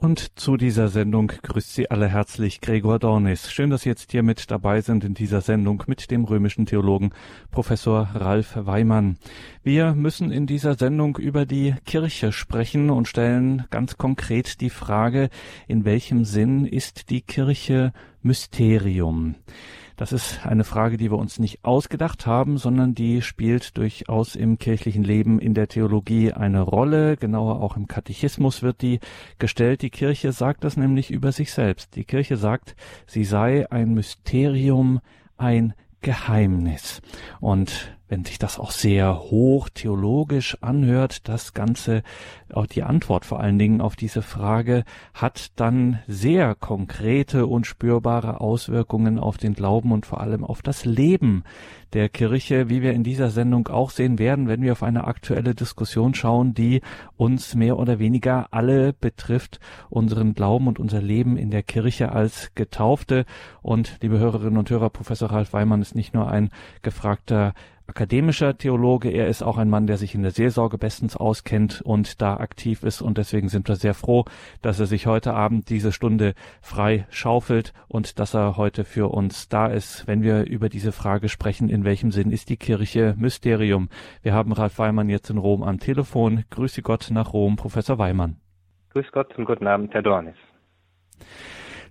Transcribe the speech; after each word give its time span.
Und 0.00 0.38
zu 0.38 0.56
dieser 0.56 0.88
Sendung 0.88 1.30
grüßt 1.42 1.74
Sie 1.74 1.90
alle 1.90 2.08
herzlich 2.08 2.62
Gregor 2.62 2.98
Dornis. 2.98 3.52
Schön, 3.52 3.68
dass 3.68 3.82
Sie 3.82 3.90
jetzt 3.90 4.12
hier 4.12 4.22
mit 4.22 4.50
dabei 4.50 4.80
sind 4.80 5.04
in 5.04 5.12
dieser 5.12 5.42
Sendung 5.42 5.84
mit 5.88 6.10
dem 6.10 6.24
römischen 6.24 6.64
Theologen 6.64 7.10
Professor 7.50 8.08
Ralf 8.14 8.56
Weimann. 8.56 9.18
Wir 9.62 9.92
müssen 9.92 10.32
in 10.32 10.46
dieser 10.46 10.74
Sendung 10.76 11.18
über 11.18 11.44
die 11.44 11.74
Kirche 11.84 12.32
sprechen 12.32 12.88
und 12.88 13.08
stellen 13.08 13.66
ganz 13.68 13.98
konkret 13.98 14.62
die 14.62 14.70
Frage, 14.70 15.28
in 15.68 15.84
welchem 15.84 16.24
Sinn 16.24 16.64
ist 16.64 17.10
die 17.10 17.20
Kirche 17.20 17.92
Mysterium? 18.22 19.34
Das 20.00 20.12
ist 20.12 20.46
eine 20.46 20.64
Frage, 20.64 20.96
die 20.96 21.10
wir 21.10 21.18
uns 21.18 21.38
nicht 21.38 21.62
ausgedacht 21.62 22.26
haben, 22.26 22.56
sondern 22.56 22.94
die 22.94 23.20
spielt 23.20 23.76
durchaus 23.76 24.34
im 24.34 24.56
kirchlichen 24.56 25.04
Leben, 25.04 25.38
in 25.38 25.52
der 25.52 25.68
Theologie 25.68 26.32
eine 26.32 26.62
Rolle. 26.62 27.18
Genauer 27.18 27.60
auch 27.60 27.76
im 27.76 27.86
Katechismus 27.86 28.62
wird 28.62 28.80
die 28.80 29.00
gestellt. 29.38 29.82
Die 29.82 29.90
Kirche 29.90 30.32
sagt 30.32 30.64
das 30.64 30.78
nämlich 30.78 31.10
über 31.10 31.32
sich 31.32 31.52
selbst. 31.52 31.96
Die 31.96 32.04
Kirche 32.04 32.38
sagt, 32.38 32.76
sie 33.06 33.24
sei 33.24 33.70
ein 33.70 33.92
Mysterium, 33.92 35.00
ein 35.36 35.74
Geheimnis. 36.00 37.02
Und 37.38 37.94
wenn 38.10 38.24
sich 38.24 38.40
das 38.40 38.58
auch 38.58 38.72
sehr 38.72 39.20
hoch 39.20 39.68
theologisch 39.72 40.58
anhört, 40.60 41.28
das 41.28 41.54
Ganze, 41.54 42.02
auch 42.52 42.66
die 42.66 42.82
Antwort 42.82 43.24
vor 43.24 43.38
allen 43.38 43.58
Dingen 43.58 43.80
auf 43.80 43.94
diese 43.94 44.20
Frage, 44.20 44.82
hat 45.14 45.52
dann 45.54 46.00
sehr 46.08 46.56
konkrete 46.56 47.46
und 47.46 47.68
spürbare 47.68 48.40
Auswirkungen 48.40 49.20
auf 49.20 49.38
den 49.38 49.54
Glauben 49.54 49.92
und 49.92 50.06
vor 50.06 50.20
allem 50.20 50.44
auf 50.44 50.60
das 50.60 50.84
Leben 50.84 51.44
der 51.92 52.08
Kirche, 52.08 52.68
wie 52.68 52.82
wir 52.82 52.92
in 52.92 53.04
dieser 53.04 53.30
Sendung 53.30 53.68
auch 53.68 53.90
sehen 53.90 54.18
werden, 54.18 54.48
wenn 54.48 54.62
wir 54.62 54.72
auf 54.72 54.82
eine 54.82 55.04
aktuelle 55.04 55.54
Diskussion 55.54 56.14
schauen, 56.14 56.52
die 56.52 56.82
uns 57.16 57.54
mehr 57.54 57.78
oder 57.78 58.00
weniger 58.00 58.48
alle 58.50 58.92
betrifft, 58.92 59.60
unseren 59.88 60.34
Glauben 60.34 60.66
und 60.66 60.80
unser 60.80 61.00
Leben 61.00 61.36
in 61.36 61.50
der 61.50 61.62
Kirche 61.62 62.10
als 62.10 62.52
Getaufte. 62.56 63.24
Und 63.62 63.98
liebe 64.02 64.18
Hörerinnen 64.18 64.58
und 64.58 64.70
Hörer, 64.70 64.90
Professor 64.90 65.30
Ralf 65.30 65.52
Weimann 65.52 65.82
ist 65.82 65.94
nicht 65.94 66.14
nur 66.14 66.28
ein 66.28 66.50
gefragter 66.82 67.54
akademischer 67.90 68.56
Theologe. 68.56 69.10
Er 69.10 69.26
ist 69.26 69.42
auch 69.42 69.58
ein 69.58 69.68
Mann, 69.68 69.88
der 69.88 69.96
sich 69.96 70.14
in 70.14 70.22
der 70.22 70.30
Seelsorge 70.30 70.78
bestens 70.78 71.16
auskennt 71.16 71.82
und 71.82 72.22
da 72.22 72.36
aktiv 72.36 72.84
ist. 72.84 73.02
Und 73.02 73.18
deswegen 73.18 73.48
sind 73.48 73.68
wir 73.68 73.74
sehr 73.74 73.94
froh, 73.94 74.24
dass 74.62 74.78
er 74.78 74.86
sich 74.86 75.06
heute 75.06 75.34
Abend 75.34 75.68
diese 75.70 75.92
Stunde 75.92 76.34
frei 76.62 77.06
schaufelt 77.10 77.72
und 77.88 78.18
dass 78.20 78.34
er 78.34 78.56
heute 78.56 78.84
für 78.84 79.12
uns 79.12 79.48
da 79.48 79.66
ist, 79.66 80.06
wenn 80.06 80.22
wir 80.22 80.46
über 80.46 80.68
diese 80.68 80.92
Frage 80.92 81.28
sprechen, 81.28 81.68
in 81.68 81.84
welchem 81.84 82.12
Sinn 82.12 82.30
ist 82.30 82.48
die 82.48 82.56
Kirche 82.56 83.14
Mysterium. 83.18 83.88
Wir 84.22 84.34
haben 84.34 84.52
Ralf 84.52 84.78
Weimann 84.78 85.08
jetzt 85.08 85.28
in 85.28 85.38
Rom 85.38 85.62
am 85.64 85.80
Telefon. 85.80 86.44
Grüße 86.50 86.82
Gott 86.82 87.08
nach 87.10 87.32
Rom, 87.32 87.56
Professor 87.56 87.98
Weimann. 87.98 88.36
Grüß 88.90 89.10
Gott 89.12 89.36
und 89.36 89.46
guten 89.46 89.66
Abend, 89.66 89.92
Herr 89.94 90.02
Dornis. 90.02 90.36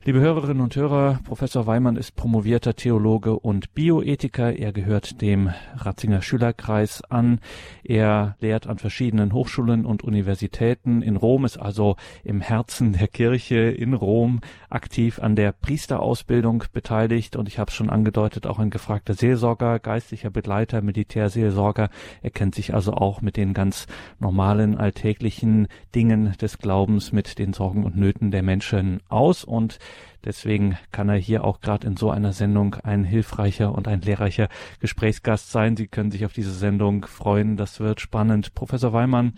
Liebe 0.06 0.22
Hörerinnen 0.22 0.62
und 0.64 0.78
Hörer, 0.78 1.20
Professor 1.26 1.68
Weimann 1.68 1.98
ist 1.98 2.16
promovierter 2.16 2.74
Theologe 2.74 3.38
und 3.38 3.74
Bioethiker. 3.74 4.58
Er 4.58 4.72
gehört 4.72 5.22
dem 5.22 5.52
Ratzinger 5.76 6.22
Schülerkreis 6.22 7.04
an. 7.04 7.42
Er 7.84 8.38
lehrt 8.40 8.66
an 8.66 8.78
verschiedenen 8.78 9.34
Hochschulen 9.34 9.86
und 9.86 10.02
Universitäten 10.02 11.02
in 11.02 11.18
Rom, 11.18 11.44
ist 11.44 11.58
also 11.58 11.98
im 12.24 12.40
Herzen 12.40 12.94
der 12.94 13.10
Kirche 13.10 13.58
in 13.58 13.94
Rom 13.94 14.40
aktiv 14.70 15.20
an 15.20 15.36
der 15.36 15.52
Priesterausbildung 15.52 16.64
beteiligt 16.72 17.36
und 17.36 17.50
ich 17.50 17.60
habe 17.60 17.68
es 17.68 17.76
schon 17.76 17.90
angedeutet, 17.90 18.48
auch 18.48 18.58
ein 18.58 18.70
gefragter 18.70 19.16
Seelsorger, 19.16 19.80
geistlicher 19.80 20.30
Begleiter, 20.30 20.82
Militärseelsorger. 20.82 21.90
Er 22.22 22.32
kennt 22.32 22.56
sich 22.56 22.74
also 22.74 22.94
auch 22.94 23.22
mit 23.22 23.36
den 23.36 23.54
ganz 23.54 23.86
normalen 24.18 24.78
alltäglichen 24.78 25.68
Dingen 25.94 26.38
des 26.42 26.58
Glaubens, 26.58 27.12
mit 27.12 27.38
den 27.38 27.52
Sorgen 27.52 27.84
und 27.84 27.98
Nöten 27.98 28.32
der 28.32 28.44
Menschen 28.44 29.02
aus 29.10 29.44
und 29.44 29.78
Deswegen 30.26 30.78
kann 30.92 31.08
er 31.08 31.16
hier 31.16 31.46
auch 31.46 31.62
gerade 31.62 31.88
in 31.88 31.96
so 31.96 32.12
einer 32.12 32.34
Sendung 32.34 32.76
ein 32.84 33.06
hilfreicher 33.06 33.74
und 33.74 33.88
ein 33.88 34.02
lehrreicher 34.02 34.50
Gesprächsgast 34.82 35.52
sein. 35.52 35.78
Sie 35.78 35.88
können 35.88 36.12
sich 36.12 36.26
auf 36.26 36.34
diese 36.34 36.52
Sendung 36.52 37.06
freuen. 37.06 37.56
Das 37.56 37.80
wird 37.80 38.02
spannend. 38.02 38.54
Professor 38.54 38.92
Weimann, 38.92 39.34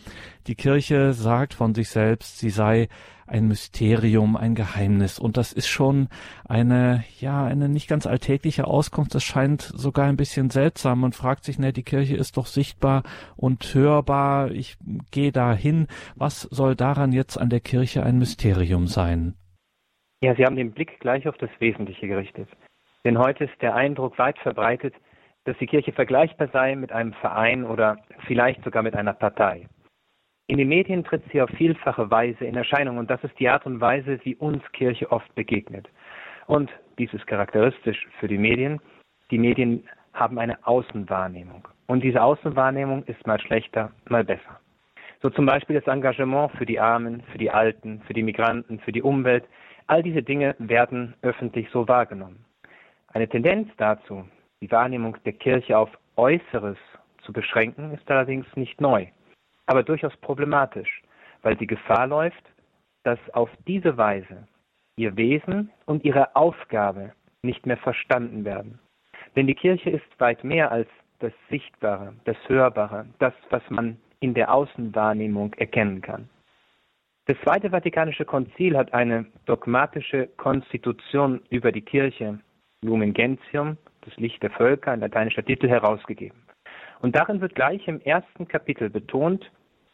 die 0.48 0.56
Kirche 0.56 1.14
sagt 1.14 1.54
von 1.54 1.76
sich 1.76 1.90
selbst, 1.90 2.40
sie 2.40 2.50
sei 2.50 2.88
ein 3.28 3.48
Mysterium, 3.48 4.36
ein 4.36 4.56
Geheimnis. 4.56 5.20
Und 5.20 5.38
das 5.38 5.54
ist 5.54 5.68
schon 5.68 6.10
eine, 6.44 7.04
ja, 7.20 7.46
eine 7.46 7.70
nicht 7.70 7.88
ganz 7.88 8.06
alltägliche 8.06 8.66
Auskunft. 8.66 9.16
Das 9.16 9.24
scheint 9.24 9.62
sogar 9.62 10.08
ein 10.08 10.18
bisschen 10.18 10.50
seltsam. 10.50 11.02
Man 11.02 11.14
fragt 11.14 11.46
sich, 11.46 11.58
ne, 11.58 11.72
die 11.72 11.84
Kirche 11.84 12.18
ist 12.18 12.38
doch 12.38 12.48
sichtbar 12.48 13.04
und 13.38 13.74
hörbar. 13.74 14.52
Ich 14.52 14.78
gehe 15.12 15.32
da 15.32 15.54
hin. 15.54 15.88
Was 16.16 16.42
soll 16.42 16.76
daran 16.76 17.14
jetzt 17.14 17.38
an 17.38 17.50
der 17.50 17.62
Kirche 17.62 18.04
ein 18.04 18.18
Mysterium 18.18 18.88
sein? 18.88 19.36
Ja, 20.24 20.36
Sie 20.36 20.46
haben 20.46 20.56
den 20.56 20.72
Blick 20.72 21.00
gleich 21.00 21.28
auf 21.28 21.38
das 21.38 21.50
Wesentliche 21.60 22.08
gerichtet. 22.08 22.48
Denn 23.04 23.18
heute 23.18 23.46
ist 23.46 23.62
der 23.62 23.74
Eindruck 23.74 24.20
weit 24.20 24.38
verbreitet, 24.38 24.94
dass 25.46 25.58
die 25.58 25.66
Kirche 25.66 25.92
vergleichbar 25.92 26.48
sei 26.54 26.76
mit 26.76 26.92
einem 26.92 27.14
Verein 27.14 27.64
oder 27.64 27.98
vielleicht 28.28 28.64
sogar 28.64 28.84
mit 28.84 28.96
einer 28.96 29.14
Partei. 29.14 29.68
In 30.46 30.60
den 30.60 30.68
Medien 30.68 31.04
tritt 31.04 31.24
sie 31.32 31.42
auf 31.42 31.50
vielfache 31.52 32.12
Weise 32.12 32.46
in 32.46 32.56
Erscheinung 32.56 33.00
und 33.00 33.10
das 33.10 33.24
ist 33.24 33.40
die 33.40 33.50
Art 33.50 33.66
und 33.66 33.82
Weise, 33.82 34.20
wie 34.24 34.36
uns 34.36 34.62
Kirche 34.74 35.12
oft 35.12 35.34
begegnet. 35.34 35.90
Und 36.46 36.70
dies 37.00 37.12
ist 37.14 37.26
charakteristisch 37.26 38.08
für 38.20 38.28
die 38.28 38.38
Medien. 38.38 38.80
Die 39.32 39.40
Medien 39.40 39.88
haben 40.14 40.38
eine 40.38 40.68
Außenwahrnehmung 40.68 41.68
und 41.88 42.04
diese 42.04 42.22
Außenwahrnehmung 42.22 43.06
ist 43.06 43.26
mal 43.26 43.40
schlechter, 43.40 43.92
mal 44.08 44.24
besser. 44.24 44.60
So 45.24 45.30
zum 45.32 45.46
Beispiel 45.48 45.80
das 45.80 45.92
Engagement 45.92 46.52
für 46.58 46.66
die 46.66 46.80
Armen, 46.80 47.24
für 47.32 47.38
die 47.38 47.50
Alten, 47.50 48.02
für 48.06 48.14
die 48.14 48.24
Migranten, 48.24 48.80
für 48.80 48.92
die 48.92 49.02
Umwelt, 49.02 49.46
All 49.92 50.02
diese 50.02 50.24
Dinge 50.24 50.56
werden 50.58 51.16
öffentlich 51.22 51.68
so 51.72 51.86
wahrgenommen. 51.86 52.46
Eine 53.10 53.28
Tendenz 53.28 53.68
dazu, 53.76 54.26
die 54.62 54.72
Wahrnehmung 54.72 55.18
der 55.26 55.34
Kirche 55.34 55.78
auf 55.78 55.90
Äußeres 56.16 56.78
zu 57.24 57.34
beschränken, 57.34 57.94
ist 57.94 58.10
allerdings 58.10 58.46
nicht 58.56 58.80
neu, 58.80 59.08
aber 59.66 59.84
durchaus 59.84 60.16
problematisch, 60.22 61.02
weil 61.42 61.60
sie 61.60 61.68
Gefahr 61.68 62.08
läuft, 62.08 62.42
dass 63.04 63.20
auf 63.34 63.50
diese 63.68 63.98
Weise 63.98 64.48
ihr 64.96 65.18
Wesen 65.18 65.70
und 65.88 66.06
ihre 66.06 66.38
Aufgabe 66.38 67.12
nicht 67.42 67.66
mehr 67.66 67.76
verstanden 67.76 68.46
werden. 68.46 68.80
Denn 69.36 69.46
die 69.46 69.56
Kirche 69.56 69.90
ist 69.90 70.20
weit 70.20 70.46
mehr 70.46 70.72
als 70.72 70.88
das 71.20 71.34
Sichtbare, 71.50 72.14
das 72.24 72.38
Hörbare, 72.48 73.08
das, 73.20 73.34
was 73.50 73.70
man 73.70 73.98
in 74.22 74.36
der 74.36 74.54
Außenwahrnehmung 74.54 75.54
erkennen 75.56 76.00
kann. 76.00 76.30
Das 77.32 77.40
Zweite 77.46 77.70
Vatikanische 77.70 78.26
Konzil 78.26 78.78
hat 78.78 78.94
eine 78.94 79.26
dogmatische 79.46 80.28
Konstitution 80.36 81.42
über 81.50 81.72
die 81.72 81.82
Kirche, 81.82 82.40
Lumen 82.82 83.14
Gentium, 83.14 83.78
das 84.02 84.14
Licht 84.18 84.44
der 84.44 84.52
Völker, 84.52 84.92
ein 84.92 85.00
lateinischer 85.00 85.46
Titel, 85.46 85.70
herausgegeben. 85.70 86.38
Und 87.00 87.16
darin 87.16 87.40
wird 87.40 87.56
gleich 87.56 87.88
im 87.88 88.02
ersten 88.02 88.50
Kapitel 88.50 88.90
betont, 88.90 89.50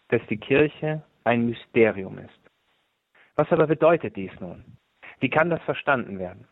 dass 0.07 0.19
die 0.31 0.37
Kirche 0.37 1.03
ein 1.25 1.45
Mysterium 1.45 2.17
ist. 2.17 2.39
Was 3.35 3.51
aber 3.51 3.67
bedeutet 3.67 4.15
dies 4.15 4.31
nun? 4.39 4.65
Wie 5.19 5.29
kann 5.29 5.51
das 5.51 5.61
verstanden 5.61 6.17
werden? 6.17 6.47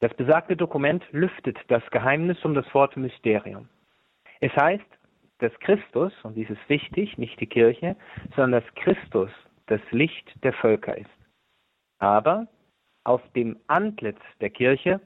Das 0.00 0.12
besagte 0.14 0.56
Dokument 0.56 1.04
lüftet 1.12 1.56
das 1.68 1.88
Geheimnis 1.92 2.44
um 2.44 2.54
das 2.54 2.66
Wort 2.74 2.96
Mysterium. 2.96 3.68
Es 4.40 4.50
heißt, 4.56 4.98
dass 5.38 5.52
Christus, 5.60 6.12
und 6.24 6.34
dies 6.34 6.50
ist 6.50 6.68
wichtig, 6.68 7.16
nicht 7.18 7.38
die 7.38 7.46
Kirche, 7.46 7.94
sondern 8.34 8.62
dass 8.62 8.74
Christus 8.74 9.30
das 9.70 9.80
Licht 9.92 10.32
der 10.42 10.52
Völker 10.52 10.98
ist. 10.98 11.08
Aber 11.98 12.48
auf 13.04 13.22
dem 13.34 13.56
Antlitz 13.68 14.20
der 14.40 14.50
Kirche 14.50 15.00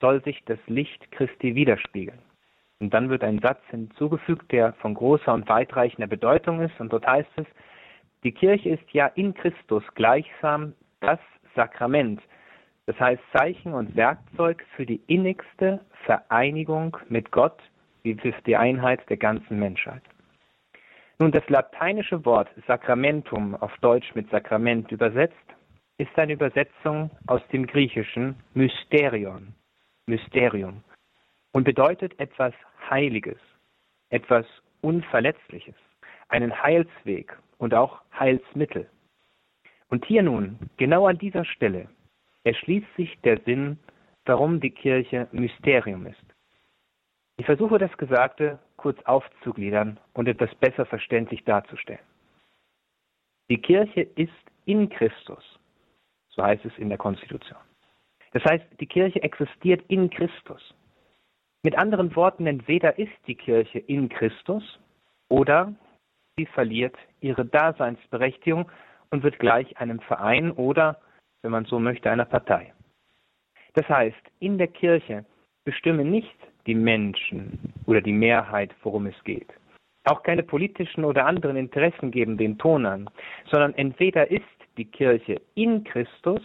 soll 0.00 0.22
sich 0.24 0.42
das 0.46 0.58
Licht 0.66 1.10
Christi 1.12 1.54
widerspiegeln. 1.54 2.18
Und 2.80 2.92
dann 2.92 3.08
wird 3.08 3.22
ein 3.22 3.40
Satz 3.40 3.60
hinzugefügt, 3.70 4.50
der 4.52 4.72
von 4.74 4.94
großer 4.94 5.32
und 5.32 5.48
weitreichender 5.48 6.06
Bedeutung 6.06 6.60
ist. 6.60 6.78
Und 6.78 6.92
dort 6.92 7.06
heißt 7.06 7.30
es, 7.36 7.46
die 8.24 8.32
Kirche 8.32 8.70
ist 8.70 8.90
ja 8.92 9.06
in 9.06 9.34
Christus 9.34 9.82
gleichsam 9.94 10.74
das 11.00 11.20
Sakrament, 11.54 12.20
das 12.86 12.98
heißt 12.98 13.22
Zeichen 13.32 13.72
und 13.74 13.96
Werkzeug 13.96 14.64
für 14.76 14.86
die 14.86 15.00
innigste 15.06 15.80
Vereinigung 16.04 16.96
mit 17.08 17.30
Gott, 17.30 17.58
wie 18.02 18.14
für 18.14 18.32
die 18.46 18.56
Einheit 18.56 19.08
der 19.10 19.16
ganzen 19.16 19.58
Menschheit. 19.58 20.02
Nun, 21.18 21.32
das 21.32 21.48
lateinische 21.48 22.22
Wort 22.26 22.48
Sacramentum, 22.66 23.54
auf 23.54 23.72
Deutsch 23.78 24.14
mit 24.14 24.28
Sakrament 24.30 24.92
übersetzt, 24.92 25.34
ist 25.96 26.16
eine 26.18 26.34
Übersetzung 26.34 27.10
aus 27.26 27.40
dem 27.52 27.66
Griechischen 27.66 28.36
Mysterion, 28.52 29.54
Mysterium, 30.06 30.84
und 31.52 31.64
bedeutet 31.64 32.18
etwas 32.20 32.52
Heiliges, 32.90 33.38
etwas 34.10 34.44
Unverletzliches, 34.82 35.74
einen 36.28 36.62
Heilsweg 36.62 37.34
und 37.56 37.72
auch 37.72 38.02
Heilsmittel. 38.18 38.86
Und 39.88 40.04
hier 40.04 40.22
nun, 40.22 40.58
genau 40.76 41.06
an 41.06 41.16
dieser 41.16 41.46
Stelle, 41.46 41.88
erschließt 42.44 42.94
sich 42.98 43.18
der 43.22 43.40
Sinn, 43.46 43.78
warum 44.26 44.60
die 44.60 44.70
Kirche 44.70 45.28
Mysterium 45.32 46.04
ist. 46.06 46.25
Ich 47.38 47.46
versuche 47.46 47.78
das 47.78 47.94
Gesagte 47.98 48.58
kurz 48.76 48.98
aufzugliedern 49.04 50.00
und 50.14 50.26
etwas 50.28 50.54
besser 50.56 50.86
verständlich 50.86 51.44
darzustellen. 51.44 52.00
Die 53.50 53.58
Kirche 53.58 54.02
ist 54.02 54.32
in 54.64 54.88
Christus. 54.88 55.44
So 56.30 56.42
heißt 56.42 56.64
es 56.64 56.76
in 56.78 56.88
der 56.88 56.98
Konstitution. 56.98 57.58
Das 58.32 58.44
heißt, 58.44 58.64
die 58.80 58.86
Kirche 58.86 59.22
existiert 59.22 59.82
in 59.88 60.10
Christus. 60.10 60.74
Mit 61.62 61.76
anderen 61.78 62.14
Worten, 62.16 62.46
entweder 62.46 62.98
ist 62.98 63.16
die 63.26 63.34
Kirche 63.34 63.78
in 63.78 64.08
Christus 64.08 64.78
oder 65.28 65.74
sie 66.36 66.46
verliert 66.46 66.96
ihre 67.20 67.44
Daseinsberechtigung 67.44 68.70
und 69.10 69.22
wird 69.22 69.38
gleich 69.38 69.76
einem 69.78 70.00
Verein 70.00 70.52
oder, 70.52 71.00
wenn 71.42 71.50
man 71.50 71.64
so 71.64 71.78
möchte, 71.78 72.10
einer 72.10 72.24
Partei. 72.24 72.74
Das 73.74 73.88
heißt, 73.88 74.20
in 74.40 74.58
der 74.58 74.68
Kirche 74.68 75.24
bestimmen 75.64 76.10
nicht 76.10 76.36
die 76.66 76.74
Menschen 76.74 77.72
oder 77.86 78.00
die 78.00 78.12
Mehrheit, 78.12 78.74
worum 78.82 79.06
es 79.06 79.24
geht. 79.24 79.48
Auch 80.04 80.22
keine 80.22 80.42
politischen 80.42 81.04
oder 81.04 81.26
anderen 81.26 81.56
Interessen 81.56 82.10
geben 82.10 82.36
den 82.36 82.58
Ton 82.58 82.86
an, 82.86 83.10
sondern 83.50 83.74
entweder 83.74 84.30
ist 84.30 84.44
die 84.76 84.84
Kirche 84.84 85.40
in 85.54 85.82
Christus 85.84 86.42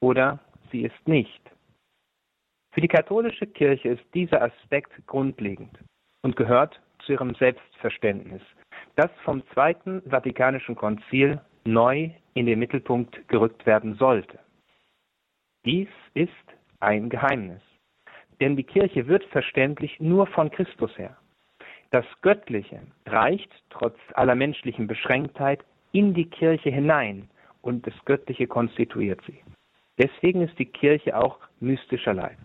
oder 0.00 0.38
sie 0.70 0.82
ist 0.82 1.08
nicht. 1.08 1.40
Für 2.72 2.80
die 2.80 2.88
katholische 2.88 3.46
Kirche 3.46 3.88
ist 3.88 4.04
dieser 4.14 4.42
Aspekt 4.42 4.92
grundlegend 5.06 5.78
und 6.22 6.36
gehört 6.36 6.80
zu 7.04 7.12
ihrem 7.12 7.34
Selbstverständnis, 7.34 8.42
das 8.96 9.10
vom 9.24 9.42
Zweiten 9.54 10.02
Vatikanischen 10.08 10.76
Konzil 10.76 11.40
neu 11.64 12.10
in 12.34 12.46
den 12.46 12.58
Mittelpunkt 12.58 13.28
gerückt 13.28 13.66
werden 13.66 13.94
sollte. 13.94 14.38
Dies 15.64 15.88
ist 16.14 16.30
ein 16.80 17.08
Geheimnis, 17.08 17.62
denn 18.40 18.56
die 18.56 18.64
Kirche 18.64 19.06
wird 19.06 19.24
verständlich 19.24 20.00
nur 20.00 20.26
von 20.26 20.50
Christus 20.50 20.96
her. 20.96 21.16
Das 21.90 22.04
Göttliche 22.22 22.80
reicht 23.06 23.50
trotz 23.70 23.98
aller 24.14 24.34
menschlichen 24.34 24.86
Beschränktheit 24.86 25.64
in 25.92 26.14
die 26.14 26.26
Kirche 26.26 26.70
hinein 26.70 27.28
und 27.62 27.86
das 27.86 27.94
Göttliche 28.04 28.46
konstituiert 28.46 29.20
sie. 29.26 29.40
Deswegen 29.98 30.42
ist 30.42 30.58
die 30.58 30.66
Kirche 30.66 31.16
auch 31.16 31.38
mystischer 31.58 32.14
Leib. 32.14 32.38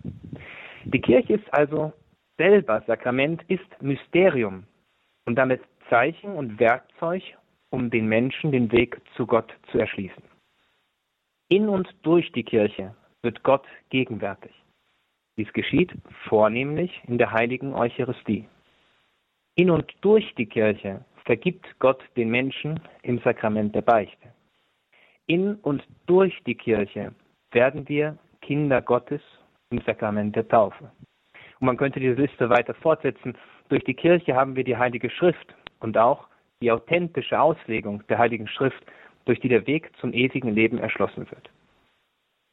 Die 0.84 1.00
Kirche 1.00 1.34
ist 1.34 1.54
also 1.54 1.94
selber 2.38 2.84
Sakrament, 2.86 3.44
ist 3.48 3.82
Mysterium 3.82 4.66
und 5.26 5.36
damit 5.36 5.62
Zeichen 5.90 6.32
und 6.32 6.60
Werkzeug, 6.60 7.24
um 7.70 7.90
den 7.90 8.08
Menschen 8.08 8.52
den 8.52 8.72
Weg 8.72 9.00
zu 9.16 9.26
Gott 9.26 9.54
zu 9.72 9.78
erschließen. 9.78 10.24
In 11.50 11.70
und 11.70 11.88
durch 12.02 12.32
die 12.32 12.44
Kirche 12.44 12.96
wird 13.22 13.44
Gott 13.44 13.66
gegenwärtig. 13.90 14.52
Dies 15.38 15.52
geschieht 15.54 15.92
vornehmlich 16.30 17.02
in 17.08 17.18
der 17.18 17.32
heiligen 17.32 17.74
Eucharistie. 17.74 18.48
In 19.56 19.70
und 19.70 19.94
durch 20.02 20.34
die 20.36 20.46
Kirche 20.46 21.04
vergibt 21.26 21.66
Gott 21.80 22.04
den 22.16 22.30
Menschen 22.30 22.80
im 23.04 23.20
Sakrament 23.20 23.76
der 23.76 23.82
Beichte. 23.82 24.34
In 25.28 25.56
und 25.56 25.84
durch 26.06 26.42
die 26.46 26.56
Kirche 26.56 27.14
werden 27.52 27.88
wir 27.90 28.18
Kinder 28.42 28.82
Gottes 28.82 29.22
im 29.72 29.82
Sakrament 29.82 30.36
der 30.36 30.48
Taufe. 30.48 30.92
Und 31.60 31.66
man 31.66 31.78
könnte 31.78 32.00
diese 32.00 32.22
Liste 32.22 32.50
weiter 32.50 32.74
fortsetzen. 32.76 33.38
Durch 33.70 33.84
die 33.84 33.94
Kirche 33.94 34.36
haben 34.36 34.56
wir 34.56 34.64
die 34.64 34.78
Heilige 34.78 35.10
Schrift 35.10 35.56
und 35.80 35.98
auch 35.98 36.28
die 36.62 36.72
authentische 36.72 37.40
Auslegung 37.40 38.04
der 38.08 38.20
Heiligen 38.20 38.48
Schrift, 38.48 38.86
durch 39.26 39.40
die 39.40 39.50
der 39.50 39.66
Weg 39.66 39.92
zum 40.00 40.14
ewigen 40.14 40.54
Leben 40.54 40.78
erschlossen 40.78 41.30
wird. 41.32 41.50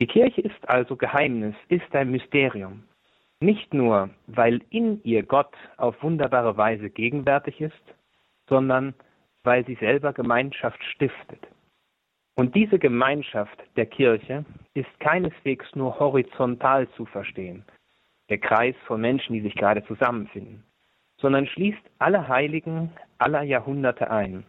Die 0.02 0.08
Kirche 0.08 0.40
ist 0.40 0.68
also 0.68 0.96
Geheimnis, 0.96 1.54
ist 1.68 1.94
ein 1.94 2.10
Mysterium. 2.10 2.82
Nicht 3.38 3.72
nur, 3.72 4.10
weil 4.26 4.60
in 4.70 5.00
ihr 5.04 5.22
Gott 5.22 5.54
auf 5.76 6.02
wunderbare 6.02 6.56
Weise 6.56 6.90
gegenwärtig 6.90 7.60
ist, 7.60 7.84
sondern 8.48 8.94
weil 9.44 9.64
sie 9.64 9.76
selber 9.76 10.12
Gemeinschaft 10.12 10.82
stiftet. 10.82 11.46
Und 12.34 12.56
diese 12.56 12.80
Gemeinschaft 12.80 13.56
der 13.76 13.86
Kirche 13.86 14.44
ist 14.74 14.90
keineswegs 14.98 15.66
nur 15.76 15.96
horizontal 16.00 16.88
zu 16.96 17.06
verstehen, 17.06 17.64
der 18.28 18.38
Kreis 18.38 18.74
von 18.88 19.00
Menschen, 19.00 19.34
die 19.34 19.42
sich 19.42 19.54
gerade 19.54 19.84
zusammenfinden, 19.84 20.64
sondern 21.18 21.46
schließt 21.46 21.90
alle 22.00 22.26
Heiligen 22.26 22.90
aller 23.18 23.42
Jahrhunderte 23.42 24.10
ein, 24.10 24.42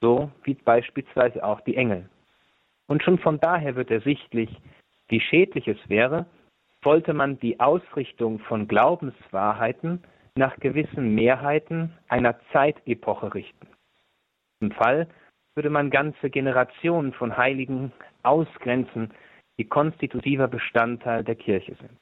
so 0.00 0.30
wie 0.44 0.54
beispielsweise 0.54 1.44
auch 1.44 1.60
die 1.60 1.76
Engel. 1.76 2.08
Und 2.86 3.02
schon 3.02 3.18
von 3.18 3.38
daher 3.40 3.76
wird 3.76 3.90
ersichtlich, 3.90 4.48
wie 5.08 5.20
schädlich 5.20 5.68
es 5.68 5.78
wäre, 5.88 6.26
wollte 6.82 7.14
man 7.14 7.38
die 7.40 7.58
Ausrichtung 7.60 8.38
von 8.40 8.68
Glaubenswahrheiten 8.68 10.02
nach 10.36 10.56
gewissen 10.60 11.14
Mehrheiten 11.14 11.92
einer 12.08 12.38
Zeitepoche 12.52 13.34
richten. 13.34 13.68
Im 14.60 14.70
Fall 14.70 15.08
würde 15.54 15.70
man 15.70 15.90
ganze 15.90 16.30
Generationen 16.30 17.12
von 17.12 17.36
Heiligen 17.36 17.92
ausgrenzen, 18.22 19.12
die 19.58 19.64
konstitutiver 19.64 20.48
Bestandteil 20.48 21.24
der 21.24 21.34
Kirche 21.34 21.74
sind. 21.76 21.98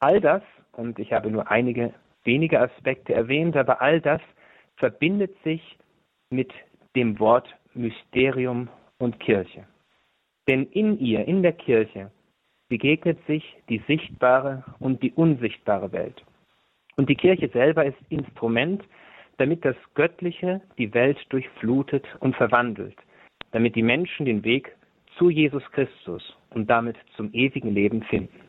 All 0.00 0.20
das, 0.20 0.42
und 0.72 0.98
ich 0.98 1.12
habe 1.12 1.30
nur 1.30 1.50
einige 1.50 1.92
wenige 2.24 2.60
Aspekte 2.60 3.14
erwähnt, 3.14 3.56
aber 3.56 3.80
all 3.82 4.00
das 4.00 4.20
verbindet 4.76 5.36
sich 5.42 5.78
mit 6.30 6.52
dem 6.96 7.18
Wort 7.18 7.48
Mysterium 7.74 8.68
und 8.98 9.18
Kirche. 9.20 9.66
Denn 10.48 10.66
in 10.66 10.98
ihr, 10.98 11.26
in 11.26 11.42
der 11.42 11.52
Kirche, 11.52 12.10
begegnet 12.68 13.18
sich 13.26 13.56
die 13.68 13.82
sichtbare 13.86 14.64
und 14.78 15.02
die 15.02 15.12
unsichtbare 15.12 15.92
Welt. 15.92 16.24
Und 16.96 17.08
die 17.08 17.16
Kirche 17.16 17.48
selber 17.48 17.84
ist 17.84 17.96
Instrument 18.08 18.84
damit 19.38 19.64
das 19.64 19.76
Göttliche 19.94 20.60
die 20.78 20.92
Welt 20.94 21.18
durchflutet 21.30 22.06
und 22.20 22.36
verwandelt, 22.36 22.96
damit 23.52 23.74
die 23.74 23.82
Menschen 23.82 24.26
den 24.26 24.44
Weg 24.44 24.76
zu 25.18 25.30
Jesus 25.30 25.62
Christus 25.72 26.36
und 26.50 26.68
damit 26.70 26.96
zum 27.16 27.32
ewigen 27.32 27.72
Leben 27.72 28.02
finden. 28.02 28.40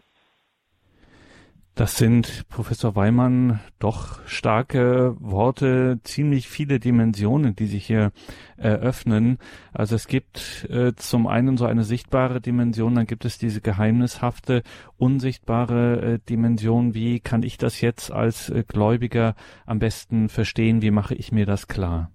Das 1.76 1.98
sind, 1.98 2.48
Professor 2.48 2.96
Weimann, 2.96 3.60
doch 3.80 4.26
starke 4.26 5.14
Worte, 5.20 6.00
ziemlich 6.04 6.48
viele 6.48 6.80
Dimensionen, 6.80 7.54
die 7.54 7.66
sich 7.66 7.86
hier 7.86 8.14
eröffnen. 8.56 9.40
Also 9.74 9.96
es 9.96 10.08
gibt 10.08 10.70
äh, 10.70 10.94
zum 10.96 11.28
einen 11.28 11.58
so 11.58 11.66
eine 11.66 11.84
sichtbare 11.84 12.40
Dimension, 12.40 12.96
dann 12.96 13.08
gibt 13.08 13.26
es 13.26 13.38
diese 13.38 13.60
geheimnishafte, 13.60 14.64
unsichtbare 14.98 16.14
äh, 16.14 16.20
Dimension. 16.30 16.94
Wie 16.94 17.20
kann 17.20 17.44
ich 17.44 17.58
das 17.58 17.82
jetzt 17.82 18.10
als 18.10 18.50
äh, 18.50 18.64
Gläubiger 18.66 19.36
am 19.66 19.80
besten 19.80 20.30
verstehen? 20.30 20.82
Wie 20.82 20.92
mache 20.92 21.14
ich 21.14 21.34
mir 21.34 21.46
das 21.46 21.68
klar? 21.68 22.10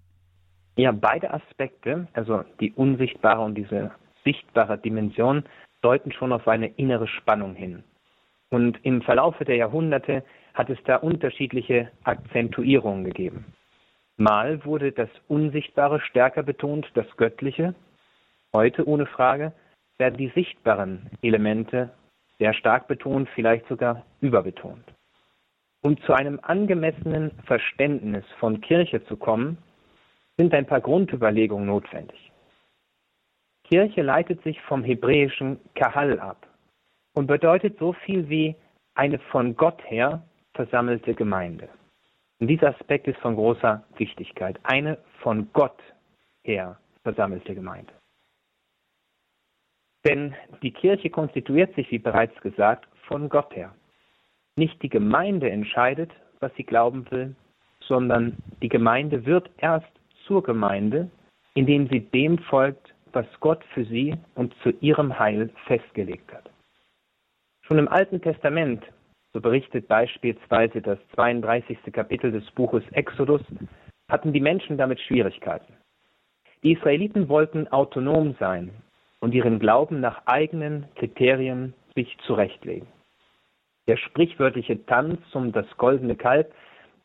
Ja, 0.76 0.90
beide 0.92 1.34
Aspekte, 1.34 2.08
also 2.14 2.44
die 2.60 2.72
unsichtbare 2.72 3.42
und 3.42 3.56
diese 3.56 3.90
sichtbare 4.24 4.78
Dimension, 4.78 5.44
deuten 5.82 6.12
schon 6.12 6.32
auf 6.32 6.49
eine 6.49 6.68
innere 6.68 7.06
Spannung 7.08 7.54
hin. 7.54 7.85
Und 8.50 8.85
im 8.85 9.00
Verlaufe 9.02 9.45
der 9.45 9.57
Jahrhunderte 9.57 10.25
hat 10.54 10.71
es 10.71 10.78
da 10.85 10.97
unterschiedliche 10.97 11.90
Akzentuierungen 12.02 13.04
gegeben. 13.04 13.47
Mal 14.16 14.64
wurde 14.64 14.92
das 14.92 15.09
Unsichtbare 15.28 16.00
stärker 16.00 16.42
betont, 16.42 16.90
das 16.95 17.07
Göttliche. 17.16 17.75
Heute 18.52 18.87
ohne 18.87 19.07
Frage 19.07 19.52
werden 19.99 20.16
die 20.19 20.33
sichtbaren 20.35 21.09
Elemente 21.23 21.90
sehr 22.38 22.52
stark 22.52 22.88
betont, 22.88 23.28
vielleicht 23.35 23.66
sogar 23.69 24.04
überbetont. 24.21 24.85
Um 25.83 25.99
zu 26.02 26.12
einem 26.12 26.40
angemessenen 26.42 27.30
Verständnis 27.47 28.25
von 28.38 28.61
Kirche 28.61 29.04
zu 29.04 29.16
kommen, 29.16 29.57
sind 30.37 30.52
ein 30.52 30.66
paar 30.66 30.80
Grundüberlegungen 30.80 31.66
notwendig. 31.66 32.30
Kirche 33.64 34.02
leitet 34.02 34.42
sich 34.42 34.61
vom 34.62 34.83
hebräischen 34.83 35.61
Kahal 35.75 36.19
ab 36.19 36.50
und 37.20 37.26
bedeutet 37.26 37.78
so 37.78 37.92
viel 37.92 38.30
wie 38.30 38.56
eine 38.94 39.18
von 39.18 39.54
Gott 39.54 39.78
her 39.90 40.22
versammelte 40.54 41.12
Gemeinde. 41.12 41.68
Und 42.38 42.46
dieser 42.46 42.74
Aspekt 42.74 43.06
ist 43.08 43.18
von 43.18 43.34
großer 43.34 43.84
Wichtigkeit. 43.98 44.58
Eine 44.62 44.96
von 45.18 45.46
Gott 45.52 45.78
her 46.44 46.78
versammelte 47.02 47.54
Gemeinde. 47.54 47.92
Denn 50.06 50.34
die 50.62 50.70
Kirche 50.70 51.10
konstituiert 51.10 51.74
sich, 51.74 51.90
wie 51.90 51.98
bereits 51.98 52.40
gesagt, 52.40 52.88
von 53.02 53.28
Gott 53.28 53.54
her. 53.54 53.74
Nicht 54.56 54.82
die 54.82 54.88
Gemeinde 54.88 55.50
entscheidet, 55.50 56.10
was 56.38 56.54
sie 56.54 56.64
glauben 56.64 57.04
will, 57.10 57.36
sondern 57.80 58.38
die 58.62 58.70
Gemeinde 58.70 59.26
wird 59.26 59.50
erst 59.58 59.92
zur 60.26 60.42
Gemeinde, 60.42 61.10
indem 61.52 61.86
sie 61.90 62.00
dem 62.00 62.38
folgt, 62.38 62.94
was 63.12 63.26
Gott 63.40 63.62
für 63.74 63.84
sie 63.84 64.14
und 64.36 64.54
zu 64.62 64.70
ihrem 64.80 65.18
Heil 65.18 65.50
festgelegt 65.66 66.32
hat. 66.32 66.50
Schon 67.70 67.78
im 67.78 67.86
Alten 67.86 68.20
Testament, 68.20 68.82
so 69.32 69.40
berichtet 69.40 69.86
beispielsweise 69.86 70.82
das 70.82 70.98
32. 71.14 71.78
Kapitel 71.92 72.32
des 72.32 72.50
Buches 72.50 72.82
Exodus, 72.90 73.42
hatten 74.10 74.32
die 74.32 74.40
Menschen 74.40 74.76
damit 74.76 74.98
Schwierigkeiten. 74.98 75.72
Die 76.64 76.72
Israeliten 76.72 77.28
wollten 77.28 77.68
autonom 77.68 78.34
sein 78.40 78.72
und 79.20 79.34
ihren 79.34 79.60
Glauben 79.60 80.00
nach 80.00 80.26
eigenen 80.26 80.86
Kriterien 80.96 81.72
sich 81.94 82.18
zurechtlegen. 82.26 82.88
Der 83.86 83.98
sprichwörtliche 83.98 84.84
Tanz 84.86 85.20
um 85.32 85.52
das 85.52 85.66
goldene 85.76 86.16
Kalb 86.16 86.52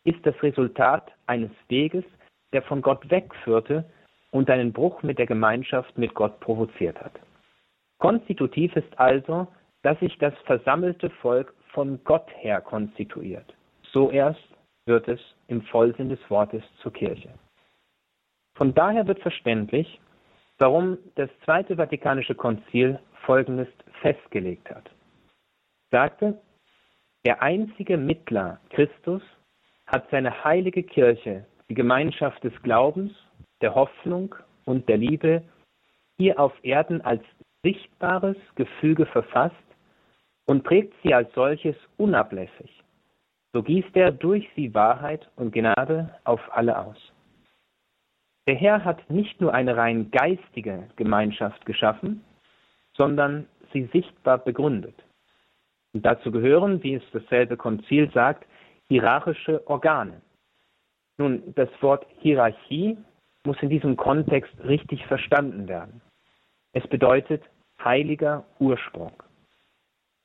ist 0.03 0.25
das 0.25 0.41
Resultat 0.41 1.12
eines 1.27 1.51
Weges, 1.69 2.05
der 2.53 2.63
von 2.63 2.81
Gott 2.81 3.07
wegführte 3.12 3.86
und 4.31 4.50
einen 4.50 4.74
Bruch 4.74 5.03
mit 5.03 5.19
der 5.19 5.27
Gemeinschaft 5.27 5.95
mit 5.95 6.15
Gott 6.15 6.39
provoziert 6.39 7.00
hat. 7.00 7.19
Konstitutiv 8.00 8.75
ist 8.75 8.98
also, 8.98 9.48
dass 9.86 10.00
sich 10.00 10.18
das 10.18 10.34
versammelte 10.46 11.12
Volk 11.22 11.54
von 11.68 12.04
Gott 12.06 12.27
her 12.38 12.60
konstituiert. 12.60 13.54
So 13.92 14.10
erst 14.10 14.42
wird 14.88 15.08
es 15.08 15.20
im 15.48 15.62
Vollsinn 15.62 16.10
des 16.10 16.20
Wortes 16.27 16.63
zur 16.82 16.92
Kirche. 16.92 17.30
Von 18.56 18.74
daher 18.74 19.06
wird 19.06 19.20
verständlich, 19.20 20.01
warum 20.58 20.98
das 21.13 21.30
Zweite 21.44 21.75
Vatikanische 21.75 22.34
Konzil 22.34 23.00
Folgendes 23.27 23.68
festgelegt 24.01 24.68
hat. 24.72 24.89
Sagte, 25.92 26.42
der 27.24 27.44
einzige 27.44 27.98
Mittler, 27.98 28.60
Christus, 28.72 29.22
hat 29.86 30.10
seine 30.10 30.44
heilige 30.44 30.82
Kirche, 30.82 31.46
die 31.70 31.75
Gemeinschaft 31.75 32.44
des 32.44 32.60
Glaubens, 32.63 33.12
der 33.62 33.75
Hoffnung 33.75 34.34
und 34.65 34.89
der 34.89 34.98
Liebe, 34.98 35.44
hier 36.18 36.39
auf 36.39 36.54
Erden 36.63 37.01
als 37.01 37.24
sichtbares 37.62 38.38
Gefüge 38.56 39.06
verfasst 39.06 39.56
und 40.46 40.64
prägt 40.64 40.94
sie 41.04 41.14
als 41.14 41.34
solches 41.34 41.75
unablässig. 41.98 42.84
So 43.54 43.64
gießt 43.64 43.96
er 43.96 44.12
durch 44.12 44.48
sie 44.56 44.74
Wahrheit 44.74 45.30
und 45.36 45.54
Gnade 45.54 46.14
auf 46.24 46.42
alle 46.52 46.78
aus. 46.78 46.98
Der 48.48 48.56
Herr 48.56 48.84
hat 48.84 49.10
nicht 49.10 49.42
nur 49.42 49.54
eine 49.54 49.75
rein 49.75 50.12
geistige 50.12 50.88
Gemeinschaft 50.98 51.66
geschaffen, 51.66 52.24
sondern 52.96 53.48
sie 53.74 53.86
sichtbar 53.92 54.38
begründet. 54.38 54.96
Und 55.94 56.06
dazu 56.06 56.32
gehören, 56.32 56.84
wie 56.84 56.96
es 56.96 57.04
dasselbe 57.12 57.58
Konzil 57.58 58.12
sagt, 58.12 58.46
hierarchische 58.88 59.66
Organe. 59.68 60.22
Nun, 61.18 61.54
das 61.56 61.70
Wort 61.82 62.06
Hierarchie 62.20 62.98
muss 63.46 63.58
in 63.62 63.70
diesem 63.70 63.96
Kontext 63.96 64.54
richtig 64.64 65.06
verstanden 65.06 65.68
werden. 65.68 66.02
Es 66.74 66.86
bedeutet 66.88 67.42
heiliger 67.84 68.46
Ursprung. 68.60 69.14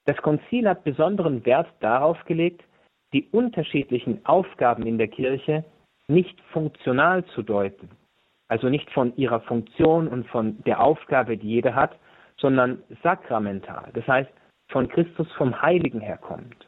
Das 0.06 0.16
Konzil 0.18 0.68
hat 0.68 0.84
besonderen 0.84 1.44
Wert 1.44 1.68
darauf 1.80 2.22
gelegt, 2.24 2.64
die 3.12 3.28
unterschiedlichen 3.30 4.24
Aufgaben 4.24 4.86
in 4.86 4.98
der 4.98 5.08
Kirche 5.08 5.64
nicht 6.08 6.40
funktional 6.52 7.24
zu 7.26 7.42
deuten, 7.42 7.90
also 8.48 8.68
nicht 8.68 8.90
von 8.90 9.14
ihrer 9.16 9.40
Funktion 9.40 10.08
und 10.08 10.26
von 10.28 10.62
der 10.64 10.80
Aufgabe, 10.80 11.36
die 11.36 11.48
jeder 11.48 11.74
hat, 11.74 11.98
sondern 12.38 12.82
sakramental, 13.02 13.90
das 13.94 14.06
heißt 14.06 14.30
von 14.70 14.88
Christus 14.88 15.30
vom 15.32 15.60
Heiligen 15.60 16.00
herkommt. 16.00 16.66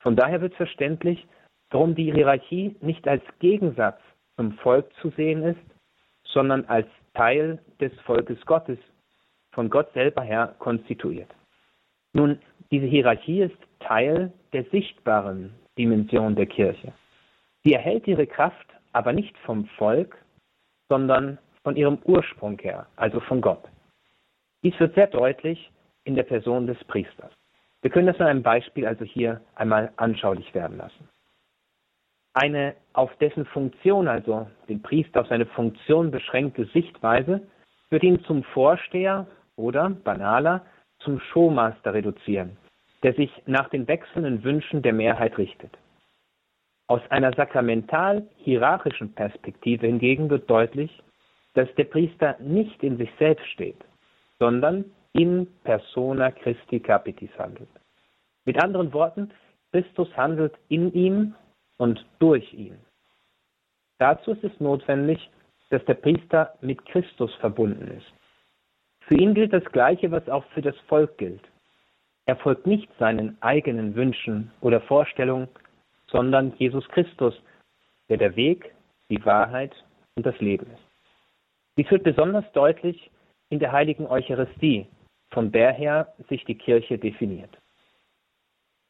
Von 0.00 0.16
daher 0.16 0.40
wird 0.40 0.54
verständlich, 0.54 1.26
warum 1.70 1.94
die 1.94 2.12
Hierarchie 2.12 2.76
nicht 2.80 3.06
als 3.06 3.22
Gegensatz 3.38 4.00
zum 4.36 4.52
Volk 4.58 4.92
zu 5.00 5.10
sehen 5.10 5.42
ist, 5.42 5.60
sondern 6.24 6.64
als 6.66 6.86
Teil 7.14 7.58
des 7.80 7.92
Volkes 8.00 8.44
Gottes, 8.44 8.78
von 9.52 9.70
Gott 9.70 9.92
selber 9.92 10.22
her 10.22 10.54
konstituiert. 10.58 11.30
Nun, 12.14 12.38
diese 12.70 12.86
Hierarchie 12.86 13.42
ist 13.42 13.56
Teil 13.80 14.32
der 14.52 14.64
sichtbaren 14.70 15.52
Dimension 15.76 16.34
der 16.34 16.46
Kirche. 16.46 16.92
Sie 17.64 17.74
erhält 17.74 18.06
ihre 18.06 18.26
Kraft 18.26 18.66
aber 18.92 19.12
nicht 19.12 19.36
vom 19.38 19.66
Volk, 19.76 20.16
sondern 20.88 21.38
von 21.64 21.76
ihrem 21.76 21.98
Ursprung 22.04 22.58
her, 22.60 22.86
also 22.96 23.20
von 23.20 23.40
Gott. 23.40 23.64
Dies 24.62 24.78
wird 24.78 24.94
sehr 24.94 25.08
deutlich 25.08 25.70
in 26.04 26.14
der 26.14 26.22
Person 26.22 26.66
des 26.66 26.82
Priesters. 26.84 27.32
Wir 27.82 27.90
können 27.90 28.06
das 28.06 28.20
an 28.20 28.28
einem 28.28 28.42
Beispiel 28.42 28.86
also 28.86 29.04
hier 29.04 29.40
einmal 29.56 29.92
anschaulich 29.96 30.54
werden 30.54 30.78
lassen. 30.78 31.08
Eine 32.34 32.74
auf 32.92 33.14
dessen 33.16 33.44
Funktion, 33.46 34.08
also 34.08 34.48
den 34.68 34.82
Priester 34.82 35.22
auf 35.22 35.28
seine 35.28 35.46
Funktion 35.46 36.10
beschränkte 36.10 36.66
Sichtweise, 36.66 37.46
wird 37.90 38.02
ihn 38.02 38.22
zum 38.24 38.42
Vorsteher 38.42 39.26
oder, 39.56 39.90
banaler, 39.90 40.64
zum 41.04 41.20
Showmaster 41.20 41.94
reduzieren, 41.94 42.56
der 43.02 43.14
sich 43.14 43.30
nach 43.46 43.68
den 43.68 43.86
wechselnden 43.86 44.42
Wünschen 44.42 44.82
der 44.82 44.92
Mehrheit 44.92 45.38
richtet. 45.38 45.76
Aus 46.86 47.00
einer 47.10 47.32
sakramental-hierarchischen 47.32 49.14
Perspektive 49.14 49.86
hingegen 49.86 50.28
wird 50.28 50.48
deutlich, 50.50 51.02
dass 51.54 51.72
der 51.76 51.84
Priester 51.84 52.36
nicht 52.40 52.82
in 52.82 52.98
sich 52.98 53.10
selbst 53.18 53.46
steht, 53.48 53.82
sondern 54.38 54.84
in 55.12 55.46
persona 55.62 56.30
Christi 56.30 56.80
Capitis 56.80 57.30
handelt. 57.38 57.68
Mit 58.44 58.62
anderen 58.62 58.92
Worten, 58.92 59.30
Christus 59.70 60.14
handelt 60.16 60.54
in 60.68 60.92
ihm 60.92 61.34
und 61.78 62.04
durch 62.18 62.52
ihn. 62.52 62.76
Dazu 63.98 64.32
ist 64.32 64.44
es 64.44 64.60
notwendig, 64.60 65.30
dass 65.70 65.84
der 65.86 65.94
Priester 65.94 66.54
mit 66.60 66.84
Christus 66.86 67.34
verbunden 67.36 67.88
ist. 67.88 68.12
Für 69.06 69.16
ihn 69.16 69.34
gilt 69.34 69.52
das 69.52 69.64
Gleiche, 69.66 70.10
was 70.10 70.28
auch 70.28 70.44
für 70.54 70.62
das 70.62 70.76
Volk 70.88 71.18
gilt. 71.18 71.42
Er 72.26 72.36
folgt 72.36 72.66
nicht 72.66 72.88
seinen 72.98 73.36
eigenen 73.42 73.94
Wünschen 73.94 74.50
oder 74.60 74.80
Vorstellungen, 74.80 75.48
sondern 76.06 76.54
Jesus 76.56 76.88
Christus, 76.88 77.34
der 78.08 78.16
der 78.16 78.34
Weg, 78.36 78.74
die 79.10 79.24
Wahrheit 79.24 79.74
und 80.16 80.24
das 80.24 80.38
Leben 80.40 80.66
ist. 80.72 80.82
Dies 81.76 81.90
wird 81.90 82.04
besonders 82.04 82.50
deutlich 82.52 83.10
in 83.50 83.58
der 83.58 83.72
heiligen 83.72 84.06
Eucharistie, 84.06 84.86
von 85.30 85.52
der 85.52 85.72
her 85.72 86.14
sich 86.28 86.44
die 86.44 86.56
Kirche 86.56 86.98
definiert. 86.98 87.58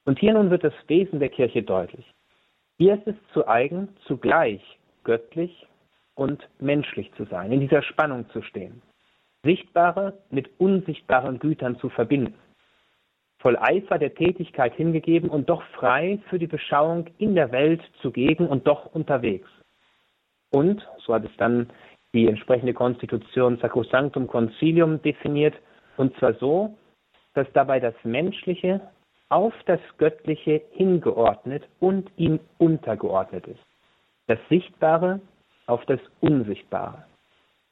Und 0.05 0.19
hier 0.19 0.35
nun 0.35 0.51
wird 0.51 0.63
das 0.63 0.75
Wesen 0.87 1.19
der 1.19 1.31
Kirche 1.31 1.63
deutlich. 1.63 2.07
Hier 2.79 2.95
ist 2.95 3.07
es 3.07 3.17
zu 3.33 3.49
eigen, 3.49 3.89
zugleich 4.07 4.63
göttlich 5.03 5.67
und 6.15 6.49
menschlich 6.61 7.13
zu 7.15 7.25
sein, 7.25 7.51
in 7.53 7.61
dieser 7.61 7.83
Spannung 7.83 8.29
zu 8.31 8.43
stehen, 8.43 8.83
sichtbare 9.45 10.19
mit 10.31 10.51
unsichtbaren 10.59 11.39
Gütern 11.39 11.79
zu 11.79 11.89
verbinden, 11.89 12.35
voll 13.39 13.57
Eifer 13.59 13.99
der 13.99 14.15
Tätigkeit 14.15 14.75
hingegeben 14.75 15.29
und 15.29 15.49
doch 15.49 15.63
frei 15.79 16.19
für 16.29 16.39
die 16.39 16.47
Beschauung 16.47 17.07
in 17.19 17.35
der 17.35 17.53
Welt 17.53 17.83
zugegen 18.01 18.49
und 18.49 18.67
doch 18.67 18.87
unterwegs. 18.95 19.49
Und, 20.51 20.87
so 21.05 21.15
hat 21.15 21.25
es 21.25 21.37
dann 21.37 21.69
die 22.15 22.29
entsprechende 22.29 22.73
Konstitution 22.73 23.59
Sacrosanctum 23.59 24.27
Concilium 24.27 25.03
definiert, 25.03 25.55
und 25.97 26.17
zwar 26.19 26.35
so, 26.35 26.77
dass 27.35 27.47
dabei 27.53 27.81
das 27.81 27.95
Menschliche 28.05 28.81
auf 29.29 29.53
das 29.67 29.81
Göttliche 29.99 30.63
hingeordnet 30.73 31.65
und 31.81 32.11
ihm 32.17 32.39
untergeordnet 32.59 33.47
ist. 33.47 33.65
Das 34.27 34.39
Sichtbare 34.49 35.21
auf 35.67 35.85
das 35.87 36.01
Unsichtbare. 36.21 37.05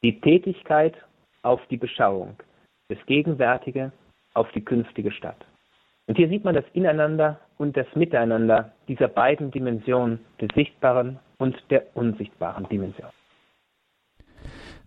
Die 0.03 0.19
Tätigkeit 0.19 0.95
auf 1.43 1.61
die 1.69 1.77
Beschauung. 1.77 2.35
Das 2.89 2.97
Gegenwärtige 3.05 3.91
auf 4.33 4.51
die 4.51 4.65
künftige 4.65 5.11
Stadt. 5.11 5.45
Und 6.07 6.17
hier 6.17 6.27
sieht 6.27 6.43
man 6.43 6.55
das 6.55 6.65
Ineinander 6.73 7.39
und 7.57 7.77
das 7.77 7.87
Miteinander 7.95 8.73
dieser 8.87 9.07
beiden 9.07 9.51
Dimensionen, 9.51 10.19
der 10.41 10.49
sichtbaren 10.55 11.19
und 11.37 11.55
der 11.69 11.95
unsichtbaren 11.95 12.67
Dimension 12.67 13.11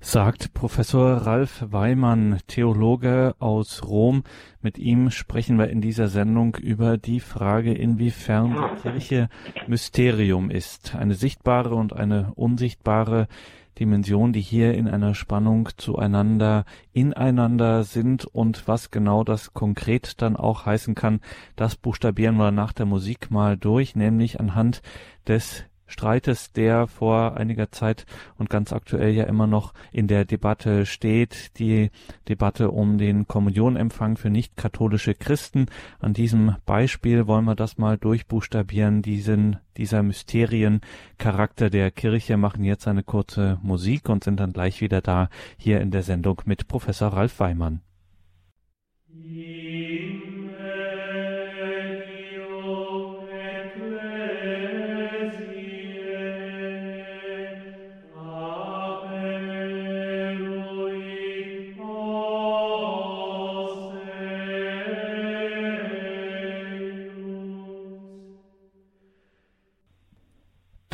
sagt 0.01 0.55
Professor 0.55 1.15
Ralf 1.27 1.65
Weimann, 1.71 2.39
Theologe 2.47 3.35
aus 3.39 3.83
Rom. 3.85 4.23
Mit 4.61 4.79
ihm 4.79 5.11
sprechen 5.11 5.59
wir 5.59 5.69
in 5.69 5.81
dieser 5.81 6.09
Sendung 6.09 6.55
über 6.57 6.97
die 6.97 7.21
Frage, 7.21 7.75
inwiefern 7.75 8.55
die 8.55 8.83
Kirche 8.83 9.29
Mysterium 9.67 10.51
ist. 10.51 10.95
Eine 10.95 11.15
sichtbare 11.15 11.75
und 11.75 11.93
eine 11.93 12.33
unsichtbare 12.37 13.27
Dimension, 13.78 14.33
die 14.33 14.40
hier 14.40 14.75
in 14.75 14.88
einer 14.88 15.14
Spannung 15.14 15.68
zueinander, 15.76 16.64
ineinander 16.92 17.85
sind 17.85 18.25
und 18.25 18.66
was 18.66 18.90
genau 18.90 19.25
das 19.25 19.52
konkret 19.54 20.23
dann 20.23 20.37
auch 20.37 20.66
heißen 20.66 20.95
kann, 20.95 21.21
das 21.56 21.76
buchstabieren 21.76 22.37
wir 22.37 22.50
nach 22.50 22.73
der 22.73 22.87
Musik 22.87 23.30
mal 23.30 23.56
durch, 23.56 23.97
nämlich 23.97 24.40
anhand 24.40 24.83
des 25.26 25.64
Streites, 25.87 26.52
der 26.52 26.87
vor 26.87 27.37
einiger 27.37 27.71
Zeit 27.71 28.07
und 28.38 28.50
ganz 28.50 28.73
aktuell 28.73 29.12
ja 29.12 29.25
immer 29.25 29.47
noch 29.47 29.73
in 29.93 30.09
der 30.09 30.25
Debatte 30.25 30.87
steht, 30.87 31.59
die 31.59 31.90
Debatte 32.28 32.71
um 32.71 32.99
den 32.99 33.26
Kommunionempfang 33.26 34.16
für 34.16 34.31
nicht-katholische 34.31 35.14
Christen. 35.14 35.66
An 36.00 36.12
diesem 36.12 36.57
Beispiel 36.66 37.26
wollen 37.26 37.45
wir 37.45 37.55
das 37.55 37.78
mal 37.78 37.99
durchbuchstabieren, 37.99 39.02
diesen, 39.02 39.59
dieser 39.76 40.02
Mysteriencharakter 40.02 41.71
der 41.71 41.90
Kirche, 41.90 42.37
machen 42.37 42.64
jetzt 42.64 42.88
eine 42.88 43.02
kurze 43.02 43.59
Musik 43.62 44.09
und 44.09 44.25
sind 44.25 44.40
dann 44.40 44.52
gleich 44.52 44.81
wieder 44.81 45.00
da 45.00 45.28
hier 45.57 45.81
in 45.81 45.90
der 45.90 46.02
Sendung 46.02 46.43
mit 46.45 46.69
Professor 46.69 47.09
Ralf 47.09 47.40
Weimann. 47.40 47.81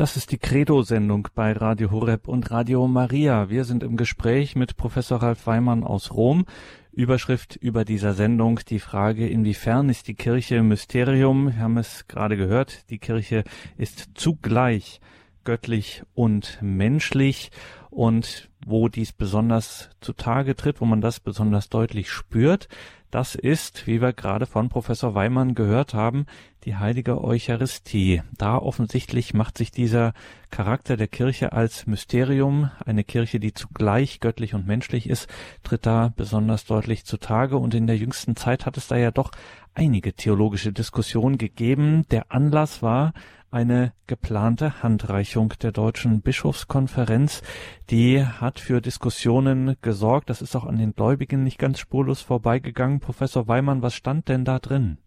Das 0.03 0.17
ist 0.17 0.33
die 0.33 0.39
Credo-Sendung 0.39 1.29
bei 1.33 1.53
Radio 1.53 1.93
Horeb 1.93 2.27
und 2.27 2.51
Radio 2.51 2.89
Maria. 2.89 3.51
Wir 3.51 3.65
sind 3.65 3.85
im 3.85 3.97
Gespräch 3.97 4.57
mit 4.57 4.77
Professor 4.77 5.23
Ralf 5.23 5.47
Weimann 5.47 5.85
aus 5.85 6.11
Rom. 6.11 6.45
Überschrift 6.91 7.55
über 7.55 7.85
dieser 7.85 8.13
Sendung 8.13 8.59
die 8.69 8.81
Frage, 8.81 9.29
inwiefern 9.29 9.89
ist 9.91 10.09
die 10.09 10.17
Kirche 10.17 10.61
Mysterium? 10.65 11.55
Wir 11.55 11.59
haben 11.59 11.79
es 11.79 12.09
gerade 12.09 12.37
gehört, 12.37 12.91
die 12.91 12.99
Kirche 12.99 13.45
ist 13.77 14.09
zugleich 14.15 15.01
göttlich 15.45 16.03
und 16.15 16.59
menschlich 16.61 17.51
und 17.91 18.49
wo 18.65 18.89
dies 18.89 19.13
besonders 19.13 19.91
zutage 20.01 20.57
tritt, 20.57 20.81
wo 20.81 20.85
man 20.85 21.01
das 21.01 21.21
besonders 21.21 21.69
deutlich 21.69 22.11
spürt, 22.11 22.69
das 23.13 23.35
ist, 23.35 23.87
wie 23.87 24.01
wir 24.01 24.15
gerade 24.15 24.47
von 24.47 24.71
Professor 24.71 25.15
Weimann 25.15 25.55
gehört 25.55 25.93
haben, 25.93 26.25
die 26.65 26.77
heilige 26.77 27.23
Eucharistie. 27.23 28.23
Da 28.39 28.57
offensichtlich 28.57 29.35
macht 29.35 29.59
sich 29.59 29.71
dieser 29.71 30.15
Charakter 30.51 30.97
der 30.97 31.09
Kirche 31.09 31.53
als 31.53 31.87
Mysterium, 31.87 32.71
eine 32.87 33.05
Kirche, 33.05 33.39
die 33.39 33.53
zugleich 33.53 34.21
göttlich 34.21 34.55
und 34.55 34.67
menschlich 34.67 35.11
ist, 35.11 35.29
tritt 35.63 35.85
da 35.85 36.15
besonders 36.17 36.65
deutlich 36.65 37.05
zutage. 37.05 37.59
Und 37.59 37.75
in 37.75 37.87
der 37.87 37.99
jüngsten 37.99 38.35
Zeit 38.35 38.65
hat 38.65 38.79
es 38.79 38.89
da 38.89 38.97
ja 38.97 39.11
doch 39.11 39.31
einige 39.75 40.15
theologische 40.15 40.73
Diskussionen 40.73 41.37
gegeben. 41.37 42.07
Der 42.11 42.33
Anlass 42.33 42.81
war 42.81 43.13
eine 43.53 43.93
geplante 44.07 44.83
Handreichung 44.83 45.51
der 45.63 45.73
Deutschen 45.73 46.23
Bischofskonferenz. 46.23 47.43
Die 47.91 48.25
hat 48.25 48.59
für 48.59 48.81
Diskussionen 48.81 49.77
gesorgt. 49.83 50.31
Das 50.31 50.43
ist 50.43 50.57
auch 50.57 50.65
an 50.65 50.79
den 50.79 50.95
Gläubigen 50.95 51.45
nicht 51.45 51.59
ganz 51.59 51.79
spurlos 51.79 52.23
vorbeigegangen. 52.23 53.01
Professor 53.01 53.49
Weimann, 53.49 53.83
was 53.83 53.95
stand 53.95 54.29
denn 54.29 54.45
da 54.45 54.59
drin? 54.59 54.99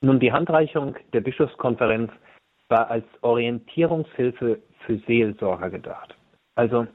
Nun, 0.00 0.20
die 0.20 0.32
Handreichung 0.32 0.96
der 1.12 1.20
Bischofskonferenz 1.20 2.10
war 2.68 2.90
als 2.90 3.06
Orientierungshilfe 3.22 4.60
für 4.84 4.98
Seelsorger 5.06 5.70
gedacht. 5.70 6.14
Also 6.54 6.86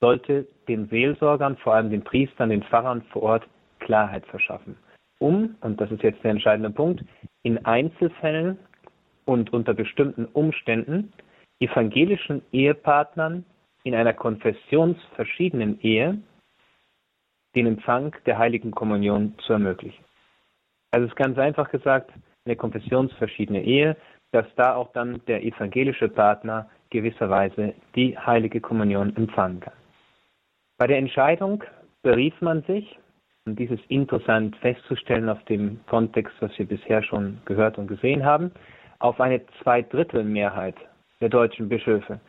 sollte 0.00 0.46
den 0.68 0.88
Seelsorgern, 0.88 1.56
vor 1.56 1.74
allem 1.74 1.90
den 1.90 2.04
Priestern, 2.04 2.50
den 2.50 2.62
Pfarrern 2.62 3.02
vor 3.12 3.22
Ort 3.22 3.48
Klarheit 3.80 4.26
verschaffen, 4.26 4.76
um, 5.18 5.56
und 5.60 5.80
das 5.80 5.90
ist 5.90 6.02
jetzt 6.02 6.22
der 6.22 6.32
entscheidende 6.32 6.70
Punkt, 6.70 7.04
in 7.42 7.64
Einzelfällen 7.64 8.58
und 9.24 9.52
unter 9.52 9.74
bestimmten 9.74 10.26
Umständen 10.26 11.12
evangelischen 11.60 12.42
Ehepartnern 12.52 13.44
in 13.84 13.94
einer 13.94 14.12
konfessionsverschiedenen 14.12 15.80
Ehe 15.80 16.18
den 17.54 17.66
Empfang 17.66 18.14
der 18.26 18.38
heiligen 18.38 18.70
Kommunion 18.70 19.34
zu 19.46 19.52
ermöglichen. 19.52 20.04
Also 20.90 21.06
es 21.06 21.12
ist 21.12 21.16
ganz 21.16 21.38
einfach 21.38 21.70
gesagt, 21.70 22.12
eine 22.44 22.56
konfessionsverschiedene 22.56 23.62
Ehe, 23.62 23.96
dass 24.32 24.46
da 24.56 24.74
auch 24.74 24.92
dann 24.92 25.20
der 25.26 25.44
evangelische 25.44 26.08
Partner 26.08 26.68
gewisserweise 26.90 27.74
die 27.94 28.18
heilige 28.18 28.60
Kommunion 28.60 29.14
empfangen 29.16 29.60
kann. 29.60 29.74
Bei 30.76 30.86
der 30.86 30.98
Entscheidung 30.98 31.62
berief 32.02 32.40
man 32.40 32.62
sich, 32.62 32.98
und 33.46 33.58
dies 33.58 33.70
ist 33.70 33.84
interessant 33.88 34.56
festzustellen 34.56 35.28
auf 35.28 35.42
dem 35.44 35.80
Kontext, 35.86 36.34
was 36.40 36.56
wir 36.58 36.66
bisher 36.66 37.02
schon 37.02 37.38
gehört 37.44 37.78
und 37.78 37.86
gesehen 37.86 38.24
haben, 38.24 38.50
auf 38.98 39.20
eine 39.20 39.40
Zweidrittelmehrheit 39.62 40.76
der 41.20 41.28
deutschen 41.28 41.68
Bischöfe, 41.68 42.20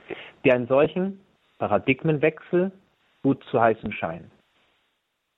die 0.43 0.51
einen 0.51 0.67
solchen 0.67 1.19
Paradigmenwechsel 1.59 2.71
gut 3.23 3.43
zu 3.45 3.59
heißen 3.59 3.91
scheinen. 3.91 4.31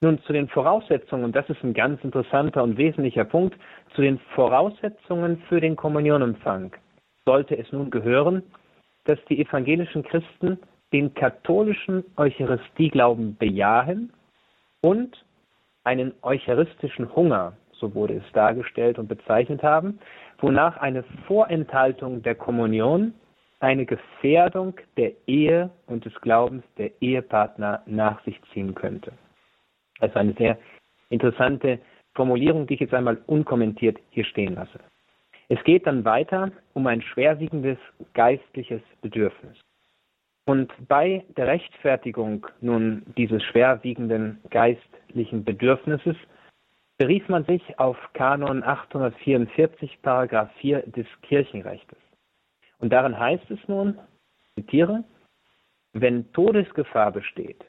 Nun 0.01 0.21
zu 0.23 0.33
den 0.33 0.47
Voraussetzungen, 0.47 1.23
und 1.23 1.35
das 1.35 1.49
ist 1.49 1.63
ein 1.63 1.73
ganz 1.73 2.03
interessanter 2.03 2.61
und 2.63 2.77
wesentlicher 2.77 3.25
Punkt, 3.25 3.57
zu 3.95 4.01
den 4.01 4.19
Voraussetzungen 4.35 5.41
für 5.49 5.59
den 5.59 5.75
Kommunionempfang 5.75 6.71
sollte 7.25 7.57
es 7.57 7.71
nun 7.71 7.89
gehören, 7.89 8.43
dass 9.05 9.19
die 9.29 9.41
evangelischen 9.41 10.03
Christen 10.03 10.59
den 10.93 11.13
katholischen 11.13 12.05
Eucharistieglauben 12.15 13.35
bejahen 13.37 14.13
und 14.81 15.25
einen 15.83 16.13
eucharistischen 16.21 17.13
Hunger, 17.15 17.53
so 17.71 17.93
wurde 17.93 18.15
es 18.15 18.31
dargestellt 18.33 18.97
und 18.99 19.07
bezeichnet 19.07 19.63
haben, 19.63 19.99
wonach 20.39 20.77
eine 20.77 21.03
Vorenthaltung 21.27 22.21
der 22.21 22.35
Kommunion 22.35 23.13
eine 23.59 23.85
Gefährdung 23.85 24.75
der 24.97 25.13
Ehe 25.25 25.71
und 25.87 26.05
des 26.05 26.13
Glaubens 26.21 26.63
der 26.77 26.91
Ehepartner 27.01 27.81
nach 27.85 28.23
sich 28.23 28.39
ziehen 28.53 28.75
könnte. 28.75 29.13
Also 29.99 30.19
eine 30.19 30.33
sehr 30.33 30.57
interessante 31.09 31.79
Formulierung, 32.13 32.67
die 32.67 32.75
ich 32.75 32.81
jetzt 32.81 32.93
einmal 32.93 33.17
unkommentiert 33.25 33.97
hier 34.11 34.25
stehen 34.25 34.55
lasse. 34.55 34.79
Es 35.49 35.63
geht 35.63 35.87
dann 35.87 36.03
weiter 36.05 36.51
um 36.73 36.85
ein 36.87 37.01
schwerwiegendes 37.01 37.77
geistliches 38.13 38.81
Bedürfnis. 39.01 39.57
Und 40.45 40.71
bei 40.87 41.25
der 41.35 41.47
Rechtfertigung 41.47 42.47
nun 42.61 43.03
dieses 43.17 43.43
schwerwiegenden 43.43 44.39
geistlichen 44.49 45.43
Bedürfnisses 45.43 46.15
berief 46.97 47.27
man 47.29 47.45
sich 47.45 47.79
auf 47.79 47.97
Kanon 48.13 48.63
844, 48.63 49.99
Paragraph 50.01 50.51
4 50.59 50.83
des 50.87 51.05
Kirchenrechts. 51.21 51.95
Und 52.79 52.91
darin 52.91 53.17
heißt 53.17 53.49
es 53.51 53.59
nun, 53.67 53.99
zitiere, 54.55 55.03
wenn 55.93 56.31
Todesgefahr 56.33 57.11
besteht 57.11 57.63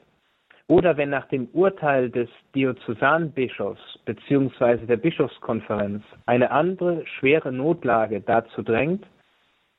oder 0.67 0.97
wenn 0.97 1.09
nach 1.09 1.27
dem 1.27 1.47
Urteil 1.53 2.09
des 2.09 2.29
Diözesanbischofs 2.53 3.99
bzw. 4.05 4.85
der 4.85 4.97
Bischofskonferenz 4.97 6.03
eine 6.25 6.51
andere 6.51 7.05
schwere 7.05 7.51
Notlage 7.51 8.21
dazu 8.21 8.61
drängt, 8.61 9.05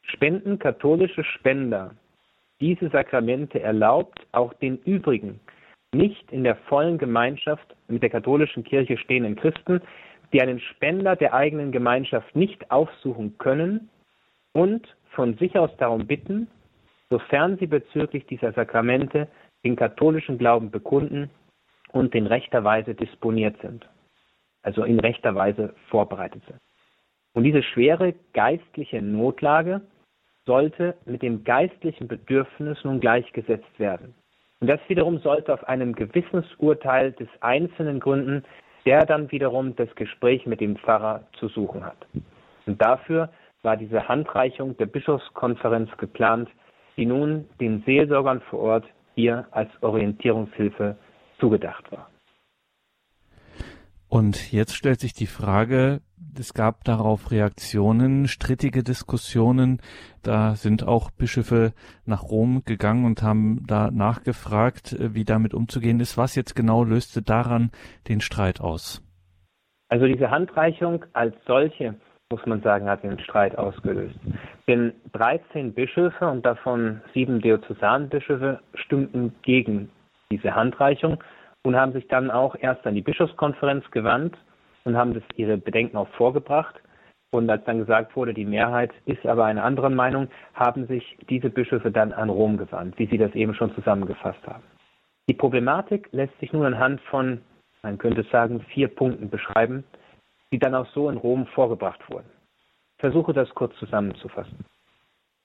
spenden 0.02 0.58
katholische 0.58 1.22
Spender 1.22 1.94
diese 2.60 2.90
Sakramente 2.90 3.60
erlaubt, 3.60 4.26
auch 4.32 4.52
den 4.54 4.78
übrigen 4.78 5.40
nicht 5.92 6.31
in 6.31 6.44
der 6.44 6.57
vollen 6.57 6.98
Gemeinschaft 6.98 7.74
mit 7.88 8.03
der 8.03 8.11
katholischen 8.11 8.64
Kirche 8.64 8.96
stehenden 8.96 9.37
Christen, 9.37 9.81
die 10.33 10.40
einen 10.40 10.61
Spender 10.61 11.16
der 11.16 11.35
eigenen 11.35 11.72
Gemeinschaft 11.72 12.37
nicht 12.37 12.70
aufsuchen 12.70 13.37
können 13.38 13.90
und 14.53 14.87
von 15.11 15.37
sich 15.38 15.59
aus 15.59 15.70
darum 15.79 16.07
bitten, 16.07 16.46
sofern 17.09 17.59
sie 17.59 17.66
bezüglich 17.66 18.26
dieser 18.26 18.53
Sakramente 18.53 19.26
den 19.64 19.74
katholischen 19.76 20.38
Glauben 20.38 20.70
bekunden 20.70 21.31
und 21.92 22.14
in 22.14 22.26
rechter 22.26 22.62
Weise 22.62 22.94
disponiert 22.94 23.61
sind, 23.61 23.88
also 24.62 24.85
in 24.85 25.00
rechter 25.00 25.35
Weise 25.35 25.74
vorbereitet 25.88 26.42
sind. 26.46 26.61
Und 27.33 27.44
diese 27.44 27.62
schwere 27.62 28.14
geistliche 28.33 29.03
Notlage 29.03 29.81
sollte 30.46 30.96
mit 31.05 31.22
dem 31.22 31.42
geistlichen 31.44 32.09
Bedürfnis 32.09 32.83
nun 32.85 33.00
gleichgesetzt 33.00 33.79
werden. 33.79 34.14
Und 34.60 34.66
das 34.66 34.80
wiederum 34.88 35.18
sollte 35.18 35.54
auf 35.54 35.66
einem 35.68 35.94
Gewissensurteil 35.94 37.12
des 37.12 37.28
Einzelnen 37.40 37.98
gründen, 37.98 38.44
der 38.84 39.06
dann 39.06 39.30
wiederum 39.30 39.74
das 39.76 39.94
Gespräch 39.94 40.46
mit 40.46 40.60
dem 40.60 40.76
Pfarrer 40.76 41.24
zu 41.38 41.48
suchen 41.48 41.84
hat. 41.84 42.06
Und 42.66 42.80
dafür 42.80 43.30
war 43.62 43.76
diese 43.76 44.06
Handreichung 44.08 44.76
der 44.76 44.86
Bischofskonferenz 44.86 45.90
geplant, 45.96 46.48
die 46.96 47.06
nun 47.06 47.46
den 47.60 47.82
Seelsorgern 47.84 48.40
vor 48.42 48.60
Ort 48.60 48.84
hier 49.14 49.46
als 49.50 49.70
Orientierungshilfe 49.82 50.96
zugedacht 51.38 51.90
war. 51.90 52.10
Und 54.10 54.50
jetzt 54.50 54.74
stellt 54.74 54.98
sich 54.98 55.12
die 55.12 55.28
Frage, 55.28 56.00
es 56.36 56.52
gab 56.52 56.82
darauf 56.82 57.30
Reaktionen, 57.30 58.26
strittige 58.26 58.82
Diskussionen. 58.82 59.80
Da 60.24 60.56
sind 60.56 60.86
auch 60.86 61.12
Bischöfe 61.12 61.72
nach 62.06 62.24
Rom 62.24 62.62
gegangen 62.64 63.04
und 63.04 63.22
haben 63.22 63.64
da 63.68 63.92
nachgefragt, 63.92 64.94
äh, 64.94 65.14
wie 65.14 65.24
damit 65.24 65.54
umzugehen 65.54 66.00
ist. 66.00 66.18
Was 66.18 66.34
jetzt 66.34 66.56
genau 66.56 66.82
löste 66.82 67.22
daran 67.22 67.70
den 68.08 68.20
Streit 68.20 68.60
aus? 68.60 69.00
Also 69.88 70.06
diese 70.06 70.28
Handreichung 70.28 71.04
als 71.12 71.36
solche, 71.46 71.94
muss 72.32 72.44
man 72.46 72.62
sagen, 72.62 72.88
hat 72.88 73.04
den 73.04 73.20
Streit 73.20 73.56
ausgelöst. 73.56 74.18
Denn 74.66 74.92
13 75.12 75.72
Bischöfe 75.72 76.28
und 76.28 76.44
davon 76.44 77.00
sieben 77.14 77.40
Diözesanbischöfe 77.40 78.58
stimmten 78.74 79.34
gegen 79.42 79.88
diese 80.32 80.56
Handreichung 80.56 81.22
und 81.62 81.76
haben 81.76 81.92
sich 81.92 82.06
dann 82.08 82.30
auch 82.30 82.56
erst 82.58 82.86
an 82.86 82.94
die 82.94 83.02
Bischofskonferenz 83.02 83.90
gewandt 83.90 84.36
und 84.84 84.96
haben 84.96 85.14
das 85.14 85.22
ihre 85.36 85.56
Bedenken 85.58 85.96
auch 85.96 86.08
vorgebracht. 86.10 86.80
Und 87.32 87.48
als 87.48 87.64
dann 87.64 87.78
gesagt 87.78 88.16
wurde, 88.16 88.34
die 88.34 88.44
Mehrheit 88.44 88.90
ist 89.06 89.24
aber 89.24 89.44
eine 89.44 89.62
andere 89.62 89.90
Meinung, 89.90 90.28
haben 90.54 90.86
sich 90.86 91.16
diese 91.28 91.48
Bischöfe 91.48 91.92
dann 91.92 92.12
an 92.12 92.28
Rom 92.28 92.56
gewandt, 92.56 92.98
wie 92.98 93.06
Sie 93.06 93.18
das 93.18 93.32
eben 93.34 93.54
schon 93.54 93.72
zusammengefasst 93.74 94.44
haben. 94.46 94.64
Die 95.28 95.34
Problematik 95.34 96.08
lässt 96.10 96.36
sich 96.40 96.52
nun 96.52 96.66
anhand 96.66 97.00
von, 97.02 97.40
man 97.82 97.98
könnte 97.98 98.24
sagen, 98.32 98.60
vier 98.72 98.88
Punkten 98.88 99.30
beschreiben, 99.30 99.84
die 100.50 100.58
dann 100.58 100.74
auch 100.74 100.86
so 100.88 101.08
in 101.08 101.18
Rom 101.18 101.46
vorgebracht 101.46 102.00
wurden. 102.10 102.28
Ich 102.96 103.00
versuche 103.00 103.32
das 103.32 103.48
kurz 103.50 103.76
zusammenzufassen. 103.76 104.64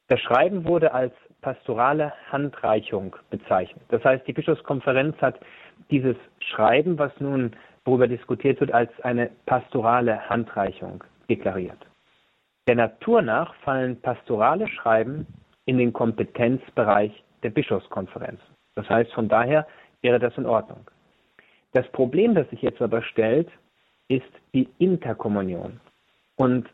Das 0.08 0.20
Schreiben 0.22 0.66
wurde 0.66 0.94
als 0.94 1.14
pastorale 1.42 2.14
Handreichung 2.32 3.16
bezeichnet. 3.30 3.84
Das 3.90 4.04
heißt, 4.04 4.28
die 4.28 4.34
Bischofskonferenz 4.34 5.16
hat 5.22 5.40
dieses 5.92 6.16
Schreiben, 6.40 6.98
was 6.98 7.12
nun 7.20 7.52
worüber 7.86 8.08
diskutiert 8.08 8.60
wird, 8.60 8.74
als 8.74 8.90
eine 9.02 9.30
pastorale 9.46 10.28
Handreichung 10.30 11.04
deklariert. 11.30 11.78
Der 12.68 12.76
Natur 12.76 13.22
nach 13.22 13.54
fallen 13.56 14.02
pastorale 14.02 14.68
Schreiben 14.68 15.28
in 15.66 15.78
den 15.78 15.94
Kompetenzbereich 15.94 17.24
der 17.44 17.52
Bischofskonferenz. 17.52 18.40
Das 18.76 18.90
heißt, 18.90 19.14
von 19.14 19.30
daher 19.30 19.68
wäre 20.02 20.20
das 20.20 20.36
in 20.38 20.46
Ordnung. 20.46 20.90
Das 21.74 21.88
Problem, 21.92 22.34
das 22.34 22.50
sich 22.50 22.62
jetzt 22.62 22.82
aber 22.82 23.02
stellt, 23.02 23.50
ist 24.08 24.26
die 24.54 24.68
Interkommunion. 24.80 25.80
Und 26.38 26.68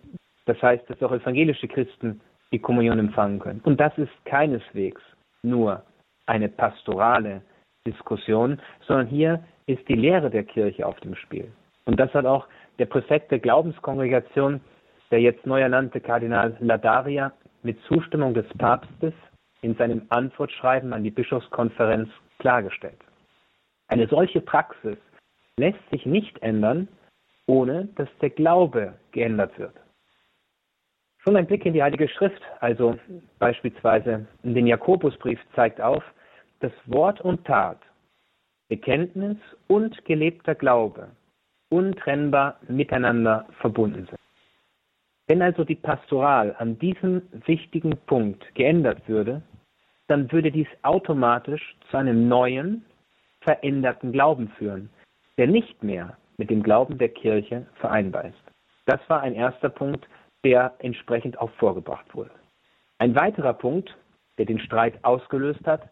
das 0.45 0.61
heißt, 0.61 0.89
dass 0.89 1.01
auch 1.03 1.11
evangelische 1.11 1.67
Christen 1.67 2.21
die 2.51 2.59
Kommunion 2.59 2.99
empfangen 2.99 3.39
können. 3.39 3.61
Und 3.63 3.79
das 3.79 3.97
ist 3.97 4.11
keineswegs 4.25 5.01
nur 5.43 5.83
eine 6.25 6.49
pastorale 6.49 7.41
Diskussion, 7.85 8.61
sondern 8.87 9.07
hier 9.07 9.43
ist 9.65 9.87
die 9.87 9.95
Lehre 9.95 10.29
der 10.29 10.43
Kirche 10.43 10.85
auf 10.85 10.99
dem 10.99 11.15
Spiel. 11.15 11.51
Und 11.85 11.99
das 11.99 12.13
hat 12.13 12.25
auch 12.25 12.47
der 12.79 12.85
Präfekt 12.85 13.31
der 13.31 13.39
Glaubenskongregation, 13.39 14.61
der 15.09 15.21
jetzt 15.21 15.45
neu 15.45 15.61
ernannte 15.61 15.99
Kardinal 15.99 16.55
Ladaria, 16.59 17.33
mit 17.63 17.79
Zustimmung 17.83 18.33
des 18.33 18.47
Papstes 18.57 19.13
in 19.61 19.75
seinem 19.75 20.03
Antwortschreiben 20.09 20.93
an 20.93 21.03
die 21.03 21.11
Bischofskonferenz 21.11 22.09
klargestellt. 22.39 22.97
Eine 23.87 24.07
solche 24.07 24.41
Praxis 24.41 24.97
lässt 25.57 25.89
sich 25.91 26.05
nicht 26.05 26.41
ändern, 26.41 26.87
ohne 27.45 27.89
dass 27.95 28.07
der 28.21 28.31
Glaube 28.31 28.93
geändert 29.11 29.57
wird. 29.59 29.73
Schon 31.19 31.35
ein 31.35 31.45
Blick 31.45 31.65
in 31.65 31.73
die 31.73 31.83
Heilige 31.83 32.07
Schrift, 32.07 32.41
also 32.61 32.97
beispielsweise 33.37 34.25
in 34.41 34.55
den 34.55 34.65
Jakobusbrief, 34.65 35.39
zeigt 35.53 35.79
auf, 35.79 36.03
dass 36.61 36.71
Wort 36.85 37.21
und 37.21 37.45
Tat, 37.45 37.79
Bekenntnis 38.69 39.37
und 39.67 40.03
gelebter 40.05 40.55
Glaube 40.55 41.09
untrennbar 41.69 42.59
miteinander 42.67 43.45
verbunden 43.59 44.05
sind. 44.05 44.19
Wenn 45.27 45.41
also 45.41 45.63
die 45.63 45.75
Pastoral 45.75 46.55
an 46.59 46.77
diesem 46.79 47.21
wichtigen 47.45 47.97
Punkt 48.05 48.43
geändert 48.55 49.07
würde, 49.07 49.41
dann 50.07 50.29
würde 50.31 50.51
dies 50.51 50.67
automatisch 50.81 51.77
zu 51.89 51.97
einem 51.97 52.27
neuen, 52.27 52.83
veränderten 53.39 54.11
Glauben 54.11 54.49
führen, 54.57 54.89
der 55.37 55.47
nicht 55.47 55.81
mehr 55.81 56.17
mit 56.37 56.49
dem 56.49 56.61
Glauben 56.61 56.97
der 56.97 57.09
Kirche 57.09 57.65
vereinbar 57.75 58.25
ist. 58.25 58.43
Das 58.85 58.99
war 59.07 59.21
ein 59.21 59.33
erster 59.33 59.69
Punkt, 59.69 60.07
der 60.43 60.73
entsprechend 60.79 61.39
auch 61.39 61.51
vorgebracht 61.51 62.13
wurde. 62.13 62.31
Ein 62.97 63.15
weiterer 63.15 63.53
Punkt, 63.53 63.95
der 64.37 64.45
den 64.45 64.59
Streit 64.59 65.03
ausgelöst 65.03 65.65
hat, 65.65 65.89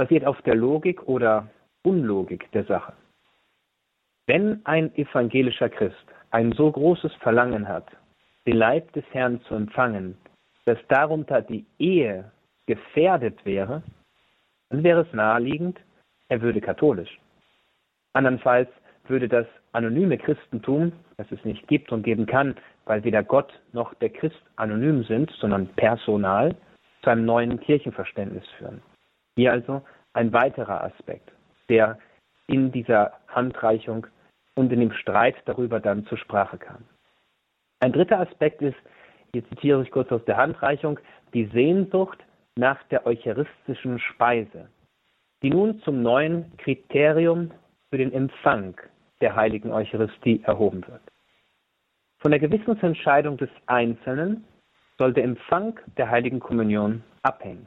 basiert 0.00 0.24
auf 0.24 0.40
der 0.42 0.54
Logik 0.54 1.06
oder 1.08 1.46
Unlogik 1.82 2.50
der 2.52 2.64
Sache. 2.64 2.94
Wenn 4.26 4.64
ein 4.64 4.94
evangelischer 4.94 5.68
Christ 5.68 6.06
ein 6.30 6.52
so 6.52 6.72
großes 6.72 7.12
Verlangen 7.16 7.68
hat, 7.68 7.86
den 8.46 8.56
Leib 8.56 8.90
des 8.94 9.04
Herrn 9.10 9.42
zu 9.42 9.54
empfangen, 9.54 10.16
dass 10.64 10.78
darunter 10.88 11.42
die 11.42 11.66
Ehe 11.78 12.32
gefährdet 12.64 13.44
wäre, 13.44 13.82
dann 14.70 14.82
wäre 14.82 15.02
es 15.02 15.12
naheliegend, 15.12 15.78
er 16.30 16.40
würde 16.40 16.62
katholisch. 16.62 17.20
Andernfalls 18.14 18.70
würde 19.06 19.28
das 19.28 19.46
anonyme 19.72 20.16
Christentum, 20.16 20.92
das 21.18 21.30
es 21.30 21.44
nicht 21.44 21.68
gibt 21.68 21.92
und 21.92 22.04
geben 22.04 22.24
kann, 22.24 22.54
weil 22.86 23.04
weder 23.04 23.22
Gott 23.22 23.52
noch 23.74 23.92
der 23.96 24.08
Christ 24.08 24.40
anonym 24.56 25.04
sind, 25.04 25.30
sondern 25.32 25.66
personal, 25.76 26.56
zu 27.02 27.10
einem 27.10 27.26
neuen 27.26 27.60
Kirchenverständnis 27.60 28.46
führen. 28.56 28.80
Hier 29.36 29.52
also 29.52 29.82
ein 30.12 30.32
weiterer 30.32 30.84
Aspekt, 30.84 31.30
der 31.68 31.98
in 32.46 32.72
dieser 32.72 33.12
Handreichung 33.28 34.06
und 34.56 34.72
in 34.72 34.80
dem 34.80 34.92
Streit 34.92 35.36
darüber 35.44 35.80
dann 35.80 36.04
zur 36.06 36.18
Sprache 36.18 36.58
kam. 36.58 36.84
Ein 37.80 37.92
dritter 37.92 38.20
Aspekt 38.20 38.60
ist, 38.60 38.76
hier 39.32 39.48
zitiere 39.48 39.82
ich 39.82 39.90
kurz 39.90 40.10
aus 40.10 40.24
der 40.24 40.36
Handreichung, 40.36 40.98
die 41.32 41.46
Sehnsucht 41.46 42.18
nach 42.56 42.82
der 42.84 43.06
eucharistischen 43.06 43.98
Speise, 44.00 44.68
die 45.42 45.50
nun 45.50 45.80
zum 45.82 46.02
neuen 46.02 46.56
Kriterium 46.58 47.52
für 47.90 47.98
den 47.98 48.12
Empfang 48.12 48.74
der 49.20 49.36
heiligen 49.36 49.72
Eucharistie 49.72 50.42
erhoben 50.44 50.86
wird. 50.86 51.02
Von 52.18 52.32
der 52.32 52.40
Gewissensentscheidung 52.40 53.36
des 53.38 53.50
Einzelnen 53.66 54.44
soll 54.98 55.14
der 55.14 55.24
Empfang 55.24 55.78
der 55.96 56.10
heiligen 56.10 56.40
Kommunion 56.40 57.02
abhängen. 57.22 57.66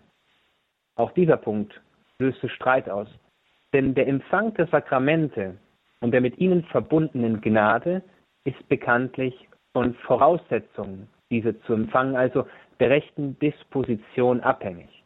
Auch 0.95 1.11
dieser 1.11 1.37
Punkt 1.37 1.81
löste 2.19 2.49
Streit 2.49 2.89
aus, 2.89 3.07
denn 3.73 3.95
der 3.95 4.07
Empfang 4.07 4.53
der 4.53 4.67
Sakramente 4.67 5.57
und 6.01 6.11
der 6.11 6.21
mit 6.21 6.37
ihnen 6.37 6.63
verbundenen 6.65 7.41
Gnade 7.41 8.03
ist 8.43 8.67
bekanntlich 8.69 9.47
von 9.71 9.95
Voraussetzungen, 9.95 11.09
diese 11.31 11.59
zu 11.61 11.73
empfangen, 11.73 12.15
also 12.15 12.45
der 12.79 12.89
rechten 12.89 13.37
Disposition 13.39 14.41
abhängig. 14.41 15.03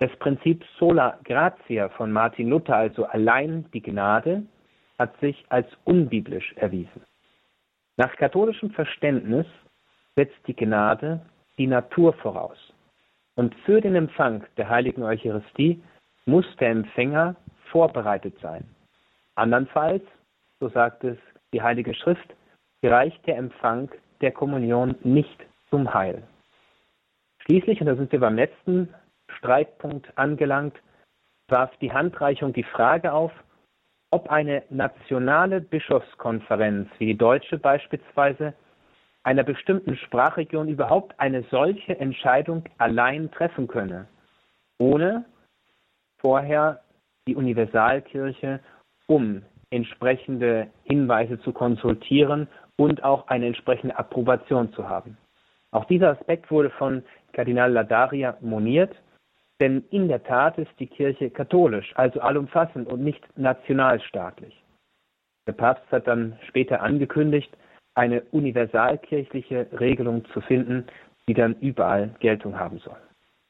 Das 0.00 0.14
Prinzip 0.18 0.64
sola 0.78 1.18
gratia 1.24 1.88
von 1.90 2.12
Martin 2.12 2.48
Luther, 2.48 2.76
also 2.76 3.04
allein 3.04 3.66
die 3.72 3.82
Gnade, 3.82 4.44
hat 4.98 5.18
sich 5.20 5.44
als 5.48 5.68
unbiblisch 5.84 6.52
erwiesen. 6.56 7.02
Nach 7.96 8.14
katholischem 8.16 8.70
Verständnis 8.70 9.46
setzt 10.16 10.38
die 10.46 10.54
Gnade 10.54 11.20
die 11.58 11.66
Natur 11.66 12.12
voraus. 12.14 12.67
Und 13.38 13.54
für 13.64 13.80
den 13.80 13.94
Empfang 13.94 14.44
der 14.56 14.68
heiligen 14.68 15.04
Eucharistie 15.04 15.80
muss 16.26 16.44
der 16.56 16.70
Empfänger 16.70 17.36
vorbereitet 17.70 18.34
sein. 18.42 18.64
Andernfalls, 19.36 20.02
so 20.58 20.68
sagt 20.68 21.04
es 21.04 21.16
die 21.52 21.62
Heilige 21.62 21.94
Schrift, 21.94 22.34
gereicht 22.82 23.24
der 23.28 23.36
Empfang 23.36 23.92
der 24.22 24.32
Kommunion 24.32 24.96
nicht 25.04 25.46
zum 25.70 25.94
Heil. 25.94 26.24
Schließlich, 27.44 27.80
und 27.80 27.86
da 27.86 27.94
sind 27.94 28.10
wir 28.10 28.18
beim 28.18 28.34
letzten 28.34 28.92
Streitpunkt 29.36 30.18
angelangt, 30.18 30.76
warf 31.46 31.70
die 31.80 31.92
Handreichung 31.92 32.52
die 32.52 32.64
Frage 32.64 33.12
auf, 33.12 33.30
ob 34.10 34.30
eine 34.30 34.64
nationale 34.68 35.60
Bischofskonferenz 35.60 36.88
wie 36.98 37.06
die 37.06 37.18
deutsche 37.18 37.56
beispielsweise 37.56 38.54
einer 39.28 39.44
bestimmten 39.44 39.94
Sprachregion 39.98 40.68
überhaupt 40.68 41.20
eine 41.20 41.42
solche 41.50 42.00
Entscheidung 42.00 42.64
allein 42.78 43.30
treffen 43.30 43.68
könne, 43.68 44.08
ohne 44.78 45.26
vorher 46.18 46.80
die 47.26 47.36
Universalkirche 47.36 48.60
um 49.06 49.42
entsprechende 49.68 50.68
Hinweise 50.84 51.38
zu 51.40 51.52
konsultieren 51.52 52.48
und 52.76 53.04
auch 53.04 53.28
eine 53.28 53.48
entsprechende 53.48 53.98
Approbation 53.98 54.72
zu 54.72 54.88
haben. 54.88 55.18
Auch 55.72 55.84
dieser 55.84 56.12
Aspekt 56.12 56.50
wurde 56.50 56.70
von 56.70 57.02
Kardinal 57.34 57.70
Ladaria 57.70 58.38
moniert 58.40 58.96
denn 59.60 59.84
in 59.90 60.06
der 60.06 60.22
Tat 60.22 60.56
ist 60.56 60.70
die 60.78 60.86
Kirche 60.86 61.30
katholisch, 61.30 61.92
also 61.96 62.20
allumfassend 62.20 62.86
und 62.86 63.02
nicht 63.02 63.22
nationalstaatlich. 63.36 64.54
Der 65.48 65.52
Papst 65.52 65.90
hat 65.90 66.06
dann 66.06 66.38
später 66.46 66.80
angekündigt, 66.80 67.50
eine 67.98 68.22
universalkirchliche 68.30 69.66
Regelung 69.78 70.24
zu 70.26 70.40
finden, 70.40 70.86
die 71.26 71.34
dann 71.34 71.56
überall 71.60 72.14
Geltung 72.20 72.58
haben 72.58 72.78
soll. 72.78 72.96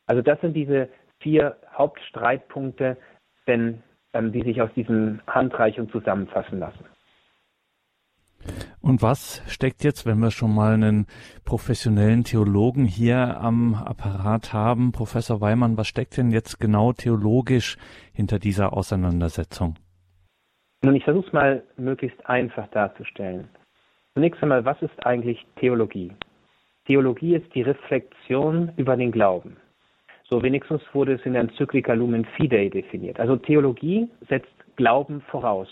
Also 0.07 0.23
das 0.23 0.41
sind 0.41 0.55
diese 0.55 0.89
vier 1.21 1.57
Hauptstreitpunkte, 1.75 2.97
denn, 3.47 3.83
ähm, 4.15 4.33
die 4.33 4.43
sich 4.43 4.63
aus 4.63 4.71
diesen 4.75 5.21
Handreichungen 5.27 5.91
zusammenfassen 5.91 6.61
lassen. 6.61 6.85
Und 8.81 9.03
was 9.03 9.43
steckt 9.49 9.85
jetzt, 9.85 10.07
wenn 10.07 10.19
wir 10.19 10.31
schon 10.31 10.55
mal 10.55 10.73
einen 10.73 11.07
professionellen 11.45 12.25
Theologen 12.25 12.87
hier 12.87 13.39
am 13.39 13.75
Apparat 13.75 14.55
haben, 14.55 14.93
Professor 14.93 15.43
Weimann, 15.43 15.77
was 15.77 15.89
steckt 15.89 16.17
denn 16.17 16.31
jetzt 16.31 16.59
genau 16.59 16.95
theologisch 16.95 17.77
hinter 18.15 18.39
dieser 18.39 18.73
Auseinandersetzung? 18.73 19.75
Nun, 20.83 20.95
ich 20.95 21.05
versuche 21.05 21.27
es 21.27 21.33
mal 21.35 21.63
möglichst 21.77 22.25
einfach 22.27 22.69
darzustellen. 22.69 23.49
Zunächst 24.19 24.43
einmal, 24.43 24.65
was 24.65 24.83
ist 24.83 25.07
eigentlich 25.07 25.47
Theologie? 25.61 26.11
Theologie 26.87 27.37
ist 27.37 27.55
die 27.55 27.63
Reflexion 27.63 28.73
über 28.77 28.97
den 28.97 29.13
Glauben. 29.13 29.57
So 30.25 30.43
wenigstens 30.43 30.83
wurde 30.93 31.13
es 31.13 31.25
in 31.25 31.35
der 31.35 31.43
Enzyklika 31.43 31.93
Lumen 31.93 32.25
Fidei 32.37 32.69
definiert. 32.69 33.21
Also 33.21 33.37
Theologie 33.37 34.09
setzt 34.29 34.51
Glauben 34.75 35.21
voraus. 35.31 35.69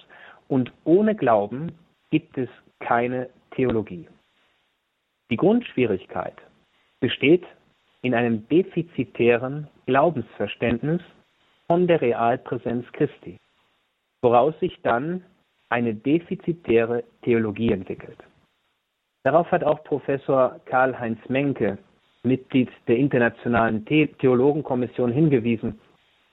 Und 0.47 0.73
ohne 0.85 1.17
Glauben 1.17 1.73
gibt 2.13 2.39
es 2.39 2.49
keine 2.79 3.31
Theologie. 3.51 4.07
Die 5.29 5.37
Grundschwierigkeit 5.37 6.37
besteht 7.01 7.45
in 8.03 8.15
einem 8.15 8.47
defizitären 8.49 9.67
Glaubensverständnis 9.87 11.03
von 11.67 11.89
der 11.89 12.01
Realpräsenz 12.01 12.87
Christi, 12.93 13.39
woraus 14.23 14.57
sich 14.61 14.81
dann 14.85 15.25
eine 15.69 15.97
defizitäre 15.97 17.03
Theologie 17.23 17.73
entwickelt. 17.73 18.23
Darauf 19.27 19.51
hat 19.51 19.65
auch 19.65 19.83
Professor 19.83 20.61
Karl-Heinz 20.67 21.19
Menke, 21.29 21.79
Mitglied 22.23 22.71
der 22.87 22.97
Internationalen 22.97 23.85
Theologenkommission, 23.85 25.11
hingewiesen 25.11 25.81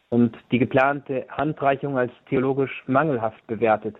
und 0.10 0.38
die 0.52 0.60
geplante 0.60 1.26
Handreichung 1.28 1.98
als 1.98 2.12
theologisch 2.30 2.84
mangelhaft 2.86 3.48
bewertet 3.48 3.96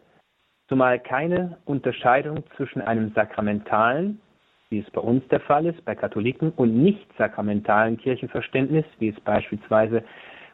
zumal 0.70 1.00
keine 1.00 1.58
Unterscheidung 1.66 2.44
zwischen 2.56 2.82
einem 2.82 3.12
sakramentalen 3.16 4.22
wie 4.70 4.80
es 4.80 4.92
bei 4.92 5.02
uns 5.02 5.28
der 5.30 5.40
Fall 5.40 5.66
ist, 5.66 5.84
bei 5.86 5.96
Katholiken, 5.96 6.52
und 6.52 6.78
nicht 6.78 7.08
sakramentalen 7.18 7.98
Kirchenverständnis, 7.98 8.86
wie 9.00 9.10
es 9.10 9.20
beispielsweise 9.22 10.04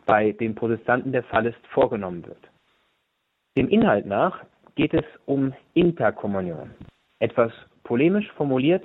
bei 0.06 0.32
den 0.32 0.56
Protestanten 0.56 1.12
der 1.12 1.24
Fall 1.24 1.46
ist, 1.46 1.68
vorgenommen 1.68 2.26
wird. 2.26 2.50
Dem 3.58 3.68
Inhalt 3.68 4.06
nach 4.06 4.46
geht 4.76 4.94
es 4.94 5.06
um 5.26 5.54
Interkommunion. 5.74 6.72
Etwas 7.20 7.52
polemisch 7.84 8.30
formuliert 8.34 8.84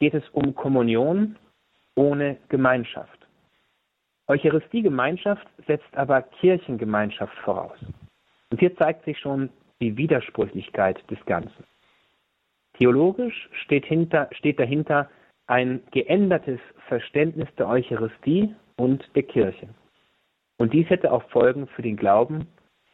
geht 0.00 0.14
es 0.14 0.28
um 0.30 0.54
Kommunion 0.54 1.36
ohne 1.96 2.36
Gemeinschaft. 2.48 3.18
Eucharistie-Gemeinschaft 4.28 5.46
setzt 5.66 5.96
aber 5.96 6.22
Kirchengemeinschaft 6.22 7.36
voraus. 7.38 7.78
Und 8.50 8.60
hier 8.60 8.76
zeigt 8.76 9.04
sich 9.04 9.18
schon 9.18 9.50
die 9.80 9.96
Widersprüchlichkeit 9.96 11.02
des 11.10 11.18
Ganzen. 11.24 11.64
Theologisch 12.74 13.48
steht, 13.64 13.86
hinter, 13.86 14.28
steht 14.32 14.58
dahinter 14.58 15.10
ein 15.46 15.82
geändertes 15.90 16.60
Verständnis 16.86 17.48
der 17.56 17.68
Eucharistie 17.68 18.54
und 18.76 19.04
der 19.16 19.22
Kirche. 19.24 19.68
Und 20.58 20.72
dies 20.72 20.88
hätte 20.90 21.12
auch 21.12 21.22
Folgen 21.30 21.66
für 21.68 21.82
den 21.82 21.96
Glauben 21.96 22.46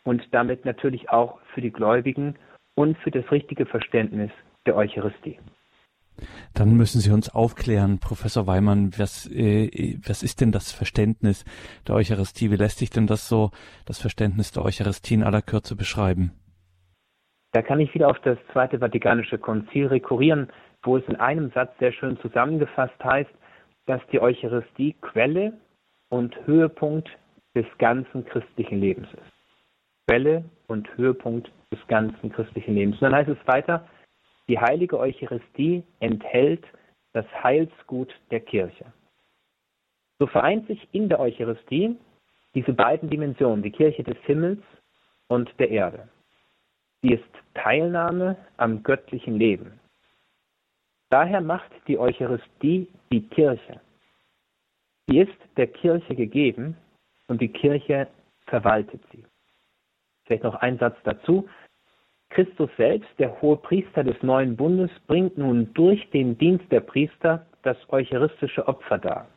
und 0.04 0.22
damit 0.32 0.64
natürlich 0.64 1.10
auch 1.10 1.40
für 1.52 1.60
die 1.60 1.72
Gläubigen 1.72 2.36
und 2.74 2.96
für 2.98 3.10
das 3.10 3.30
richtige 3.30 3.66
Verständnis 3.66 4.30
der 4.66 4.76
Eucharistie. 4.76 5.38
Dann 6.54 6.76
müssen 6.76 7.00
Sie 7.00 7.10
uns 7.10 7.34
aufklären, 7.34 7.98
Professor 7.98 8.46
Weimann, 8.46 8.92
was, 8.96 9.28
äh, 9.30 9.98
was 10.06 10.22
ist 10.22 10.40
denn 10.40 10.52
das 10.52 10.70
Verständnis 10.70 11.44
der 11.88 11.96
Eucharistie? 11.96 12.50
Wie 12.50 12.56
lässt 12.56 12.78
sich 12.78 12.90
denn 12.90 13.06
das 13.06 13.28
so, 13.28 13.50
das 13.84 14.00
Verständnis 14.00 14.52
der 14.52 14.64
Eucharistie 14.64 15.14
in 15.14 15.24
aller 15.24 15.42
Kürze 15.42 15.74
beschreiben? 15.74 16.32
Da 17.52 17.62
kann 17.62 17.80
ich 17.80 17.92
wieder 17.94 18.08
auf 18.08 18.18
das 18.20 18.38
Zweite 18.52 18.78
Vatikanische 18.78 19.38
Konzil 19.38 19.86
rekurrieren, 19.86 20.48
wo 20.82 20.96
es 20.96 21.04
in 21.08 21.16
einem 21.16 21.50
Satz 21.52 21.72
sehr 21.78 21.92
schön 21.92 22.18
zusammengefasst 22.20 23.02
heißt, 23.02 23.30
dass 23.86 24.00
die 24.12 24.20
Eucharistie 24.20 24.94
Quelle 25.00 25.52
und 26.08 26.34
Höhepunkt 26.46 27.08
des 27.54 27.66
ganzen 27.78 28.24
christlichen 28.24 28.80
Lebens 28.80 29.08
ist. 29.12 29.32
Quelle 30.08 30.44
und 30.66 30.88
Höhepunkt 30.96 31.50
des 31.72 31.78
ganzen 31.88 32.30
christlichen 32.32 32.74
Lebens. 32.74 32.96
Und 32.96 33.02
dann 33.02 33.14
heißt 33.14 33.30
es 33.30 33.46
weiter, 33.46 33.86
die 34.48 34.58
heilige 34.58 34.98
Eucharistie 34.98 35.82
enthält 36.00 36.64
das 37.12 37.26
Heilsgut 37.42 38.12
der 38.30 38.40
Kirche. 38.40 38.92
So 40.18 40.26
vereint 40.26 40.66
sich 40.66 40.86
in 40.92 41.08
der 41.08 41.20
Eucharistie 41.20 41.96
diese 42.54 42.72
beiden 42.72 43.10
Dimensionen, 43.10 43.62
die 43.62 43.70
Kirche 43.70 44.04
des 44.04 44.16
Himmels 44.24 44.62
und 45.28 45.50
der 45.58 45.70
Erde. 45.70 46.08
Sie 47.02 47.12
ist 47.12 47.24
Teilnahme 47.54 48.36
am 48.56 48.82
göttlichen 48.82 49.36
Leben. 49.36 49.78
Daher 51.10 51.40
macht 51.40 51.70
die 51.86 51.98
Eucharistie 51.98 52.88
die 53.12 53.28
Kirche. 53.28 53.80
Sie 55.06 55.20
ist 55.20 55.38
der 55.56 55.66
Kirche 55.66 56.14
gegeben 56.14 56.76
und 57.28 57.40
die 57.40 57.48
Kirche 57.48 58.08
verwaltet 58.46 59.02
sie. 59.12 59.24
Vielleicht 60.24 60.44
noch 60.44 60.56
ein 60.56 60.78
Satz 60.78 60.96
dazu. 61.04 61.48
Christus 62.34 62.70
selbst, 62.76 63.08
der 63.18 63.40
hohe 63.40 63.56
Priester 63.56 64.02
des 64.02 64.20
neuen 64.22 64.56
Bundes, 64.56 64.90
bringt 65.06 65.38
nun 65.38 65.72
durch 65.74 66.10
den 66.10 66.36
Dienst 66.36 66.70
der 66.72 66.80
Priester 66.80 67.46
das 67.62 67.76
eucharistische 67.88 68.66
Opfer 68.66 68.98
dar. 68.98 69.28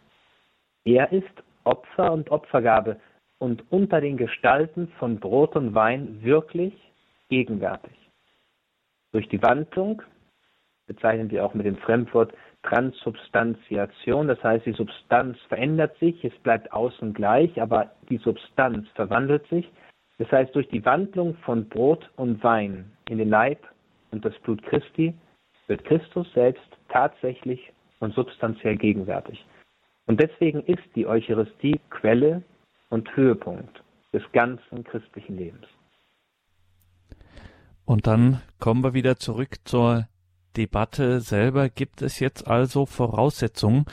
Er 0.84 1.12
ist 1.12 1.44
Opfer 1.64 2.12
und 2.12 2.32
Opfergabe 2.32 3.00
und 3.38 3.64
unter 3.72 4.02
den 4.02 4.18
Gestalten 4.18 4.88
von 4.98 5.20
Brot 5.20 5.56
und 5.56 5.76
Wein 5.76 6.24
wirklich 6.24 6.74
gegenwärtig. 7.30 7.94
Durch 9.12 9.28
die 9.30 9.42
Wandlung 9.44 10.02
bezeichnen 10.88 11.30
wir 11.30 11.46
auch 11.46 11.54
mit 11.54 11.68
dem 11.68 11.78
Fremdwort 11.78 12.34
Transubstantiation, 12.64 14.28
das 14.28 14.44
heißt, 14.44 14.66
die 14.66 14.74
Substanz 14.74 15.38
verändert 15.48 15.98
sich, 16.00 16.24
es 16.26 16.34
bleibt 16.40 16.74
außen 16.74 17.14
gleich, 17.14 17.62
aber 17.62 17.92
die 18.10 18.18
Substanz 18.18 18.88
verwandelt 18.96 19.48
sich. 19.50 19.70
Das 20.18 20.32
heißt, 20.32 20.56
durch 20.56 20.68
die 20.70 20.84
Wandlung 20.84 21.36
von 21.46 21.68
Brot 21.70 22.10
und 22.16 22.44
Wein 22.44 22.92
in 23.10 23.20
den 23.20 23.30
Leib 23.30 23.60
und 24.12 24.26
das 24.26 24.34
Blut 24.40 24.64
Christi 24.64 25.14
wird 25.68 25.84
Christus 25.86 26.28
selbst 26.34 26.68
tatsächlich 26.90 27.72
und 28.00 28.14
substanziell 28.16 28.78
gegenwärtig. 28.78 29.46
Und 30.06 30.20
deswegen 30.20 30.62
ist 30.64 30.84
die 30.96 31.06
Eucharistie 31.06 31.80
Quelle 31.90 32.42
und 32.90 33.14
Höhepunkt 33.16 33.84
des 34.14 34.24
ganzen 34.32 34.84
christlichen 34.84 35.38
Lebens. 35.38 35.68
Und 37.86 38.08
dann 38.08 38.42
kommen 38.60 38.84
wir 38.84 38.94
wieder 38.94 39.18
zurück 39.18 39.56
zur 39.66 40.08
Debatte 40.58 41.20
selber. 41.20 41.70
Gibt 41.70 42.02
es 42.02 42.20
jetzt 42.20 42.48
also 42.48 42.86
Voraussetzungen, 42.86 43.86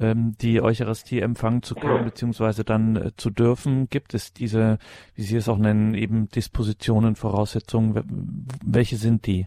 ähm, 0.00 0.34
die 0.40 0.62
Eucharistie 0.62 1.20
empfangen 1.20 1.62
zu 1.62 1.74
können, 1.74 2.04
beziehungsweise 2.04 2.64
dann 2.64 2.96
äh, 2.96 3.10
zu 3.16 3.30
dürfen? 3.30 3.88
Gibt 3.88 4.14
es 4.14 4.32
diese, 4.32 4.78
wie 5.14 5.22
Sie 5.22 5.36
es 5.36 5.48
auch 5.48 5.58
nennen, 5.58 5.94
eben 5.94 6.28
Dispositionen, 6.28 7.16
Voraussetzungen? 7.16 8.46
Welche 8.64 8.96
sind 8.96 9.26
die? 9.26 9.46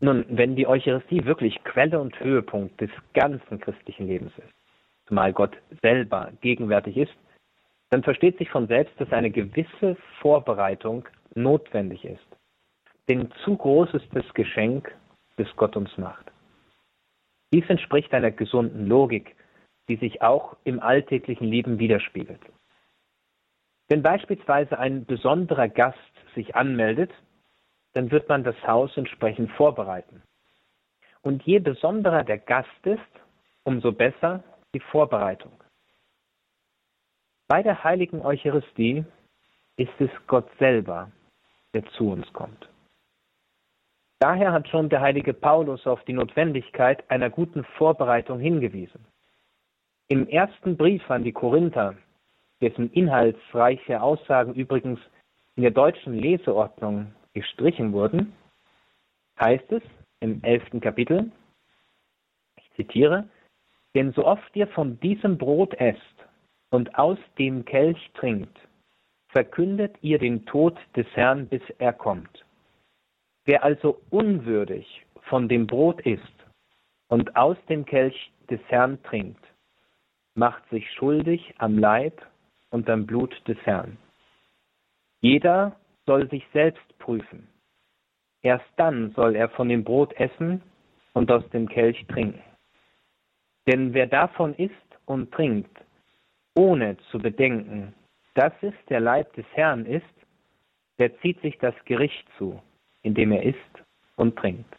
Nun, 0.00 0.24
wenn 0.28 0.56
die 0.56 0.66
Eucharistie 0.66 1.24
wirklich 1.24 1.62
Quelle 1.64 2.00
und 2.00 2.18
Höhepunkt 2.20 2.80
des 2.80 2.90
ganzen 3.14 3.60
christlichen 3.60 4.06
Lebens 4.06 4.32
ist, 4.38 4.52
zumal 5.06 5.32
Gott 5.32 5.56
selber 5.82 6.32
gegenwärtig 6.40 6.96
ist, 6.96 7.14
dann 7.90 8.02
versteht 8.02 8.38
sich 8.38 8.50
von 8.50 8.66
selbst, 8.66 8.92
dass 8.98 9.12
eine 9.12 9.30
gewisse 9.30 9.96
Vorbereitung 10.20 11.08
notwendig 11.34 12.04
ist. 12.04 12.26
Denn 13.08 13.30
zu 13.44 13.56
groß 13.56 13.94
ist 13.94 14.08
das 14.12 14.24
Geschenk, 14.34 14.94
das 15.36 15.48
Gott 15.56 15.76
uns 15.76 15.96
macht. 15.98 16.30
Dies 17.52 17.68
entspricht 17.68 18.12
einer 18.12 18.30
gesunden 18.30 18.86
Logik, 18.86 19.36
die 19.88 19.96
sich 19.96 20.22
auch 20.22 20.56
im 20.64 20.80
alltäglichen 20.80 21.46
Leben 21.46 21.78
widerspiegelt. 21.78 22.40
Wenn 23.88 24.02
beispielsweise 24.02 24.78
ein 24.78 25.04
besonderer 25.04 25.68
Gast 25.68 25.98
sich 26.34 26.56
anmeldet, 26.56 27.12
dann 27.92 28.10
wird 28.10 28.28
man 28.28 28.42
das 28.42 28.56
Haus 28.66 28.96
entsprechend 28.96 29.50
vorbereiten. 29.52 30.22
Und 31.22 31.42
je 31.44 31.58
besonderer 31.58 32.24
der 32.24 32.38
Gast 32.38 32.84
ist, 32.86 33.00
umso 33.62 33.92
besser 33.92 34.42
die 34.74 34.80
Vorbereitung. 34.80 35.52
Bei 37.46 37.62
der 37.62 37.84
heiligen 37.84 38.22
Eucharistie 38.22 39.04
ist 39.76 39.92
es 40.00 40.10
Gott 40.26 40.48
selber, 40.58 41.10
der 41.72 41.84
zu 41.92 42.10
uns 42.10 42.30
kommt. 42.32 42.68
Daher 44.18 44.52
hat 44.52 44.68
schon 44.68 44.88
der 44.88 45.00
heilige 45.00 45.34
Paulus 45.34 45.86
auf 45.86 46.02
die 46.04 46.12
Notwendigkeit 46.12 47.08
einer 47.10 47.30
guten 47.30 47.64
Vorbereitung 47.76 48.38
hingewiesen. 48.38 49.04
Im 50.08 50.28
ersten 50.28 50.76
Brief 50.76 51.10
an 51.10 51.24
die 51.24 51.32
Korinther, 51.32 51.94
dessen 52.60 52.90
inhaltsreiche 52.92 54.00
Aussagen 54.00 54.54
übrigens 54.54 55.00
in 55.56 55.62
der 55.62 55.72
deutschen 55.72 56.14
Leseordnung 56.14 57.12
gestrichen 57.32 57.92
wurden, 57.92 58.32
heißt 59.40 59.72
es 59.72 59.82
im 60.20 60.42
elften 60.42 60.80
Kapitel, 60.80 61.30
ich 62.56 62.70
zitiere, 62.76 63.28
denn 63.94 64.12
so 64.12 64.24
oft 64.24 64.54
ihr 64.54 64.68
von 64.68 64.98
diesem 65.00 65.38
Brot 65.38 65.74
esst 65.74 66.00
und 66.70 66.98
aus 66.98 67.18
dem 67.38 67.64
Kelch 67.64 68.10
trinkt, 68.14 68.58
verkündet 69.28 69.96
ihr 70.00 70.18
den 70.18 70.46
Tod 70.46 70.78
des 70.96 71.06
Herrn, 71.14 71.46
bis 71.48 71.62
er 71.78 71.92
kommt. 71.92 72.43
Wer 73.46 73.62
also 73.62 74.00
unwürdig 74.10 75.04
von 75.28 75.48
dem 75.48 75.66
Brot 75.66 76.00
isst 76.02 76.46
und 77.08 77.36
aus 77.36 77.56
dem 77.68 77.84
Kelch 77.84 78.32
des 78.50 78.60
Herrn 78.68 79.02
trinkt, 79.02 79.44
macht 80.34 80.66
sich 80.70 80.90
schuldig 80.92 81.54
am 81.58 81.78
Leib 81.78 82.22
und 82.70 82.88
am 82.88 83.06
Blut 83.06 83.34
des 83.46 83.58
Herrn. 83.64 83.98
Jeder 85.20 85.76
soll 86.06 86.28
sich 86.30 86.44
selbst 86.52 86.98
prüfen. 86.98 87.48
Erst 88.42 88.68
dann 88.76 89.12
soll 89.12 89.36
er 89.36 89.48
von 89.50 89.68
dem 89.68 89.84
Brot 89.84 90.12
essen 90.14 90.62
und 91.12 91.30
aus 91.30 91.48
dem 91.50 91.68
Kelch 91.68 92.04
trinken. 92.08 92.42
Denn 93.66 93.94
wer 93.94 94.06
davon 94.06 94.54
isst 94.54 94.74
und 95.06 95.32
trinkt, 95.32 95.78
ohne 96.54 96.96
zu 97.10 97.18
bedenken, 97.18 97.94
dass 98.34 98.52
es 98.62 98.74
der 98.88 99.00
Leib 99.00 99.32
des 99.34 99.46
Herrn 99.52 99.86
ist, 99.86 100.04
der 100.98 101.18
zieht 101.20 101.40
sich 101.40 101.58
das 101.58 101.74
Gericht 101.84 102.26
zu 102.36 102.60
indem 103.04 103.30
er 103.30 103.44
isst 103.44 103.84
und 104.16 104.36
trinkt. 104.36 104.76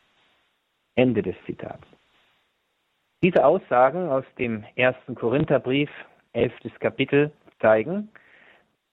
Ende 0.96 1.22
des 1.22 1.36
Zitats. 1.46 1.88
Diese 3.24 3.44
Aussagen 3.46 4.10
aus 4.10 4.26
dem 4.38 4.66
ersten 4.76 5.16
Korintherbrief, 5.16 5.90
elftes 6.34 6.72
Kapitel, 6.80 7.32
zeigen, 7.60 8.10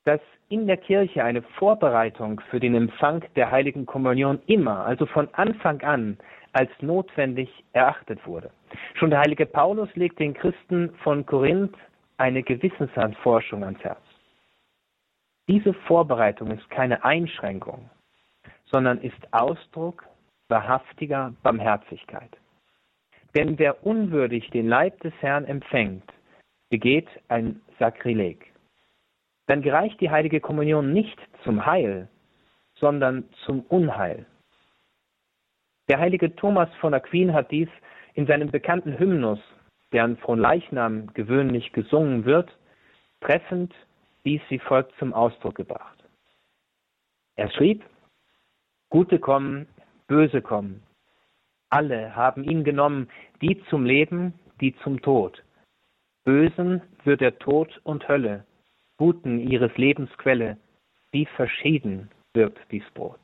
dass 0.04 0.20
in 0.48 0.66
der 0.66 0.76
Kirche 0.76 1.24
eine 1.24 1.42
Vorbereitung 1.42 2.40
für 2.50 2.60
den 2.60 2.74
Empfang 2.74 3.24
der 3.36 3.50
heiligen 3.50 3.86
Kommunion 3.86 4.40
immer, 4.46 4.84
also 4.84 5.06
von 5.06 5.28
Anfang 5.32 5.80
an, 5.82 6.18
als 6.52 6.70
notwendig 6.80 7.48
erachtet 7.72 8.26
wurde. 8.26 8.50
Schon 8.94 9.10
der 9.10 9.20
heilige 9.20 9.46
Paulus 9.46 9.88
legt 9.94 10.18
den 10.18 10.34
Christen 10.34 10.94
von 11.02 11.24
Korinth 11.24 11.76
eine 12.18 12.42
Gewissensanforschung 12.42 13.64
ans 13.64 13.82
Herz. 13.82 14.02
Diese 15.48 15.72
Vorbereitung 15.74 16.50
ist 16.50 16.68
keine 16.70 17.04
Einschränkung, 17.04 17.90
sondern 18.72 19.00
ist 19.00 19.32
Ausdruck 19.32 20.04
wahrhaftiger 20.48 21.34
Barmherzigkeit. 21.42 22.36
Denn 23.34 23.58
wer 23.58 23.86
unwürdig 23.86 24.50
den 24.50 24.68
Leib 24.68 25.00
des 25.00 25.12
Herrn 25.20 25.44
empfängt, 25.44 26.04
begeht 26.70 27.08
ein 27.28 27.60
Sakrileg. 27.78 28.52
Dann 29.46 29.62
gereicht 29.62 30.00
die 30.00 30.10
heilige 30.10 30.40
Kommunion 30.40 30.92
nicht 30.92 31.18
zum 31.44 31.64
Heil, 31.66 32.08
sondern 32.74 33.28
zum 33.44 33.60
Unheil. 33.68 34.26
Der 35.88 35.98
heilige 35.98 36.34
Thomas 36.36 36.68
von 36.80 36.94
Aquin 36.94 37.32
hat 37.32 37.50
dies 37.50 37.68
in 38.14 38.26
seinem 38.26 38.50
bekannten 38.50 38.98
Hymnus, 38.98 39.40
der 39.92 40.04
an 40.04 40.16
Fronleichnam 40.16 41.12
gewöhnlich 41.12 41.72
gesungen 41.72 42.24
wird, 42.24 42.50
treffend 43.20 43.74
dies 44.24 44.40
wie 44.48 44.58
folgt 44.58 44.96
zum 44.98 45.12
Ausdruck 45.12 45.54
gebracht. 45.54 46.02
Er 47.36 47.50
schrieb, 47.50 47.84
Gute 48.92 49.18
kommen, 49.18 49.66
Böse 50.06 50.42
kommen. 50.42 50.82
Alle 51.70 52.14
haben 52.14 52.44
ihn 52.44 52.62
genommen, 52.62 53.08
die 53.40 53.64
zum 53.70 53.86
Leben, 53.86 54.34
die 54.60 54.76
zum 54.82 55.00
Tod. 55.00 55.42
Bösen 56.24 56.82
wird 57.02 57.22
der 57.22 57.38
Tod 57.38 57.80
und 57.84 58.06
Hölle, 58.06 58.44
Guten 58.98 59.38
ihres 59.40 59.74
Lebens 59.78 60.10
Quelle, 60.18 60.58
wie 61.10 61.24
verschieden 61.24 62.10
wird 62.34 62.58
dies 62.70 62.84
Brot. 62.92 63.18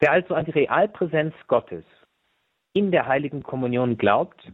Wer 0.00 0.12
also 0.12 0.34
an 0.34 0.46
die 0.46 0.52
Realpräsenz 0.52 1.34
Gottes 1.46 1.84
in 2.72 2.90
der 2.90 3.06
heiligen 3.06 3.42
Kommunion 3.42 3.98
glaubt, 3.98 4.50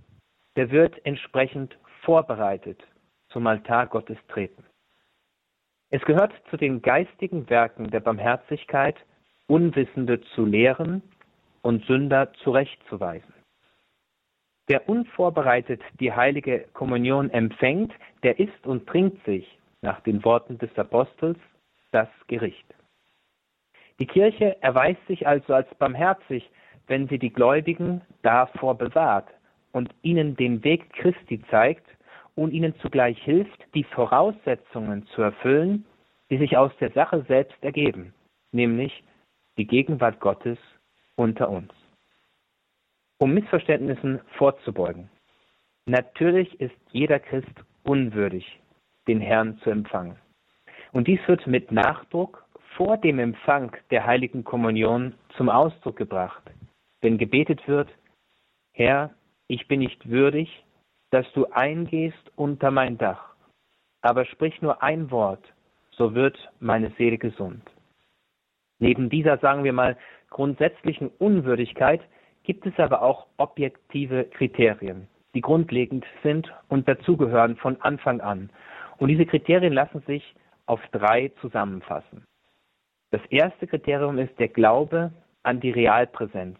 der 0.56 0.72
wird 0.72 1.06
entsprechend 1.06 1.78
vorbereitet 2.00 2.82
zum 3.28 3.46
Altar 3.46 3.86
Gottes 3.86 4.18
treten. 4.26 4.64
Es 5.90 6.02
gehört 6.02 6.32
zu 6.50 6.56
den 6.56 6.82
geistigen 6.82 7.48
Werken 7.48 7.92
der 7.92 8.00
Barmherzigkeit, 8.00 8.96
Unwissende 9.50 10.20
zu 10.34 10.46
lehren 10.46 11.02
und 11.62 11.84
Sünder 11.86 12.32
zurechtzuweisen. 12.44 13.34
Wer 14.68 14.88
unvorbereitet 14.88 15.80
die 15.98 16.12
heilige 16.12 16.66
Kommunion 16.72 17.30
empfängt, 17.30 17.92
der 18.22 18.38
isst 18.38 18.64
und 18.64 18.86
trinkt 18.86 19.24
sich, 19.24 19.58
nach 19.82 20.00
den 20.02 20.24
Worten 20.24 20.58
des 20.58 20.70
Apostels, 20.78 21.38
das 21.90 22.06
Gericht. 22.28 22.64
Die 23.98 24.06
Kirche 24.06 24.56
erweist 24.62 25.04
sich 25.08 25.26
also 25.26 25.52
als 25.52 25.68
barmherzig, 25.74 26.48
wenn 26.86 27.08
sie 27.08 27.18
die 27.18 27.32
Gläubigen 27.32 28.02
davor 28.22 28.78
bewahrt 28.78 29.28
und 29.72 29.92
ihnen 30.02 30.36
den 30.36 30.62
Weg 30.62 30.92
Christi 30.92 31.42
zeigt 31.50 31.86
und 32.36 32.52
ihnen 32.52 32.76
zugleich 32.82 33.20
hilft, 33.24 33.66
die 33.74 33.84
Voraussetzungen 33.84 35.06
zu 35.08 35.22
erfüllen, 35.22 35.84
die 36.30 36.38
sich 36.38 36.56
aus 36.56 36.70
der 36.78 36.92
Sache 36.92 37.24
selbst 37.26 37.60
ergeben, 37.62 38.14
nämlich 38.52 39.02
die 39.60 39.66
Gegenwart 39.66 40.20
Gottes 40.20 40.56
unter 41.16 41.50
uns. 41.50 41.70
Um 43.18 43.34
Missverständnissen 43.34 44.22
vorzubeugen. 44.38 45.10
Natürlich 45.84 46.58
ist 46.58 46.74
jeder 46.92 47.18
Christ 47.18 47.52
unwürdig, 47.82 48.58
den 49.06 49.20
Herrn 49.20 49.58
zu 49.58 49.68
empfangen. 49.68 50.16
Und 50.92 51.08
dies 51.08 51.20
wird 51.26 51.46
mit 51.46 51.72
Nachdruck 51.72 52.46
vor 52.74 52.96
dem 52.96 53.18
Empfang 53.18 53.76
der 53.90 54.06
heiligen 54.06 54.44
Kommunion 54.44 55.12
zum 55.36 55.50
Ausdruck 55.50 55.96
gebracht, 55.96 56.42
wenn 57.02 57.18
gebetet 57.18 57.68
wird, 57.68 57.90
Herr, 58.72 59.10
ich 59.46 59.68
bin 59.68 59.80
nicht 59.80 60.08
würdig, 60.08 60.64
dass 61.10 61.30
du 61.34 61.44
eingehst 61.50 62.32
unter 62.34 62.70
mein 62.70 62.96
Dach, 62.96 63.34
aber 64.00 64.24
sprich 64.24 64.62
nur 64.62 64.82
ein 64.82 65.10
Wort, 65.10 65.44
so 65.90 66.14
wird 66.14 66.38
meine 66.60 66.92
Seele 66.96 67.18
gesund. 67.18 67.62
Neben 68.80 69.10
dieser, 69.10 69.38
sagen 69.38 69.62
wir 69.62 69.72
mal, 69.72 69.96
grundsätzlichen 70.30 71.10
Unwürdigkeit 71.18 72.00
gibt 72.42 72.66
es 72.66 72.76
aber 72.78 73.02
auch 73.02 73.26
objektive 73.36 74.24
Kriterien, 74.24 75.06
die 75.34 75.42
grundlegend 75.42 76.04
sind 76.22 76.52
und 76.68 76.88
dazugehören 76.88 77.56
von 77.56 77.80
Anfang 77.82 78.20
an. 78.20 78.50
Und 78.98 79.08
diese 79.08 79.26
Kriterien 79.26 79.72
lassen 79.72 80.02
sich 80.06 80.34
auf 80.66 80.80
drei 80.92 81.30
zusammenfassen. 81.40 82.24
Das 83.10 83.20
erste 83.28 83.66
Kriterium 83.66 84.18
ist 84.18 84.38
der 84.38 84.48
Glaube 84.48 85.12
an 85.42 85.60
die 85.60 85.70
Realpräsenz 85.70 86.58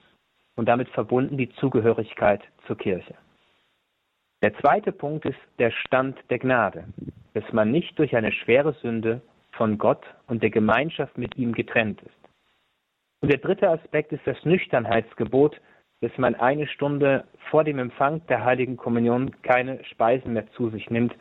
und 0.57 0.69
damit 0.69 0.89
verbunden 0.91 1.39
die 1.39 1.51
Zugehörigkeit 1.55 2.43
zur 2.67 2.77
Kirche. 2.77 3.15
Der 4.43 4.55
zweite 4.59 4.93
Punkt 4.93 5.25
ist 5.27 5.39
der 5.59 5.71
Stand 5.71 6.19
der 6.29 6.39
Gnade, 6.39 6.85
dass 7.35 7.51
man 7.53 7.71
nicht 7.71 7.99
durch 7.99 8.17
eine 8.17 8.33
schwere 8.33 8.73
Sünde 8.75 9.21
von 9.61 9.77
Gott 9.77 10.07
und 10.27 10.43
der 10.43 10.49
Gemeinschaft 10.49 11.19
mit 11.19 11.37
ihm 11.37 11.53
getrennt 11.53 12.01
ist. 12.01 12.31
Und 13.21 13.31
der 13.31 13.41
dritte 13.41 13.69
Aspekt 13.69 14.11
ist 14.11 14.27
das 14.27 14.43
Nüchternheitsgebot, 14.43 15.61
dass 16.01 16.17
man 16.17 16.35
eine 16.35 16.67
Stunde 16.67 17.25
vor 17.51 17.63
dem 17.63 17.79
Empfang 17.79 18.27
der 18.29 18.43
heiligen 18.43 18.79
Kommunion 18.79 19.37
keine 19.43 19.85
Speisen 19.85 20.33
mehr 20.33 20.51
zu 20.53 20.71
sich 20.71 20.89
nimmt, 20.89 21.15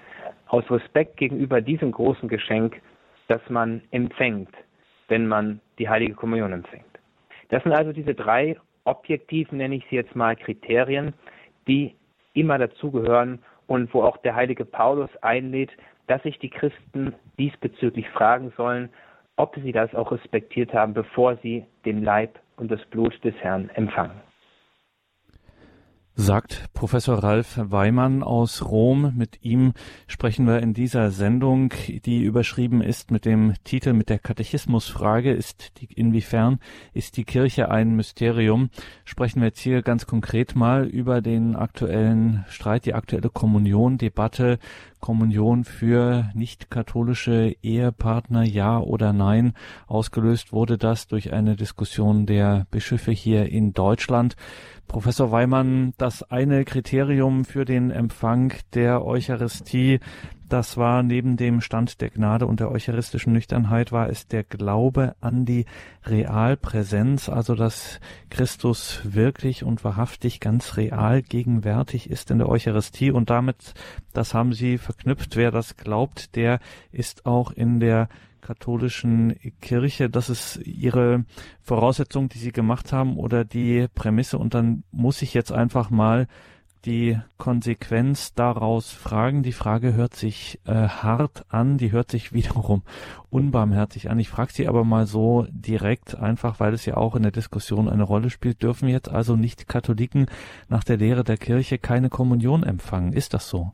aus 0.48 0.64
Respekt 0.72 1.18
gegenüber 1.18 1.60
diesem 1.60 1.92
großen 1.92 2.30
Geschenk, 2.30 2.82
das 3.28 3.42
man 3.50 3.82
empfängt, 3.92 4.56
wenn 5.10 5.28
man 5.28 5.60
die 5.78 5.90
heilige 5.90 6.14
Kommunion 6.14 6.54
empfängt. 6.54 6.86
Das 7.50 7.62
sind 7.64 7.74
also 7.74 7.92
diese 7.92 8.16
drei 8.16 8.56
objektiven, 8.86 9.58
nenne 9.58 9.76
ich 9.76 9.86
sie 9.90 9.98
jetzt 9.98 10.16
mal, 10.16 10.38
Kriterien, 10.38 11.14
die 11.68 11.94
immer 12.32 12.58
dazugehören 12.58 13.40
und 13.68 13.94
wo 13.94 14.02
auch 14.02 14.16
der 14.16 14.34
heilige 14.34 14.64
Paulus 14.64 15.10
einlädt, 15.22 15.72
dass 16.10 16.24
sich 16.24 16.40
die 16.40 16.50
Christen 16.50 17.14
diesbezüglich 17.38 18.10
fragen 18.10 18.52
sollen, 18.58 18.90
ob 19.36 19.56
sie 19.64 19.72
das 19.72 19.94
auch 19.94 20.12
respektiert 20.12 20.74
haben, 20.74 20.94
bevor 20.94 21.38
sie 21.38 21.66
den 21.86 22.04
Leib 22.04 22.40
und 22.58 22.72
das 22.72 22.84
Blut 22.86 23.24
des 23.24 23.36
Herrn 23.36 23.70
empfangen 23.76 24.20
sagt 26.20 26.66
Professor 26.74 27.24
Ralf 27.24 27.58
Weimann 27.58 28.24
aus 28.24 28.66
Rom. 28.70 29.14
Mit 29.16 29.42
ihm 29.42 29.72
sprechen 30.06 30.46
wir 30.48 30.60
in 30.60 30.74
dieser 30.74 31.12
Sendung, 31.12 31.74
die 31.88 32.24
überschrieben 32.24 32.82
ist 32.82 33.10
mit 33.10 33.24
dem 33.24 33.54
Titel 33.64 33.94
mit 33.94 34.10
der 34.10 34.20
Katechismusfrage, 34.20 35.32
ist 35.32 35.80
die, 35.80 35.86
inwiefern 35.94 36.60
ist 36.94 37.16
die 37.16 37.24
Kirche 37.24 37.72
ein 37.72 37.96
Mysterium? 37.96 38.70
Sprechen 39.06 39.40
wir 39.40 39.48
jetzt 39.48 39.62
hier 39.62 39.82
ganz 39.82 40.08
konkret 40.08 40.58
mal 40.58 40.88
über 40.88 41.22
den 41.22 41.56
aktuellen 41.56 42.44
Streit, 42.50 42.86
die 42.86 42.96
aktuelle 42.96 43.30
Kommunion, 43.30 43.98
Debatte, 43.98 44.60
Kommunion 45.00 45.64
für 45.64 46.30
nicht-katholische 46.34 47.56
Ehepartner, 47.62 48.44
ja 48.44 48.80
oder 48.80 49.14
nein. 49.14 49.54
Ausgelöst 49.88 50.52
wurde 50.54 50.78
das 50.78 51.08
durch 51.08 51.34
eine 51.34 51.56
Diskussion 51.56 52.26
der 52.26 52.68
Bischöfe 52.72 53.12
hier 53.12 53.50
in 53.50 53.74
Deutschland. 53.74 54.36
Professor 54.88 55.32
Weimann, 55.32 55.94
das 55.98 56.24
eine 56.24 56.66
Kriterium 56.66 57.46
für 57.46 57.64
den 57.64 57.92
Empfang 57.92 58.54
der 58.74 59.06
Eucharistie, 59.06 60.00
das 60.50 60.78
war 60.78 61.04
neben 61.04 61.38
dem 61.38 61.62
Stand 61.62 62.02
der 62.02 62.10
Gnade 62.10 62.46
und 62.46 62.60
der 62.60 62.72
eucharistischen 62.72 63.34
Nüchternheit, 63.34 63.92
war 63.92 64.10
es 64.10 64.28
der 64.28 64.44
Glaube 64.44 65.16
an 65.22 65.46
die 65.46 65.66
Realpräsenz, 66.06 67.30
also 67.30 67.56
dass 67.56 68.00
Christus 68.30 69.02
wirklich 69.04 69.64
und 69.64 69.84
wahrhaftig 69.84 70.40
ganz 70.40 70.78
real 70.78 71.22
gegenwärtig 71.22 72.10
ist 72.10 72.32
in 72.32 72.40
der 72.40 72.50
Eucharistie 72.50 73.12
und 73.12 73.30
damit, 73.30 73.74
das 74.14 74.34
haben 74.34 74.54
Sie 74.54 74.78
verknüpft, 74.78 75.36
wer 75.36 75.52
das 75.52 75.78
glaubt, 75.78 76.36
der 76.36 76.60
ist 76.92 77.26
auch 77.26 77.52
in 77.52 77.80
der 77.80 78.10
katholischen 78.42 79.36
Kirche. 79.62 80.10
Das 80.10 80.30
ist 80.30 80.58
Ihre 80.66 81.26
Voraussetzung, 81.62 82.30
die 82.30 82.40
Sie 82.40 82.52
gemacht 82.52 82.92
haben 82.92 83.18
oder 83.18 83.46
die 83.46 83.88
Prämisse. 83.94 84.38
Und 84.38 84.54
dann 84.54 84.84
muss 84.92 85.22
ich 85.22 85.34
jetzt 85.34 85.52
einfach 85.52 85.90
mal 85.90 86.28
die 86.86 87.18
Konsequenz 87.38 88.34
daraus 88.34 88.92
fragen. 88.94 89.44
Die 89.44 89.52
Frage 89.52 89.94
hört 89.94 90.14
sich 90.14 90.60
äh, 90.66 90.72
hart 90.72 91.44
an, 91.50 91.78
die 91.78 91.92
hört 91.92 92.10
sich 92.10 92.34
wiederum 92.34 92.84
unbarmherzig 93.30 94.10
an. 94.10 94.20
Ich 94.20 94.30
frage 94.30 94.52
Sie 94.52 94.68
aber 94.68 94.84
mal 94.84 95.06
so 95.06 95.46
direkt, 95.50 96.18
einfach 96.18 96.60
weil 96.60 96.74
es 96.74 96.86
ja 96.86 96.98
auch 96.98 97.16
in 97.16 97.24
der 97.24 97.32
Diskussion 97.32 97.90
eine 97.90 98.04
Rolle 98.04 98.30
spielt. 98.30 98.64
Dürfen 98.64 98.88
jetzt 98.90 99.10
also 99.10 99.36
nicht 99.36 99.68
Katholiken 99.68 100.28
nach 100.68 100.84
der 100.84 100.98
Lehre 100.98 101.24
der 101.24 101.38
Kirche 101.38 101.78
keine 101.78 102.10
Kommunion 102.10 102.64
empfangen? 102.64 103.14
Ist 103.14 103.34
das 103.34 103.50
so? 103.50 103.72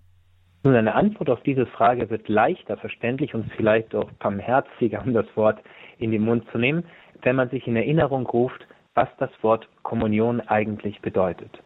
Nun, 0.64 0.76
eine 0.76 0.96
Antwort 0.96 1.30
auf 1.30 1.44
diese 1.44 1.68
Frage 1.68 2.10
wird 2.10 2.28
leichter 2.28 2.76
verständlich 2.78 3.36
und 3.36 3.52
vielleicht 3.56 3.94
auch 3.94 4.10
barmherziger, 4.14 5.04
um 5.06 5.14
das 5.14 5.28
Wort 5.36 5.60
in 6.00 6.12
den 6.12 6.24
Mund 6.24 6.44
zu 6.52 6.58
nehmen, 6.58 6.84
wenn 7.22 7.36
man 7.36 7.50
sich 7.50 7.68
in 7.68 7.76
Erinnerung 7.76 8.26
ruft, 8.26 8.66
was 8.96 9.10
das 9.20 9.30
Wort 9.42 9.68
Kommunion 9.84 10.42
eigentlich 10.42 11.02
bedeutet. 11.02 11.62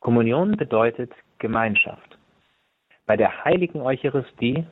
Kommunion 0.00 0.52
bedeutet 0.52 1.12
Gemeinschaft. 1.38 2.18
Bei 3.06 3.16
der 3.16 3.44
heiligen 3.44 3.80
Eucharistie 3.80 4.64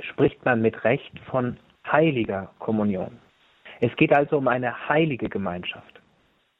spricht 0.00 0.44
man 0.44 0.62
mit 0.62 0.84
Recht 0.84 1.18
von 1.30 1.56
heiliger 1.86 2.50
Kommunion. 2.58 3.18
Es 3.80 3.94
geht 3.96 4.12
also 4.12 4.38
um 4.38 4.48
eine 4.48 4.88
heilige 4.88 5.28
Gemeinschaft. 5.28 6.00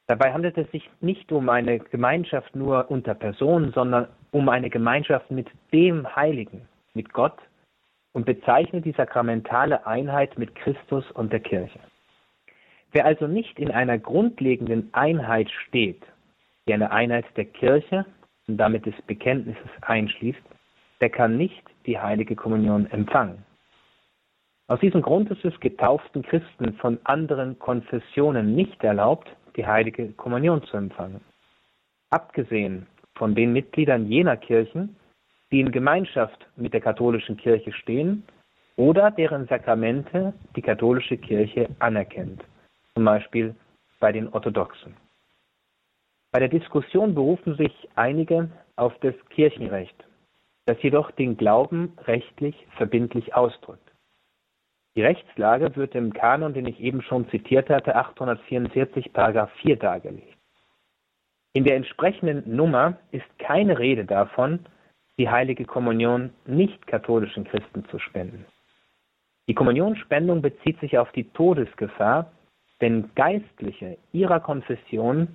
Dabei 0.07 0.33
handelt 0.33 0.59
es 0.59 0.71
sich 0.73 0.91
nicht 1.01 1.31
um 1.31 1.49
eine 1.49 1.79
Gemeinschaft 1.79 2.57
nur 2.57 2.91
unter 2.91 3.15
Personen, 3.15 3.73
sondern 3.73 4.09
um 4.33 4.49
eine 4.49 4.71
Gemeinschaft 4.71 5.31
mit 5.31 5.49
dem 5.73 6.17
Heiligen, 6.17 6.67
mit 6.95 7.13
Gott 7.13 7.39
und 8.13 8.27
bezeichnet 8.27 8.85
die 8.85 8.93
sakramentale 8.93 9.87
Einheit 9.87 10.37
mit 10.37 10.55
Christus 10.57 11.09
und 11.13 11.33
der 11.33 11.41
Kirche. 11.41 11.79
Wer 12.93 13.05
also 13.05 13.29
nicht 13.29 13.59
in 13.61 13.71
einer 13.71 13.99
grundlegenden 13.99 14.93
Einheit 14.93 15.49
steht, 15.69 16.03
die 16.71 16.75
eine 16.75 16.93
Einheit 16.93 17.25
der 17.37 17.47
Kirche 17.47 18.07
und 18.47 18.57
damit 18.57 18.87
des 18.87 18.95
Bekenntnisses 19.09 19.71
einschließt, 19.81 20.39
der 21.01 21.11
kann 21.11 21.37
nicht 21.37 21.65
die 21.85 21.99
heilige 21.99 22.37
Kommunion 22.37 22.89
empfangen. 22.93 23.45
Aus 24.69 24.79
diesem 24.79 25.03
Grund 25.03 25.29
ist 25.33 25.45
es 25.45 25.59
getauften 25.59 26.23
Christen 26.23 26.75
von 26.75 27.01
anderen 27.03 27.59
Konfessionen 27.59 28.55
nicht 28.55 28.85
erlaubt, 28.85 29.29
die 29.57 29.67
heilige 29.67 30.13
Kommunion 30.13 30.63
zu 30.63 30.77
empfangen. 30.77 31.21
Abgesehen 32.11 32.87
von 33.17 33.35
den 33.35 33.53
Mitgliedern 33.53 34.07
jener 34.07 34.37
Kirchen, 34.37 34.95
die 35.51 35.59
in 35.59 35.73
Gemeinschaft 35.73 36.47
mit 36.55 36.73
der 36.73 36.83
katholischen 36.83 37.37
Kirche 37.37 37.73
stehen 37.73 38.23
oder 38.77 39.11
deren 39.11 39.49
Sakramente 39.49 40.33
die 40.55 40.63
katholische 40.63 41.17
Kirche 41.17 41.69
anerkennt, 41.81 42.45
zum 42.95 43.07
Beispiel 43.07 43.57
bei 43.99 44.13
den 44.13 44.29
Orthodoxen. 44.29 44.95
Bei 46.33 46.39
der 46.39 46.49
Diskussion 46.49 47.15
berufen 47.15 47.57
sich 47.57 47.89
einige 47.97 48.51
auf 48.77 48.97
das 49.01 49.15
Kirchenrecht, 49.31 50.05
das 50.67 50.81
jedoch 50.83 51.11
den 51.11 51.37
Glauben 51.37 51.97
rechtlich 52.05 52.67
verbindlich 52.77 53.35
ausdrückt. 53.35 53.91
Die 54.97 55.03
Rechtslage 55.03 55.75
wird 55.77 55.95
im 55.95 56.13
Kanon, 56.13 56.55
den 56.55 56.67
ich 56.67 56.81
eben 56.81 57.03
schon 57.03 57.29
zitiert 57.31 57.69
hatte, 57.69 57.95
844 57.95 59.13
Paragraph 59.13 59.51
4 59.63 59.77
dargelegt. 59.77 60.37
In 61.53 61.65
der 61.65 61.77
entsprechenden 61.77 62.55
Nummer 62.55 62.97
ist 63.11 63.27
keine 63.39 63.79
Rede 63.79 64.05
davon, 64.05 64.61
die 65.19 65.29
heilige 65.29 65.65
Kommunion 65.65 66.33
nicht 66.47 66.87
katholischen 66.87 67.45
Christen 67.45 67.85
zu 67.91 67.99
spenden. 67.99 68.47
Die 69.49 69.55
Kommunionspendung 69.55 70.43
bezieht 70.43 70.79
sich 70.79 70.97
auf 70.97 71.11
die 71.13 71.25
Todesgefahr, 71.25 72.33
wenn 72.79 73.13
Geistliche 73.17 73.99
ihrer 74.13 74.39
Konfession 74.39 75.29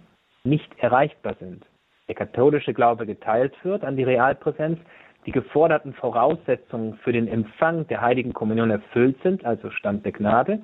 nicht 0.46 0.72
erreichbar 0.80 1.36
sind. 1.40 1.66
Der 2.08 2.16
katholische 2.16 2.74
Glaube 2.74 3.06
geteilt 3.06 3.54
wird 3.64 3.84
an 3.84 3.98
die 3.98 4.04
Realpräsenz, 4.04 4.80
die 5.26 5.32
geforderten 5.32 5.94
Voraussetzungen 5.94 6.96
für 6.98 7.12
den 7.12 7.28
Empfang 7.28 7.88
der 7.88 8.02
heiligen 8.02 8.34
Kommunion 8.34 8.70
erfüllt 8.70 9.18
sind, 9.24 9.44
also 9.44 9.72
Stand 9.72 10.06
der 10.06 10.12
Gnade, 10.12 10.62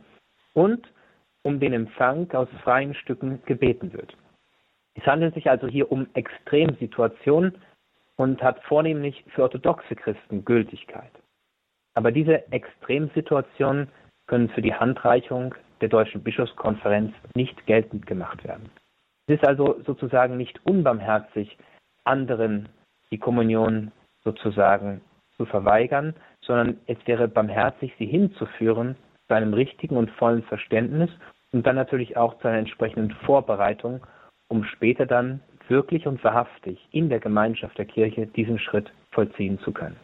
und 0.54 0.88
um 1.44 1.60
den 1.60 1.74
Empfang 1.74 2.30
aus 2.32 2.48
freien 2.64 2.94
Stücken 2.94 3.42
gebeten 3.46 3.92
wird. 3.94 4.16
Es 4.94 5.06
handelt 5.06 5.34
sich 5.34 5.50
also 5.50 5.68
hier 5.68 5.92
um 5.92 6.08
Extremsituationen 6.14 7.58
und 8.18 8.44
hat 8.44 8.62
vornehmlich 8.64 9.24
für 9.30 9.44
orthodoxe 9.44 9.96
Christen 9.96 10.46
Gültigkeit. 10.46 11.12
Aber 11.96 12.12
diese 12.12 12.52
Extremsituationen 12.52 13.88
können 14.28 14.50
für 14.50 14.62
die 14.62 14.74
Handreichung 14.74 15.56
der 15.82 15.90
Deutschen 15.90 16.22
Bischofskonferenz 16.22 17.14
nicht 17.36 17.66
geltend 17.66 18.06
gemacht 18.06 18.44
werden. 18.44 18.70
Es 19.32 19.38
ist 19.38 19.48
also 19.48 19.80
sozusagen 19.86 20.36
nicht 20.36 20.60
unbarmherzig, 20.66 21.58
anderen 22.04 22.68
die 23.12 23.18
Kommunion 23.18 23.94
sozusagen 24.26 25.00
zu 25.38 25.46
verweigern, 25.46 26.16
sondern 26.42 26.80
es 26.86 26.98
wäre 27.06 27.30
barmherzig, 27.30 27.94
sie 27.98 28.08
hinzuführen 28.08 28.98
zu 29.30 29.36
einem 29.36 29.54
richtigen 29.54 29.96
und 29.96 30.12
vollen 30.12 30.44
Verständnis 30.44 31.10
und 31.54 31.66
dann 31.66 31.78
natürlich 31.78 32.18
auch 32.18 32.40
zu 32.40 32.50
einer 32.50 32.58
entsprechenden 32.58 33.12
Vorbereitung, 33.26 34.06
um 34.50 34.66
später 34.66 35.06
dann 35.06 35.40
wirklich 35.70 36.08
und 36.08 36.22
wahrhaftig 36.26 36.86
in 36.92 37.08
der 37.08 37.22
Gemeinschaft 37.22 37.78
der 37.78 37.86
Kirche 37.86 38.28
diesen 38.28 38.60
Schritt 38.60 38.92
vollziehen 39.12 39.60
zu 39.60 39.72
können. 39.72 39.96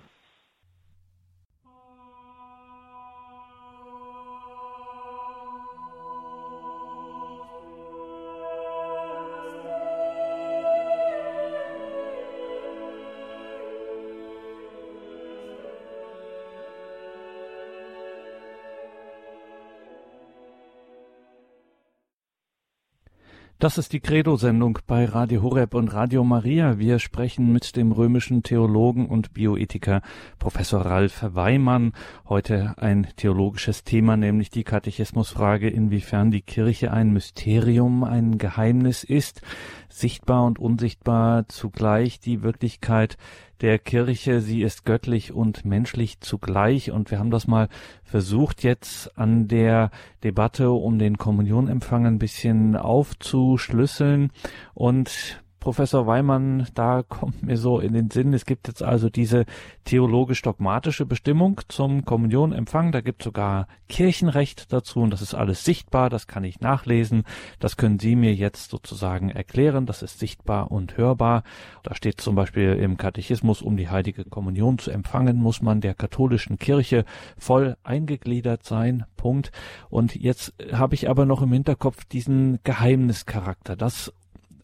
Das 23.60 23.80
ist 23.80 23.91
die 23.91 24.01
Credo-Sendung 24.01 24.78
bei 24.86 25.05
Radio 25.05 25.41
Horeb 25.41 25.74
und 25.74 25.91
Radio 25.91 26.24
Maria. 26.24 26.78
Wir 26.78 26.99
sprechen 26.99 27.51
mit 27.51 27.76
dem 27.76 27.91
römischen 27.91 28.43
Theologen 28.43 29.08
und 29.08 29.34
Bioethiker 29.34 30.03
Professor 30.38 30.82
Ralf 30.82 31.24
Weimann. 31.28 31.93
Heute 32.30 32.76
ein 32.78 33.08
theologisches 33.16 33.84
Thema, 33.84 34.16
nämlich 34.16 34.51
die 34.51 34.64
Katechismusfrage, 34.64 35.70
inwiefern 35.70 36.30
die 36.30 36.43
Kirche 36.43 36.93
ein 36.93 37.12
Mysterium, 37.14 38.03
ein 38.03 38.38
Geheimnis 38.38 39.03
ist, 39.03 39.41
sichtbar 39.89 40.45
und 40.45 40.60
unsichtbar 40.60 41.47
zugleich 41.47 42.20
die 42.20 42.43
Wirklichkeit 42.43 43.18
der 43.62 43.80
Kirche. 43.80 44.41
Sie 44.41 44.62
ist 44.62 44.86
göttlich 44.86 45.34
und 45.34 45.66
menschlich 45.66 46.20
zugleich. 46.20 46.91
Und 46.91 47.12
wir 47.12 47.20
haben 47.20 47.32
das 47.32 47.47
mal 47.47 47.70
versucht, 48.03 48.64
jetzt 48.64 49.18
an 49.18 49.47
der 49.47 49.91
Debatte 50.24 50.72
um 50.72 50.99
den 50.99 51.18
Kommunionempfang 51.18 52.05
ein 52.05 52.20
bisschen 52.20 52.76
aufzuschlüsseln. 52.76 54.32
Und 54.74 55.41
Professor 55.68 56.07
Weimann, 56.07 56.65
da 56.76 57.03
kommt 57.03 57.43
mir 57.43 57.57
so 57.57 57.82
in 57.82 57.91
den 57.91 58.09
Sinn, 58.09 58.32
es 58.32 58.45
gibt 58.45 58.70
jetzt 58.70 58.82
also 58.82 59.09
diese 59.09 59.43
theologisch-dogmatische 59.84 61.05
Bestimmung 61.05 61.59
zum 61.68 62.05
Kommunionempfang. 62.05 62.93
Da 62.93 63.01
gibt 63.01 63.22
es 63.22 63.26
sogar 63.26 63.68
Kirchenrecht 63.89 64.72
dazu 64.72 65.01
und 65.01 65.11
das 65.11 65.22
ist 65.22 65.34
alles 65.34 65.65
sichtbar, 65.65 66.09
das 66.09 66.26
kann 66.26 66.45
ich 66.45 66.61
nachlesen. 66.61 67.26
Das 67.59 67.76
können 67.76 67.99
Sie 67.99 68.15
mir 68.15 68.34
jetzt 68.34 68.70
sozusagen 68.70 69.30
erklären. 69.30 69.86
Das 69.86 70.03
ist 70.03 70.20
sichtbar 70.20 70.72
und 70.72 70.95
hörbar. 70.95 71.43
Da 71.84 71.95
steht 71.95 72.22
zum 72.22 72.36
Beispiel 72.36 72.76
im 72.76 72.95
Katechismus, 72.95 73.61
um 73.61 73.76
die 73.76 73.89
heilige 73.89 74.24
Kommunion 74.24 74.78
zu 74.78 74.91
empfangen, 74.91 75.36
muss 75.36 75.61
man 75.61 75.82
der 75.82 75.95
katholischen 75.95 76.59
Kirche 76.59 77.03
voll 77.38 77.76
eingegliedert 77.84 78.63
sein. 78.63 79.03
Punkt. 79.18 79.51
Und 79.89 80.15
jetzt 80.15 80.53
habe 80.72 80.95
ich 80.95 81.09
aber 81.09 81.26
noch 81.26 81.41
im 81.41 81.51
Hinterkopf 81.51 82.05
diesen 82.05 82.59
Geheimnischarakter, 82.63 83.76
das 83.76 84.13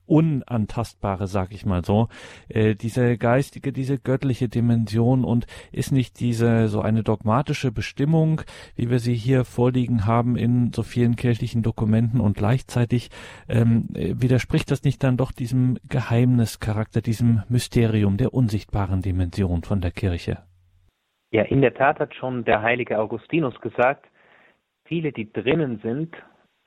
Unantastbare, 0.06 1.28
sag 1.28 1.54
ich 1.54 1.66
mal 1.66 1.84
so, 1.84 2.08
äh, 2.50 2.76
diese 2.76 3.18
geistige, 3.18 3.72
diese 3.72 3.98
göttliche 4.00 4.50
Dimension 4.50 5.24
und 5.24 5.46
ist 5.72 5.92
nicht 5.92 6.20
diese 6.20 6.68
so 6.68 6.82
eine 6.82 7.04
dogmatische 7.04 7.72
Bestimmung, 7.72 8.42
wie 8.76 8.90
wir 8.90 9.00
sie 9.00 9.16
hier 9.16 9.46
vorliegen 9.46 10.06
haben 10.06 10.36
in 10.36 10.72
so 10.74 10.84
vielen 10.84 11.16
kirchlichen 11.16 11.64
Dokumenten 11.64 12.20
und 12.20 12.38
gleichzeitig 12.38 13.10
ähm, 13.48 13.88
widerspricht 13.92 14.72
das 14.72 14.84
nicht 14.84 15.04
dann 15.04 15.18
doch 15.18 15.32
diesem 15.32 15.78
Geheimnischarakter, 15.88 17.02
diesem 17.02 17.44
Mysterium 17.50 18.18
der 18.18 18.34
unsichtbaren 18.34 19.02
Dimension 19.02 19.64
von 19.64 19.82
der 19.82 19.92
Kirche? 19.92 20.40
Ja, 21.32 21.44
in 21.44 21.62
der 21.62 21.74
Tat 21.74 22.00
hat 22.00 22.14
schon 22.14 22.46
der 22.46 22.62
heilige 22.62 23.00
Augustinus 23.00 23.60
gesagt, 23.60 24.06
viele, 24.86 25.12
die 25.12 25.32
drinnen 25.34 25.80
sind, 25.82 26.16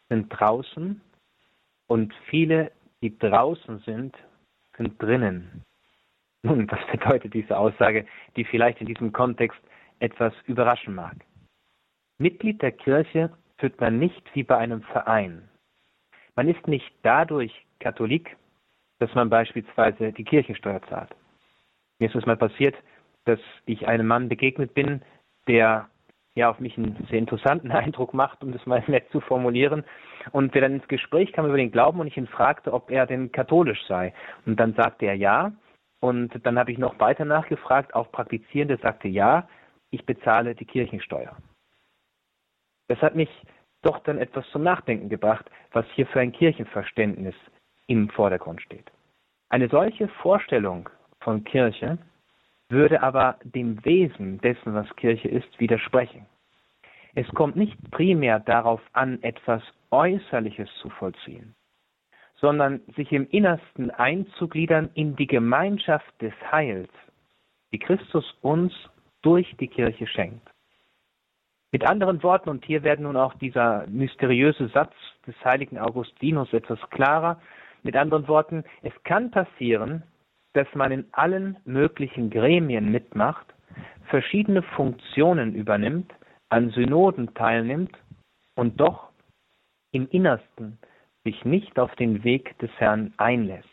sind 0.09 0.29
draußen 0.29 1.01
und 1.87 2.13
viele, 2.29 2.73
die 3.03 3.17
draußen 3.19 3.79
sind, 3.81 4.17
sind 4.77 5.01
drinnen. 5.01 5.63
Nun, 6.43 6.71
was 6.71 6.81
bedeutet 6.91 7.35
diese 7.35 7.57
Aussage, 7.57 8.07
die 8.37 8.45
vielleicht 8.45 8.81
in 8.81 8.87
diesem 8.87 9.13
Kontext 9.13 9.61
etwas 9.99 10.33
überraschen 10.47 10.95
mag? 10.95 11.17
Mitglied 12.19 12.63
der 12.63 12.73
Kirche 12.73 13.31
wird 13.59 13.81
man 13.81 13.99
nicht 13.99 14.23
wie 14.35 14.43
bei 14.43 14.57
einem 14.57 14.83
Verein. 14.83 15.49
Man 16.35 16.49
ist 16.49 16.67
nicht 16.69 16.93
dadurch 17.03 17.53
Katholik, 17.81 18.37
dass 18.99 19.15
man 19.15 19.31
beispielsweise 19.31 20.13
die 20.13 20.25
Kirchensteuer 20.25 20.83
zahlt. 20.89 21.15
Mir 21.99 22.09
ist 22.09 22.15
es 22.15 22.27
mal 22.27 22.37
passiert, 22.37 22.75
dass 23.25 23.41
ich 23.65 23.89
einem 23.89 24.07
Mann 24.07 24.29
begegnet 24.29 24.75
bin, 24.75 25.03
der 25.49 25.89
ja 26.37 26.51
auf 26.51 26.61
mich 26.61 26.79
einen 26.79 27.05
sehr 27.11 27.19
interessanten 27.19 27.71
Eindruck 27.73 28.15
macht, 28.15 28.45
um 28.45 28.53
das 28.53 28.65
mal 28.67 28.85
nett 28.87 29.11
zu 29.11 29.21
formulieren. 29.21 29.85
Und 30.31 30.55
wir 30.55 30.61
dann 30.61 30.75
ins 30.75 30.89
Gespräch 30.89 31.33
kamen 31.33 31.49
über 31.49 31.57
den 31.57 31.73
Glauben 31.73 31.99
und 31.99 32.07
ich 32.07 32.17
ihn 32.17 32.29
fragte, 32.29 32.73
ob 32.73 32.91
er 32.91 33.07
denn 33.07 33.33
katholisch 33.33 33.85
sei. 33.87 34.15
Und 34.45 34.61
dann 34.61 34.75
sagte 34.75 35.07
er 35.07 35.15
ja. 35.15 35.53
Und 36.01 36.47
dann 36.47 36.59
habe 36.59 36.71
ich 36.71 36.79
noch 36.79 37.01
weiter 37.01 37.25
nachgefragt, 37.25 37.95
auch 37.95 38.13
Praktizierende 38.13 38.77
sagte 38.77 39.09
ja, 39.09 39.49
ich 39.91 40.05
bezahle 40.05 40.55
die 40.55 40.67
Kirchensteuer. 40.67 41.37
Das 42.89 43.01
hat 43.01 43.15
mich 43.15 43.31
doch 43.83 43.99
dann 44.01 44.19
etwas 44.19 44.49
zum 44.51 44.63
Nachdenken 44.63 45.09
gebracht, 45.09 45.51
was 45.73 45.87
hier 45.95 46.07
für 46.07 46.21
ein 46.21 46.33
Kirchenverständnis 46.33 47.35
im 47.87 48.09
Vordergrund 48.11 48.61
steht. 48.63 48.91
Eine 49.49 49.69
solche 49.69 50.09
Vorstellung 50.09 50.89
von 51.21 51.45
Kirche 51.45 51.99
würde 52.69 53.03
aber 53.03 53.39
dem 53.45 53.85
Wesen 53.85 54.39
dessen, 54.39 54.75
was 54.75 54.95
Kirche 54.97 55.29
ist, 55.29 55.61
widersprechen. 55.61 56.27
Es 57.15 57.29
kommt 57.29 57.57
nicht 57.57 57.79
primär 57.91 58.41
darauf 58.41 58.81
an, 58.93 59.23
etwas 59.23 59.63
Äußerliches 59.91 60.69
zu 60.83 60.91
vollziehen, 60.91 61.55
sondern 62.37 62.81
sich 62.97 63.13
im 63.13 63.29
Innersten 63.31 63.91
einzugliedern 63.91 64.91
in 64.95 65.17
die 65.17 65.27
Gemeinschaft 65.27 66.21
des 66.21 66.35
Heils, 66.51 66.91
die 67.73 67.79
Christus 67.79 68.37
uns 68.43 68.73
durch 69.23 69.57
die 69.59 69.69
Kirche 69.69 70.07
schenkt. 70.07 70.47
Mit 71.73 71.85
anderen 71.85 72.23
Worten, 72.23 72.49
und 72.49 72.65
hier 72.65 72.83
werden 72.85 73.05
nun 73.05 73.17
auch 73.17 73.35
dieser 73.35 73.87
mysteriöse 73.89 74.69
Satz 74.69 74.95
des 75.27 75.35
heiligen 75.45 75.79
Augustinus 75.79 76.53
etwas 76.53 76.81
klarer, 76.91 77.41
Mit 77.83 77.97
anderen 77.97 78.27
Worten, 78.27 78.65
es 78.83 78.93
kann 79.05 79.31
passieren, 79.31 80.03
dass 80.57 80.67
man 80.75 80.91
in 80.91 81.05
allen 81.13 81.59
möglichen 81.67 82.31
Gremien 82.31 82.91
mitmacht, 82.91 83.47
verschiedene 84.07 84.63
Funktionen 84.63 85.55
übernimmt, 85.55 86.13
an 86.49 86.71
Synoden 86.71 87.35
teilnimmt 87.35 87.97
und 88.55 88.81
doch 88.81 89.11
im 89.93 90.09
Innersten 90.11 90.79
sich 91.25 91.45
nicht 91.45 91.79
auf 91.79 91.95
den 91.97 92.25
Weg 92.25 92.57
des 92.61 92.71
Herrn 92.79 93.13
einlässt. 93.19 93.69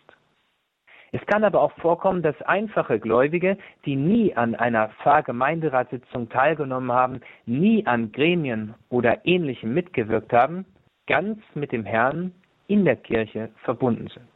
Es 1.14 1.26
kann 1.28 1.44
aber 1.44 1.62
auch 1.62 1.72
vorkommen, 1.74 2.22
dass 2.22 2.42
einfache 2.42 3.00
Gläubige, 3.00 3.58
die 3.86 3.96
nie 3.96 4.36
an 4.36 4.56
einer 4.56 4.90
Pfarrgemeinderatssitzung 5.04 6.28
teilgenommen 6.30 6.92
haben, 6.92 7.22
nie 7.46 7.86
an 7.86 8.12
Gremien 8.12 8.74
oder 8.90 9.26
ähnlichem 9.26 9.74
mitgewirkt 9.74 10.34
haben, 10.34 10.66
ganz 11.08 11.40
mit 11.54 11.72
dem 11.72 11.86
Herrn 11.86 12.34
in 12.68 12.84
der 12.84 12.96
Kirche 12.96 13.50
verbunden 13.64 14.08
sind. 14.08 14.33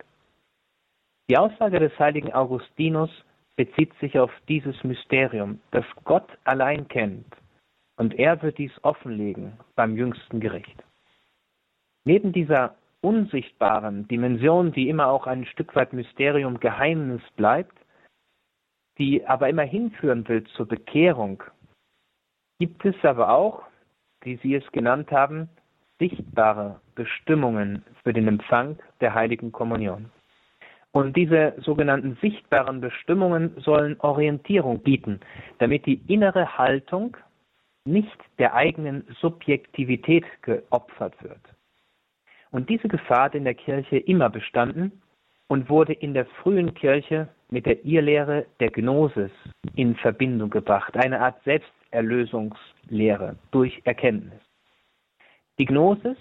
Die 1.29 1.37
Aussage 1.37 1.79
des 1.79 1.97
heiligen 1.99 2.33
Augustinus 2.33 3.09
bezieht 3.57 3.93
sich 3.99 4.17
auf 4.17 4.31
dieses 4.47 4.81
Mysterium, 4.85 5.59
das 5.71 5.83
Gott 6.05 6.29
allein 6.45 6.87
kennt, 6.87 7.25
und 7.97 8.17
er 8.17 8.41
wird 8.41 8.57
dies 8.57 8.71
offenlegen 8.83 9.59
beim 9.75 9.97
jüngsten 9.97 10.39
Gericht. 10.39 10.83
Neben 12.05 12.31
dieser 12.31 12.75
unsichtbaren 13.01 14.07
Dimension, 14.07 14.71
die 14.71 14.87
immer 14.87 15.07
auch 15.07 15.27
ein 15.27 15.45
Stück 15.45 15.75
weit 15.75 15.91
Mysterium, 15.91 16.61
Geheimnis 16.61 17.21
bleibt, 17.35 17.77
die 18.97 19.25
aber 19.27 19.49
immer 19.49 19.63
hinführen 19.63 20.25
will 20.29 20.45
zur 20.55 20.67
Bekehrung, 20.67 21.43
gibt 22.59 22.85
es 22.85 22.95
aber 23.03 23.29
auch, 23.29 23.63
wie 24.21 24.37
Sie 24.37 24.55
es 24.55 24.71
genannt 24.71 25.11
haben, 25.11 25.49
sichtbare 25.99 26.79
Bestimmungen 26.95 27.83
für 28.03 28.13
den 28.13 28.27
Empfang 28.27 28.79
der 29.01 29.13
heiligen 29.13 29.51
Kommunion. 29.51 30.09
Und 30.97 31.15
diese 31.15 31.53
sogenannten 31.59 32.17
sichtbaren 32.23 32.81
Bestimmungen 32.81 33.53
sollen 33.57 33.99
Orientierung 33.99 34.79
bieten, 34.79 35.19
damit 35.59 35.85
die 35.85 36.01
innere 36.07 36.57
Haltung 36.57 37.15
nicht 37.85 38.17
der 38.39 38.55
eigenen 38.55 39.05
Subjektivität 39.21 40.25
geopfert 40.41 41.13
wird. 41.21 41.41
Und 42.49 42.67
diese 42.71 42.87
Gefahr 42.87 43.25
hat 43.25 43.35
in 43.35 43.43
der 43.43 43.53
Kirche 43.53 43.97
immer 43.97 44.31
bestanden 44.31 45.03
und 45.45 45.69
wurde 45.69 45.93
in 45.93 46.15
der 46.15 46.25
frühen 46.41 46.73
Kirche 46.73 47.27
mit 47.51 47.67
der 47.67 47.85
Irrlehre 47.85 48.47
der 48.59 48.71
Gnosis 48.71 49.29
in 49.75 49.95
Verbindung 49.97 50.49
gebracht, 50.49 50.97
eine 50.97 51.21
Art 51.21 51.39
Selbsterlösungslehre 51.43 53.35
durch 53.51 53.79
Erkenntnis. 53.83 54.41
Die 55.59 55.65
Gnosis, 55.65 56.17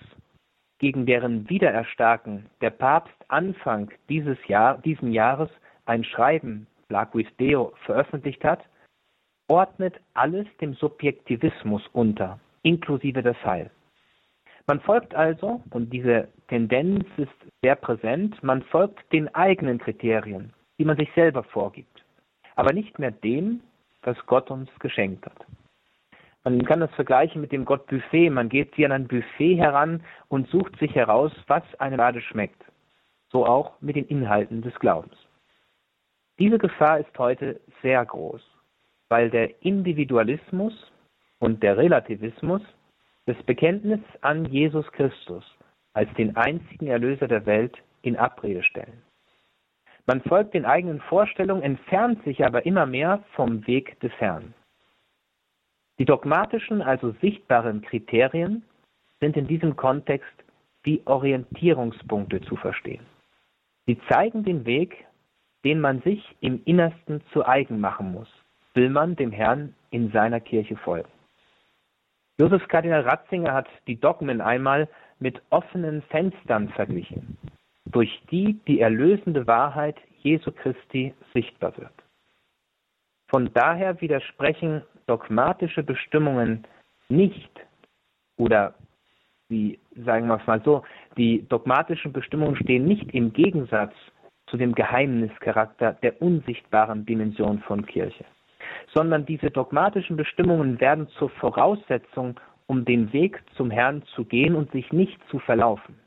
gegen 0.79 1.07
deren 1.07 1.49
Wiedererstarken 1.49 2.47
der 2.61 2.71
Papst 2.71 3.15
Anfang 3.29 3.91
dieses 4.09 4.39
Jahr, 4.47 4.79
diesen 4.79 5.13
Jahres 5.13 5.51
ein 5.87 6.05
Schreiben, 6.05 6.67
Laquis 6.89 7.27
Deo, 7.39 7.73
veröffentlicht 7.85 8.45
hat, 8.45 8.65
ordnet 9.49 9.95
alles 10.15 10.47
dem 10.61 10.75
Subjektivismus 10.75 11.83
unter, 11.93 12.39
inklusive 12.63 13.23
das 13.23 13.37
Heil. 13.45 13.71
Man 14.67 14.81
folgt 14.81 15.15
also, 15.15 15.63
und 15.71 15.93
diese 15.93 16.29
Tendenz 16.49 17.07
ist 17.17 17.31
sehr 17.63 17.77
präsent, 17.77 18.43
man 18.43 18.63
folgt 18.63 19.13
den 19.13 19.33
eigenen 19.35 19.79
Kriterien, 19.79 20.53
die 20.79 20.85
man 20.85 20.97
sich 20.97 21.09
selber 21.15 21.45
vorgibt, 21.45 22.05
aber 22.57 22.73
nicht 22.73 22.99
mehr 22.99 23.13
dem, 23.13 23.61
was 24.03 24.17
Gott 24.27 24.51
uns 24.51 24.69
geschenkt 24.81 25.25
hat. 25.27 25.47
Man 26.47 26.65
kann 26.65 26.79
das 26.79 26.95
vergleichen 26.95 27.41
mit 27.41 27.51
dem 27.51 27.65
Gott 27.65 27.89
Buffet. 27.89 28.31
Man 28.31 28.49
geht 28.49 28.79
wie 28.79 28.87
an 28.87 28.93
ein 28.93 29.09
Buffet 29.09 29.57
heran 29.57 30.05
und 30.29 30.49
sucht 30.49 30.79
sich 30.79 30.95
heraus, 30.95 31.33
was 31.49 31.65
einem 31.81 31.97
gerade 31.97 32.21
schmeckt. 32.21 32.65
So 33.33 33.45
auch 33.45 33.73
mit 33.81 33.97
den 33.97 34.07
Inhalten 34.07 34.63
des 34.63 34.73
Glaubens. 34.77 35.17
Diese 36.39 36.59
Gefahr 36.59 37.01
ist 37.01 37.19
heute 37.19 37.61
sehr 37.83 38.07
groß, 38.07 38.41
weil 39.09 39.29
der 39.29 39.61
Individualismus 39.65 40.73
und 41.41 41.65
der 41.65 41.79
Relativismus 41.79 42.63
das 43.25 43.43
Bekenntnis 43.43 44.01
an 44.21 44.45
Jesus 44.45 44.87
Christus 44.93 45.45
als 45.95 46.15
den 46.15 46.37
einzigen 46.37 46.87
Erlöser 46.87 47.27
der 47.27 47.45
Welt 47.47 47.77
in 48.03 48.17
Abrede 48.17 48.63
stellen. 48.63 49.03
Man 50.07 50.21
folgt 50.21 50.55
den 50.55 50.65
eigenen 50.65 51.01
Vorstellungen, 51.01 51.65
entfernt 51.65 52.23
sich 52.23 52.45
aber 52.45 52.65
immer 52.65 52.87
mehr 52.87 53.25
vom 53.33 53.67
Weg 53.67 53.99
des 53.99 54.13
Herrn. 54.21 54.55
Die 55.99 56.05
dogmatischen, 56.05 56.83
also 56.83 57.13
sichtbaren 57.23 57.83
Kriterien 57.83 58.63
sind 59.21 59.37
in 59.37 59.47
diesem 59.47 59.77
Kontext 59.77 60.35
wie 60.83 61.03
Orientierungspunkte 61.07 62.41
zu 62.43 62.57
verstehen. 62.57 63.05
Sie 63.87 63.99
zeigen 64.09 64.45
den 64.45 64.67
Weg, 64.67 65.07
den 65.65 65.81
man 65.81 66.01
sich 66.03 66.37
im 66.41 66.63
Innersten 66.65 67.23
zu 67.33 67.47
eigen 67.47 67.81
machen 67.81 68.13
muss, 68.13 68.29
will 68.75 68.91
man 68.91 69.17
dem 69.17 69.33
Herrn 69.33 69.75
in 69.91 70.13
seiner 70.13 70.41
Kirche 70.41 70.77
folgen. 70.77 71.09
Josef 72.39 72.69
Kardinal 72.69 73.01
Ratzinger 73.01 73.55
hat 73.55 73.69
die 73.87 73.99
Dogmen 73.99 74.41
einmal 74.41 74.89
mit 75.19 75.41
offenen 75.49 76.03
Fenstern 76.03 76.69
verglichen, 76.69 77.39
durch 77.87 78.23
die 78.31 78.61
die 78.69 78.81
erlösende 78.81 79.47
Wahrheit 79.47 79.97
Jesu 80.19 80.53
Christi 80.53 81.15
sichtbar 81.33 81.77
wird. 81.79 81.96
Von 83.29 83.53
daher 83.55 84.01
widersprechen 84.01 84.83
dogmatische 85.07 85.83
Bestimmungen 85.83 86.67
nicht 87.09 87.51
oder 88.37 88.75
wie 89.49 89.79
sagen 90.05 90.27
wir 90.27 90.41
es 90.41 90.47
mal 90.47 90.61
so, 90.65 90.83
die 91.17 91.47
dogmatischen 91.49 92.13
Bestimmungen 92.13 92.57
stehen 92.57 92.85
nicht 92.85 93.15
im 93.15 93.33
Gegensatz 93.33 93.95
zu 94.49 94.57
dem 94.57 94.75
Geheimnischarakter 94.75 95.93
der 96.03 96.21
unsichtbaren 96.21 97.07
Dimension 97.07 97.61
von 97.61 97.87
Kirche 97.87 98.25
sondern 98.95 99.27
diese 99.27 99.51
dogmatischen 99.51 100.17
Bestimmungen 100.17 100.81
werden 100.81 101.09
zur 101.19 101.31
Voraussetzung, 101.31 102.39
um 102.67 102.85
den 102.85 103.13
Weg 103.13 103.43
zum 103.57 103.71
Herrn 103.71 104.03
zu 104.15 104.25
gehen 104.25 104.55
und 104.55 104.71
sich 104.73 104.93
nicht 104.93 105.19
zu 105.31 105.39
verlaufen. 105.39 105.99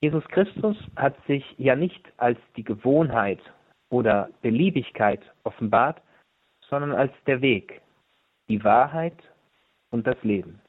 Jesus 0.00 0.24
Christus 0.28 0.76
hat 0.96 1.14
sich 1.26 1.44
ja 1.58 1.76
nicht 1.76 2.12
als 2.16 2.38
die 2.56 2.64
Gewohnheit 2.64 3.38
oder 3.92 4.30
Beliebigkeit 4.40 5.20
offenbart, 5.44 6.00
sondern 6.68 6.92
als 6.92 7.12
der 7.26 7.42
Weg, 7.42 7.82
die 8.48 8.64
Wahrheit 8.64 9.16
und 9.90 10.06
das 10.06 10.16
Leben. 10.22 10.60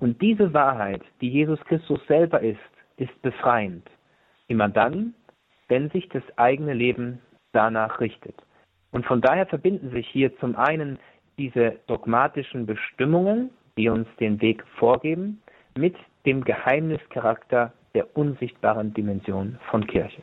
Und 0.00 0.20
diese 0.20 0.52
Wahrheit, 0.52 1.02
die 1.20 1.28
Jesus 1.30 1.60
Christus 1.66 2.00
selber 2.08 2.40
ist, 2.40 2.58
ist 2.96 3.22
befreiend. 3.22 3.88
Immer 4.48 4.68
dann, 4.68 5.14
wenn 5.68 5.88
sich 5.90 6.08
das 6.08 6.24
eigene 6.36 6.74
Leben 6.74 7.20
danach 7.52 8.00
richtet. 8.00 8.34
Und 8.90 9.06
von 9.06 9.20
daher 9.20 9.46
verbinden 9.46 9.90
sich 9.90 10.08
hier 10.08 10.36
zum 10.38 10.56
einen 10.56 10.98
diese 11.38 11.78
dogmatischen 11.86 12.66
Bestimmungen, 12.66 13.50
die 13.78 13.88
uns 13.88 14.08
den 14.18 14.40
Weg 14.40 14.64
vorgeben, 14.78 15.40
mit 15.76 15.94
dem 16.26 16.42
Geheimnischarakter 16.42 17.72
der 17.94 18.16
unsichtbaren 18.16 18.92
Dimension 18.94 19.58
von 19.70 19.86
Kirche. 19.86 20.22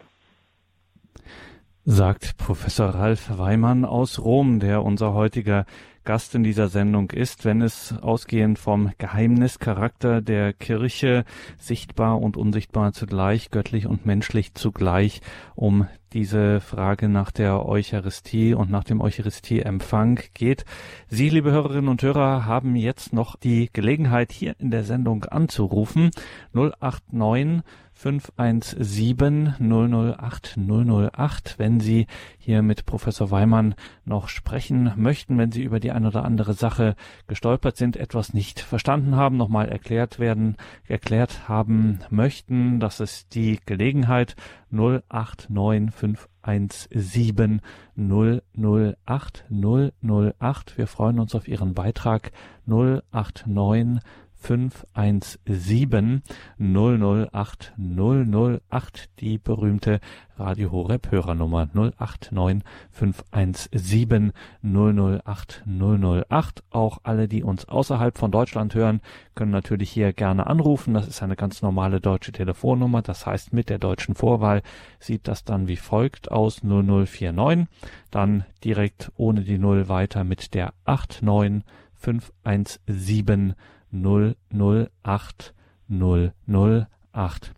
Sagt 1.84 2.38
Professor 2.38 2.90
Ralf 2.90 3.40
Weimann 3.40 3.86
aus 3.86 4.20
Rom, 4.20 4.60
der 4.60 4.84
unser 4.84 5.14
heutiger 5.14 5.66
Gast 6.04 6.36
in 6.36 6.44
dieser 6.44 6.68
Sendung 6.68 7.10
ist, 7.10 7.44
wenn 7.44 7.64
es 7.64 7.96
ausgehend 8.04 8.60
vom 8.60 8.92
Geheimnischarakter 9.00 10.22
der 10.22 10.54
Kirche 10.54 11.26
sichtbar 11.58 12.22
und 12.22 12.38
unsichtbar 12.38 12.94
zugleich, 12.94 13.50
göttlich 13.50 13.88
und 13.88 14.06
menschlich 14.06 14.54
zugleich, 14.54 15.22
um 15.56 15.88
diese 16.14 16.60
Frage 16.60 17.10
nach 17.10 17.32
der 17.32 17.66
Eucharistie 17.66 18.54
und 18.54 18.70
nach 18.70 18.84
dem 18.84 19.02
Eucharistieempfang 19.02 20.20
geht. 20.36 20.66
Sie, 21.08 21.30
liebe 21.30 21.52
Hörerinnen 21.52 21.90
und 21.90 22.04
Hörer, 22.04 22.46
haben 22.46 22.76
jetzt 22.76 23.12
noch 23.12 23.36
die 23.38 23.72
Gelegenheit, 23.74 24.32
hier 24.32 24.56
in 24.60 24.70
der 24.70 24.84
Sendung 24.84 25.26
anzurufen. 25.26 26.12
089 26.54 27.64
517 28.02 29.58
008 29.60 30.58
008, 30.58 31.60
wenn 31.60 31.80
Sie 31.80 32.08
hier 32.40 32.64
mit 32.64 32.88
Professor 32.88 33.30
Weimann 33.30 33.76
noch 34.06 34.28
sprechen 34.28 34.92
möchten, 34.96 35.38
wenn 35.38 35.52
Sie 35.52 35.62
über 35.62 35.80
die 35.80 35.92
eine 35.92 36.08
oder 36.08 36.26
andere 36.26 36.56
Sache 36.56 36.96
gestolpert 37.28 37.78
sind, 37.78 37.98
etwas 37.98 38.34
nicht 38.34 38.60
verstanden 38.60 39.16
haben, 39.16 39.38
nochmal 39.38 39.70
erklärt 39.70 40.18
werden, 40.18 40.58
erklärt 40.88 41.48
haben 41.48 42.00
möchten. 42.10 42.80
Das 42.80 43.00
ist 43.00 43.36
die 43.36 43.60
Gelegenheit 43.68 44.36
089517 44.72 47.62
008 47.96 49.46
008. 49.52 50.76
Wir 50.76 50.88
freuen 50.88 51.20
uns 51.20 51.36
auf 51.36 51.48
Ihren 51.48 51.76
Beitrag 51.76 52.32
089 52.66 54.02
517 54.42 56.24
008 56.60 57.74
008, 57.78 59.10
die 59.20 59.38
berühmte 59.38 60.00
Radio 60.38 60.72
Horeb 60.72 61.12
Hörernummer 61.12 61.70
089 61.74 62.64
517 62.90 64.34
008 64.64 65.64
008. 65.68 66.64
Auch 66.72 66.98
alle, 67.04 67.28
die 67.28 67.44
uns 67.44 67.70
außerhalb 67.70 68.18
von 68.18 68.32
Deutschland 68.32 68.74
hören, 68.74 69.02
können 69.36 69.52
natürlich 69.52 69.92
hier 69.92 70.14
gerne 70.14 70.48
anrufen. 70.48 70.96
Das 70.96 71.08
ist 71.08 71.22
eine 71.22 71.36
ganz 71.36 71.62
normale 71.62 72.02
deutsche 72.02 72.32
Telefonnummer. 72.32 73.04
Das 73.04 73.28
heißt, 73.28 73.54
mit 73.54 73.70
der 73.70 73.78
deutschen 73.78 74.16
Vorwahl 74.16 74.64
sieht 75.00 75.28
das 75.28 75.44
dann 75.44 75.68
wie 75.68 75.78
folgt 75.78 76.32
aus 76.32 76.64
0049. 76.64 77.68
Dann 78.10 78.46
direkt 78.64 79.12
ohne 79.16 79.42
die 79.44 79.60
Null 79.60 79.88
weiter 79.88 80.24
mit 80.24 80.56
der 80.56 80.74
89 80.86 81.64
517 82.02 83.54
008 83.92 85.54
008. 85.92 87.54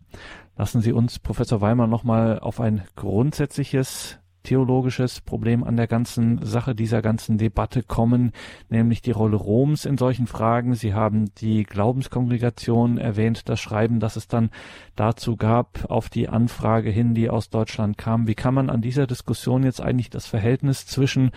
Lassen 0.58 0.82
Sie 0.82 0.92
uns, 0.92 1.20
Professor 1.20 1.62
Weimer, 1.62 1.88
nochmal 1.88 2.40
auf 2.40 2.60
ein 2.60 2.84
grundsätzliches 2.96 4.20
theologisches 4.44 5.22
Problem 5.22 5.64
an 5.64 5.78
der 5.78 5.88
ganzen 5.88 6.46
Sache, 6.46 6.76
dieser 6.76 7.02
ganzen 7.02 7.38
Debatte 7.38 7.82
kommen, 7.82 8.34
nämlich 8.70 9.02
die 9.02 9.12
Rolle 9.12 9.38
Roms 9.38 9.86
in 9.86 9.98
solchen 9.98 10.28
Fragen. 10.28 10.76
Sie 10.76 10.94
haben 10.94 11.34
die 11.36 11.64
Glaubenskongregation 11.64 12.98
erwähnt, 12.98 13.48
das 13.48 13.62
Schreiben, 13.62 14.02
das 14.02 14.18
es 14.18 14.28
dann 14.28 14.50
dazu 14.96 15.38
gab, 15.38 15.90
auf 15.90 16.10
die 16.10 16.28
Anfrage 16.28 16.90
hin, 16.90 17.14
die 17.16 17.30
aus 17.30 17.50
Deutschland 17.50 17.98
kam. 17.98 18.28
Wie 18.28 18.36
kann 18.36 18.54
man 18.54 18.70
an 18.70 18.82
dieser 18.82 19.08
Diskussion 19.08 19.64
jetzt 19.64 19.82
eigentlich 19.82 20.10
das 20.10 20.28
Verhältnis 20.28 20.86
zwischen 20.86 21.32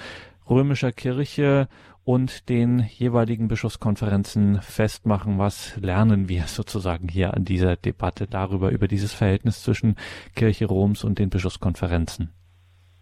römischer 0.50 0.92
Kirche 0.92 1.68
und 2.06 2.48
den 2.48 2.78
jeweiligen 2.78 3.48
Bischofskonferenzen 3.48 4.62
festmachen, 4.62 5.38
was 5.38 5.76
lernen 5.76 6.28
wir 6.28 6.42
sozusagen 6.46 7.08
hier 7.08 7.34
an 7.34 7.44
dieser 7.44 7.76
Debatte 7.76 8.26
darüber, 8.26 8.70
über 8.70 8.86
dieses 8.86 9.12
Verhältnis 9.12 9.62
zwischen 9.64 9.96
Kirche 10.36 10.66
Roms 10.66 11.02
und 11.02 11.18
den 11.18 11.30
Bischofskonferenzen? 11.30 12.32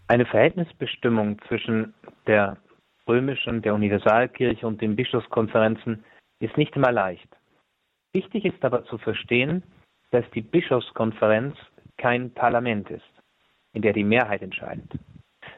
Eine 0.09 0.25
Verhältnisbestimmung 0.25 1.39
zwischen 1.47 1.93
der 2.27 2.57
römischen, 3.07 3.61
der 3.61 3.75
Universalkirche 3.75 4.67
und 4.67 4.81
den 4.81 4.97
Bischofskonferenzen 4.97 6.03
ist 6.41 6.57
nicht 6.57 6.75
immer 6.75 6.91
leicht. 6.91 7.29
Wichtig 8.15 8.47
ist 8.47 8.65
aber 8.65 8.85
zu 8.87 8.97
verstehen, 8.97 9.63
dass 10.13 10.25
die 10.35 10.41
Bischofskonferenz 10.41 11.57
kein 11.99 12.33
Parlament 12.33 12.89
ist, 12.89 13.03
in 13.75 13.83
der 13.83 13.93
die 13.93 14.05
Mehrheit 14.05 14.41
entscheidet, 14.41 14.91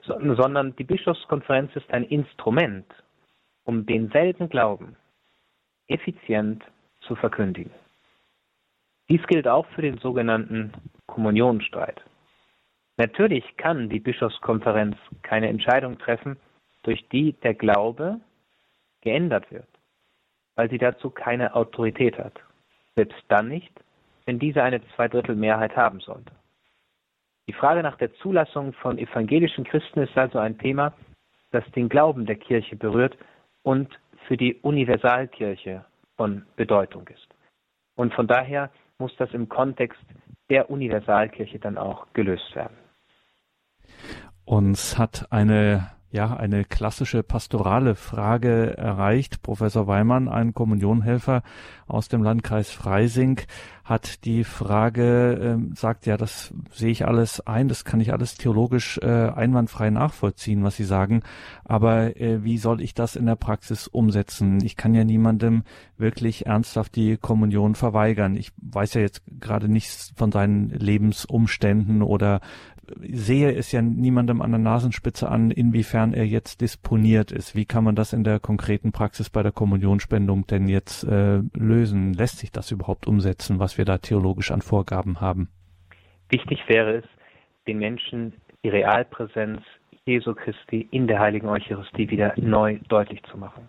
sondern 0.05 0.75
die 0.77 0.85
Bischofskonferenz 0.85 1.77
ist 1.77 1.93
ein 1.93 2.05
Instrument, 2.05 2.87
um 3.67 3.85
denselben 3.85 4.49
Glauben 4.49 4.97
effizient 5.89 6.65
zu 7.01 7.15
verkündigen. 7.17 7.73
Dies 9.09 9.25
gilt 9.27 9.47
auch 9.47 9.67
für 9.67 9.83
den 9.83 9.99
sogenannten 9.99 10.73
Kommunionstreit. 11.07 12.01
Natürlich 12.97 13.45
kann 13.57 13.89
die 13.89 14.01
Bischofskonferenz 14.01 14.97
keine 15.23 15.49
Entscheidung 15.49 15.99
treffen, 15.99 16.37
durch 16.83 17.07
die 17.09 17.33
der 17.35 17.55
Glaube 17.55 18.21
geändert 19.03 19.51
wird, 19.51 19.69
weil 20.55 20.71
sie 20.71 20.79
dazu 20.79 21.11
keine 21.11 21.55
Autorität 21.55 22.19
hat. 22.19 22.41
Selbst 22.95 23.23
dann 23.29 23.49
nicht, 23.49 23.73
wenn 24.25 24.39
diese 24.39 24.63
eine 24.63 24.81
Zweidrittelmehrheit 24.95 25.77
haben 25.77 26.01
sollte. 26.01 26.33
Die 27.49 27.53
Frage 27.53 27.83
nach 27.83 27.97
der 27.99 28.15
Zulassung 28.15 28.73
von 28.73 28.99
evangelischen 28.99 29.65
Christen 29.65 30.01
ist 30.01 30.17
also 30.17 30.39
ein 30.39 30.59
Thema, 30.59 30.93
das 31.51 31.65
den 31.73 31.89
Glauben 31.89 32.27
der 32.27 32.37
Kirche 32.37 32.77
berührt 32.77 33.17
und 33.67 33.89
für 34.29 34.37
die 34.37 34.55
Universalkirche 34.63 35.85
von 36.17 36.47
Bedeutung 36.55 37.09
ist. 37.09 37.27
Und 37.97 38.15
von 38.15 38.29
daher 38.29 38.71
muss 38.99 39.11
das 39.17 39.33
im 39.33 39.49
Kontext 39.49 40.01
der 40.49 40.71
Universalkirche 40.71 41.59
dann 41.59 41.77
auch 41.77 42.07
gelöst 42.13 42.55
werden. 42.55 42.77
Uns 44.45 44.97
hat 44.97 45.27
eine 45.33 45.91
ja, 46.17 46.35
eine 46.35 46.65
klassische 46.65 47.23
pastorale 47.23 47.95
Frage 47.95 48.77
erreicht. 48.77 49.43
Professor 49.43 49.87
Weimann, 49.87 50.29
ein 50.29 50.55
Kommunionhelfer 50.55 51.43
aus 51.87 52.09
dem 52.09 52.23
Landkreis 52.23 52.71
Freising, 52.71 53.43
hat 53.85 54.25
die 54.25 54.43
Frage, 54.43 55.59
äh, 55.59 55.77
sagt 55.77 56.07
ja, 56.07 56.17
das 56.17 56.53
sehe 56.73 56.91
ich 56.91 57.07
alles 57.07 57.47
ein, 57.47 57.69
das 57.69 57.85
kann 57.85 58.01
ich 58.01 58.13
alles 58.13 58.35
theologisch 58.35 58.99
äh, 58.99 59.07
einwandfrei 59.07 59.91
nachvollziehen, 59.91 60.65
was 60.65 60.77
Sie 60.77 60.85
sagen, 60.85 61.23
aber 61.65 62.19
äh, 62.19 62.43
wie 62.43 62.59
soll 62.59 62.81
ich 62.81 62.95
das 62.95 63.15
in 63.15 63.27
der 63.27 63.37
Praxis 63.37 63.87
umsetzen? 63.87 64.65
Ich 64.65 64.77
kann 64.77 64.95
ja 64.95 65.05
niemandem 65.05 65.63
wirklich 65.99 66.47
ernsthaft 66.47 66.97
die 66.97 67.19
Kommunion 67.19 67.75
verweigern. 67.77 68.37
Ich 68.37 68.53
weiß 68.57 68.95
ja 68.95 69.03
jetzt 69.03 69.23
gerade 69.39 69.69
nichts 69.69 70.13
von 70.17 70.33
seinen 70.33 70.71
Lebensumständen 70.71 72.03
oder 72.03 72.41
sehe 73.01 73.53
es 73.53 73.73
ja 73.73 73.83
niemandem 73.83 74.43
an 74.43 74.51
der 74.51 74.61
Nasenspitze 74.61 75.29
an, 75.29 75.51
inwiefern 75.51 76.13
er 76.13 76.27
jetzt 76.27 76.61
disponiert 76.61 77.33
ist. 77.33 77.55
Wie 77.55 77.65
kann 77.65 77.85
man 77.85 77.95
das 77.95 78.13
in 78.13 78.25
der 78.25 78.41
konkreten 78.41 78.93
Praxis 78.93 79.31
bei 79.31 79.43
der 79.43 79.53
Kommunionspendung 79.53 80.47
denn 80.47 80.69
jetzt 80.69 81.05
äh, 81.05 81.41
lösen? 81.55 82.13
Lässt 82.15 82.39
sich 82.39 82.53
das 82.53 82.71
überhaupt 82.71 83.07
umsetzen, 83.07 83.59
was 83.59 83.79
wir 83.79 83.85
da 83.85 83.99
theologisch 83.99 84.51
an 84.51 84.63
Vorgaben 84.63 85.21
haben? 85.21 85.49
Wichtig 86.29 86.61
wäre 86.69 86.97
es, 86.97 87.05
den 87.67 87.79
Menschen 87.79 88.33
die 88.65 88.69
Realpräsenz 88.69 89.63
Jesu 90.05 90.35
Christi 90.35 90.89
in 90.91 91.07
der 91.07 91.19
heiligen 91.19 91.49
Eucharistie 91.49 92.11
wieder 92.11 92.33
neu 92.37 92.79
deutlich 92.89 93.23
zu 93.25 93.37
machen. 93.37 93.69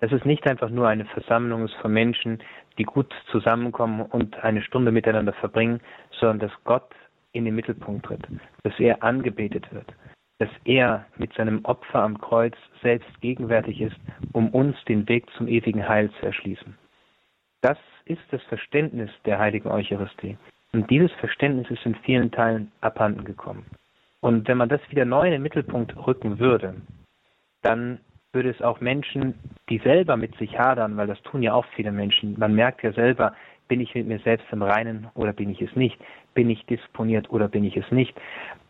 Dass 0.00 0.12
es 0.12 0.24
nicht 0.24 0.46
einfach 0.46 0.68
nur 0.68 0.88
eine 0.88 1.06
Versammlung 1.06 1.64
ist 1.64 1.74
von 1.80 1.92
Menschen, 1.92 2.42
die 2.78 2.84
gut 2.84 3.12
zusammenkommen 3.30 4.02
und 4.02 4.42
eine 4.42 4.62
Stunde 4.62 4.90
miteinander 4.90 5.32
verbringen, 5.32 5.80
sondern 6.18 6.40
dass 6.40 6.64
Gott 6.64 6.90
in 7.32 7.44
den 7.44 7.54
Mittelpunkt 7.54 8.06
tritt, 8.06 8.26
dass 8.62 8.78
er 8.78 9.02
angebetet 9.02 9.72
wird, 9.72 9.92
dass 10.38 10.50
er 10.64 11.06
mit 11.16 11.32
seinem 11.34 11.64
Opfer 11.64 12.02
am 12.02 12.18
Kreuz 12.18 12.54
selbst 12.82 13.20
gegenwärtig 13.20 13.80
ist, 13.80 13.96
um 14.32 14.50
uns 14.50 14.76
den 14.84 15.08
Weg 15.08 15.28
zum 15.36 15.48
ewigen 15.48 15.88
Heil 15.88 16.10
zu 16.18 16.26
erschließen. 16.26 16.76
Das 17.60 17.78
ist 18.04 18.22
das 18.30 18.42
Verständnis 18.44 19.10
der 19.24 19.38
heiligen 19.38 19.70
Eucharistie. 19.70 20.36
Und 20.72 20.90
dieses 20.90 21.12
Verständnis 21.12 21.70
ist 21.70 21.84
in 21.86 21.94
vielen 21.96 22.30
Teilen 22.30 22.72
abhanden 22.80 23.24
gekommen. 23.24 23.66
Und 24.20 24.48
wenn 24.48 24.56
man 24.56 24.68
das 24.68 24.80
wieder 24.90 25.04
neu 25.04 25.26
in 25.26 25.32
den 25.32 25.42
Mittelpunkt 25.42 25.96
rücken 26.06 26.38
würde, 26.38 26.74
dann 27.62 28.00
würde 28.32 28.50
es 28.50 28.62
auch 28.62 28.80
Menschen, 28.80 29.34
die 29.68 29.78
selber 29.78 30.16
mit 30.16 30.34
sich 30.38 30.58
hadern, 30.58 30.96
weil 30.96 31.06
das 31.06 31.22
tun 31.22 31.42
ja 31.42 31.52
auch 31.52 31.66
viele 31.76 31.92
Menschen, 31.92 32.38
man 32.38 32.54
merkt 32.54 32.82
ja 32.82 32.92
selber, 32.92 33.34
bin 33.68 33.80
ich 33.80 33.94
mit 33.94 34.06
mir 34.06 34.18
selbst 34.20 34.46
im 34.50 34.62
Reinen 34.62 35.08
oder 35.14 35.32
bin 35.32 35.50
ich 35.50 35.60
es 35.60 35.74
nicht? 35.76 35.98
Bin 36.34 36.50
ich 36.50 36.64
disponiert 36.66 37.30
oder 37.30 37.48
bin 37.48 37.64
ich 37.64 37.76
es 37.76 37.90
nicht? 37.90 38.14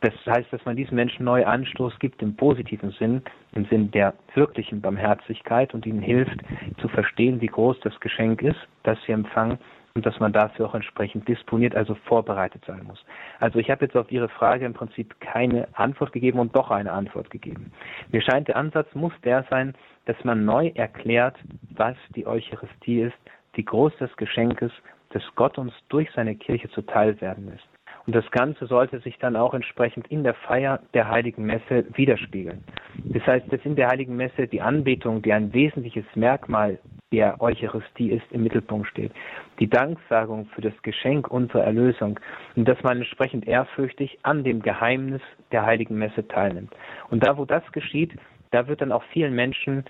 Das 0.01 0.15
heißt, 0.27 0.53
dass 0.53 0.65
man 0.65 0.77
diesen 0.77 0.97
Menschen 0.97 1.25
neu 1.25 1.47
Anstoß 1.47 1.99
gibt 2.01 2.23
im 2.23 2.35
positiven 2.35 2.91
Sinn, 2.93 3.23
im 3.53 3.67
Sinn 3.67 3.91
der 3.93 4.15
wirklichen 4.35 4.81
Barmherzigkeit 4.81 5.75
und 5.75 5.87
ihnen 5.87 6.03
hilft 6.03 6.41
zu 6.81 6.89
verstehen, 6.89 7.41
wie 7.41 7.47
groß 7.47 7.79
das 7.81 7.99
Geschenk 8.01 8.43
ist, 8.43 8.59
das 8.83 8.99
sie 9.07 9.13
empfangen 9.13 9.59
und 9.95 10.07
dass 10.07 10.19
man 10.21 10.33
dafür 10.33 10.67
auch 10.67 10.75
entsprechend 10.75 11.29
disponiert, 11.29 11.75
also 11.75 11.95
vorbereitet 12.07 12.65
sein 12.67 12.83
muss. 12.85 13.05
Also 13.41 13.59
ich 13.59 13.71
habe 13.71 13.85
jetzt 13.85 13.97
auf 13.97 14.11
Ihre 14.11 14.29
Frage 14.29 14.65
im 14.65 14.75
Prinzip 14.75 15.21
keine 15.21 15.69
Antwort 15.75 16.13
gegeben 16.13 16.39
und 16.39 16.57
doch 16.57 16.71
eine 16.71 16.93
Antwort 16.93 17.31
gegeben. 17.31 17.73
Mir 18.11 18.23
scheint, 18.23 18.49
der 18.49 18.57
Ansatz 18.57 18.89
muss 18.95 19.13
der 19.25 19.45
sein, 19.51 19.75
dass 20.07 20.17
man 20.25 20.45
neu 20.45 20.73
erklärt, 20.75 21.37
was 21.71 21.97
die 22.15 22.27
Eucharistie 22.27 23.03
ist, 23.03 23.17
wie 23.55 23.65
groß 23.65 23.93
das 23.99 24.15
Geschenk 24.17 24.63
ist, 24.63 24.75
dass 25.13 25.23
Gott 25.35 25.59
uns 25.59 25.73
durch 25.89 26.11
seine 26.15 26.35
Kirche 26.35 26.69
zuteil 26.71 27.21
werden 27.21 27.47
lässt. 27.47 27.69
Und 28.07 28.17
das 28.17 28.29
Ganze 28.33 28.67
sollte 28.67 28.99
sich 29.01 29.17
dann 29.19 29.37
auch 29.37 29.55
entsprechend 29.55 30.09
in 30.09 30.25
der 30.25 30.35
Feier 30.35 30.81
der 30.93 31.09
Heiligen 31.09 31.45
Messe 31.45 31.87
widerspiegeln. 31.95 32.65
Das 33.05 33.25
heißt, 33.27 33.53
dass 33.53 33.61
in 33.65 33.77
der 33.77 33.89
Heiligen 33.89 34.17
Messe 34.17 34.49
die 34.49 34.61
Anbetung, 34.61 35.23
die 35.23 35.33
ein 35.33 35.53
wesentliches 35.53 36.05
Merkmal 36.15 36.79
der 37.13 37.41
Eucharistie 37.41 38.11
ist, 38.11 38.25
im 38.33 38.43
Mittelpunkt 38.43 38.89
steht. 38.89 39.13
Die 39.61 39.69
Danksagung 39.69 40.47
für 40.47 40.63
das 40.63 40.73
Geschenk 40.83 41.31
unserer 41.31 41.65
Erlösung 41.65 42.19
und 42.57 42.67
dass 42.67 42.83
man 42.83 42.99
entsprechend 42.99 43.47
ehrfürchtig 43.47 44.19
an 44.23 44.43
dem 44.43 44.63
Geheimnis 44.63 45.23
der 45.53 45.65
Heiligen 45.65 45.97
Messe 45.97 46.27
teilnimmt. 46.27 46.75
Und 47.11 47.25
da, 47.25 47.37
wo 47.37 47.45
das 47.45 47.63
geschieht, 47.73 48.13
da 48.51 48.67
wird 48.67 48.81
dann 48.81 48.93
auch 48.93 49.05
vielen 49.13 49.35
Menschen 49.35 49.85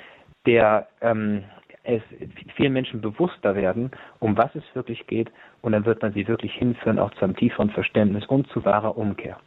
der 0.44 0.88
ähm, 1.00 1.44
es 1.84 2.02
vielen 2.56 2.72
Menschen 2.72 3.00
bewusster 3.00 3.54
werden, 3.54 3.90
um 4.20 4.36
was 4.36 4.54
es 4.54 4.64
wirklich 4.74 5.06
geht, 5.06 5.30
und 5.62 5.72
dann 5.72 5.84
wird 5.84 6.02
man 6.02 6.12
sie 6.12 6.26
wirklich 6.28 6.54
hinführen, 6.54 6.98
auch 6.98 7.12
zu 7.14 7.24
einem 7.24 7.36
tieferen 7.36 7.70
Verständnis 7.70 8.26
und 8.26 8.48
zu 8.48 8.64
wahrer 8.64 8.96
Umkehr. 8.96 9.38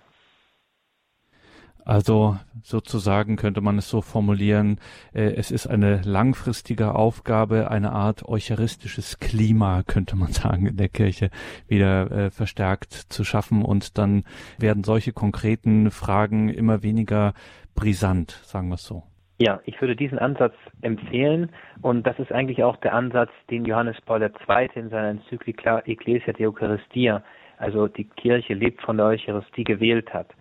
Also 1.86 2.40
sozusagen 2.64 3.36
könnte 3.36 3.62
man 3.62 3.78
es 3.78 3.88
so 3.88 4.02
formulieren, 4.02 4.80
äh, 5.14 5.36
es 5.36 5.52
ist 5.52 5.68
eine 5.68 6.02
langfristige 6.02 6.96
Aufgabe, 6.96 7.70
eine 7.70 7.92
Art 7.92 8.28
eucharistisches 8.28 9.20
Klima, 9.20 9.84
könnte 9.84 10.16
man 10.16 10.32
sagen, 10.32 10.66
in 10.66 10.78
der 10.78 10.90
Kirche 10.90 11.30
wieder 11.68 12.10
äh, 12.12 12.32
verstärkt 12.32 12.92
zu 12.94 13.24
schaffen 13.24 13.64
und 13.64 14.00
dann 14.00 14.24
werden 14.58 14.84
solche 14.84 15.14
konkreten 15.14 15.92
Fragen 15.92 16.50
immer 16.50 16.82
weniger 16.82 17.36
brisant, 17.76 18.32
sagen 18.44 18.70
wir 18.70 18.76
es 18.76 18.84
so. 18.84 19.04
Ja, 19.38 19.60
ich 19.66 19.80
würde 19.82 19.98
diesen 19.98 20.18
Ansatz 20.18 20.54
empfehlen 20.82 21.52
und 21.82 22.08
das 22.08 22.18
ist 22.20 22.32
eigentlich 22.32 22.64
auch 22.64 22.78
der 22.78 22.94
Ansatz, 22.94 23.32
den 23.50 23.66
Johannes 23.66 24.00
Paul 24.02 24.22
II. 24.22 24.70
in 24.76 24.90
seiner 24.90 25.10
Enzyklika 25.10 25.80
Ecclesia 25.80 26.32
de 26.32 26.48
Eucharistia, 26.48 27.22
also 27.58 27.88
die 27.88 28.06
Kirche 28.06 28.54
lebt 28.54 28.82
von 28.82 28.96
der 28.96 29.08
Eucharistie, 29.08 29.66
gewählt 29.66 30.14
hat. 30.14 30.34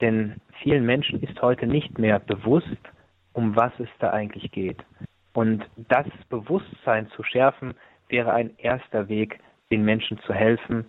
Denn 0.00 0.40
vielen 0.62 0.86
Menschen 0.86 1.22
ist 1.22 1.40
heute 1.42 1.66
nicht 1.66 1.98
mehr 1.98 2.18
bewusst, 2.18 2.78
um 3.34 3.56
was 3.56 3.72
es 3.78 3.88
da 3.98 4.10
eigentlich 4.10 4.50
geht. 4.50 4.82
Und 5.34 5.68
das 5.76 6.06
Bewusstsein 6.30 7.08
zu 7.10 7.22
schärfen, 7.22 7.74
wäre 8.08 8.32
ein 8.32 8.56
erster 8.56 9.08
Weg, 9.08 9.38
den 9.70 9.84
Menschen 9.84 10.18
zu 10.20 10.32
helfen, 10.32 10.86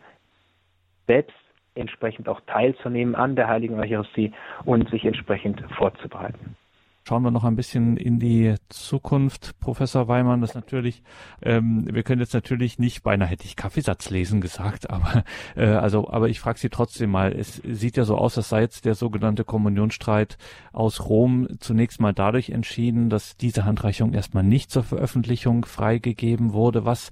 selbst 1.05 1.35
entsprechend 1.75 2.29
auch 2.29 2.41
teilzunehmen 2.47 3.15
an 3.15 3.35
der 3.35 3.47
Heiligen 3.47 3.79
Eucharistie 3.79 4.31
und 4.65 4.89
sich 4.89 5.05
entsprechend 5.05 5.61
vorzubereiten. 5.77 6.55
Schauen 7.03 7.23
wir 7.23 7.31
noch 7.31 7.43
ein 7.45 7.55
bisschen 7.55 7.97
in 7.97 8.19
die 8.19 8.53
Zukunft, 8.69 9.59
Professor 9.59 10.07
Weimann. 10.07 10.41
Das 10.41 10.53
natürlich, 10.53 11.01
ähm, 11.41 11.87
wir 11.91 12.03
können 12.03 12.21
jetzt 12.21 12.35
natürlich 12.35 12.77
nicht, 12.77 13.01
beinahe 13.01 13.27
hätte 13.27 13.45
ich 13.45 13.55
Kaffeesatz 13.55 14.11
lesen 14.11 14.39
gesagt, 14.39 14.89
aber 14.91 15.23
äh, 15.55 15.65
also, 15.65 16.09
aber 16.09 16.29
ich 16.29 16.39
frage 16.39 16.59
Sie 16.59 16.69
trotzdem 16.69 17.09
mal. 17.09 17.31
Es 17.33 17.55
sieht 17.55 17.97
ja 17.97 18.03
so 18.03 18.17
aus, 18.17 18.37
als 18.37 18.49
sei 18.49 18.61
jetzt 18.61 18.85
der 18.85 18.93
sogenannte 18.93 19.43
Kommunionstreit 19.43 20.37
aus 20.73 21.09
Rom 21.09 21.47
zunächst 21.59 21.99
mal 21.99 22.13
dadurch 22.13 22.51
entschieden, 22.51 23.09
dass 23.09 23.35
diese 23.35 23.65
Handreichung 23.65 24.13
erstmal 24.13 24.43
nicht 24.43 24.69
zur 24.69 24.83
Veröffentlichung 24.83 25.65
freigegeben 25.65 26.53
wurde. 26.53 26.85
Was 26.85 27.09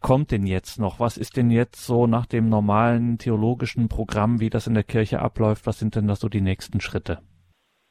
kommt 0.00 0.32
denn 0.32 0.44
jetzt 0.44 0.80
noch? 0.80 0.98
Was 0.98 1.16
ist 1.16 1.36
denn 1.36 1.50
jetzt 1.50 1.84
so 1.86 2.08
nach 2.08 2.26
dem 2.26 2.48
normalen 2.48 3.18
theologischen 3.18 3.88
Programm, 3.88 4.40
wie 4.40 4.50
das 4.50 4.66
in 4.66 4.74
der 4.74 4.82
Kirche 4.82 5.20
abläuft? 5.20 5.66
Was 5.66 5.78
sind 5.78 5.94
denn 5.94 6.08
da 6.08 6.16
so 6.16 6.28
die 6.28 6.40
nächsten 6.40 6.80
Schritte? 6.80 7.20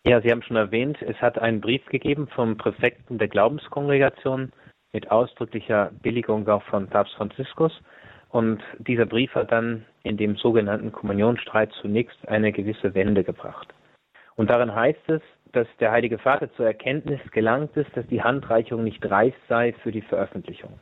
Ja, 0.05 0.21
Sie 0.21 0.31
haben 0.31 0.41
schon 0.41 0.55
erwähnt, 0.55 1.01
es 1.01 1.17
hat 1.21 1.37
einen 1.37 1.59
Brief 1.59 1.85
gegeben 1.87 2.27
vom 2.27 2.57
Präfekten 2.57 3.17
der 3.17 3.27
Glaubenskongregation 3.27 4.51
mit 4.93 5.11
ausdrücklicher 5.11 5.91
Billigung 6.01 6.47
auch 6.47 6.63
von 6.63 6.87
Papst 6.87 7.13
Franziskus. 7.15 7.73
Und 8.29 8.61
dieser 8.77 9.05
Brief 9.05 9.33
hat 9.35 9.51
dann 9.51 9.85
in 10.03 10.15
dem 10.15 10.35
sogenannten 10.37 10.91
Kommunionstreit 10.91 11.71
zunächst 11.81 12.27
eine 12.27 12.51
gewisse 12.51 12.93
Wende 12.93 13.23
gebracht. 13.23 13.73
Und 14.35 14.49
darin 14.49 14.73
heißt 14.73 15.09
es, 15.09 15.21
dass 15.51 15.67
der 15.79 15.91
Heilige 15.91 16.17
Vater 16.17 16.51
zur 16.53 16.65
Erkenntnis 16.65 17.19
gelangt 17.31 17.75
ist, 17.75 17.89
dass 17.95 18.07
die 18.07 18.21
Handreichung 18.21 18.83
nicht 18.83 19.03
reif 19.09 19.33
sei 19.49 19.73
für 19.83 19.91
die 19.91 20.03
Veröffentlichung. 20.03 20.79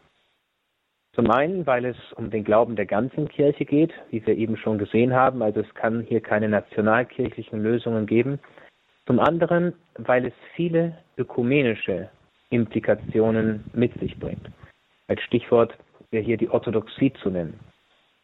Zum 1.16 1.32
einen, 1.32 1.66
weil 1.66 1.86
es 1.86 1.98
um 2.16 2.30
den 2.30 2.44
Glauben 2.44 2.76
der 2.76 2.86
ganzen 2.86 3.28
Kirche 3.28 3.66
geht, 3.66 3.92
wie 4.12 4.24
wir 4.28 4.38
eben 4.38 4.58
schon 4.58 4.78
gesehen 4.78 5.16
haben, 5.16 5.42
also 5.42 5.62
es 5.62 5.74
kann 5.74 6.02
hier 6.02 6.22
keine 6.22 6.50
nationalkirchlichen 6.50 7.64
Lösungen 7.64 8.06
geben, 8.06 8.40
zum 9.08 9.20
anderen, 9.20 9.74
weil 9.96 10.28
es 10.28 10.34
viele 10.56 10.98
ökumenische 11.18 12.10
Implikationen 12.50 13.64
mit 13.74 13.98
sich 14.00 14.18
bringt. 14.20 14.52
Als 15.08 15.22
Stichwort 15.24 15.76
wäre 16.12 16.24
hier 16.24 16.38
die 16.38 16.50
Orthodoxie 16.50 17.14
zu 17.24 17.30
nennen. 17.30 17.60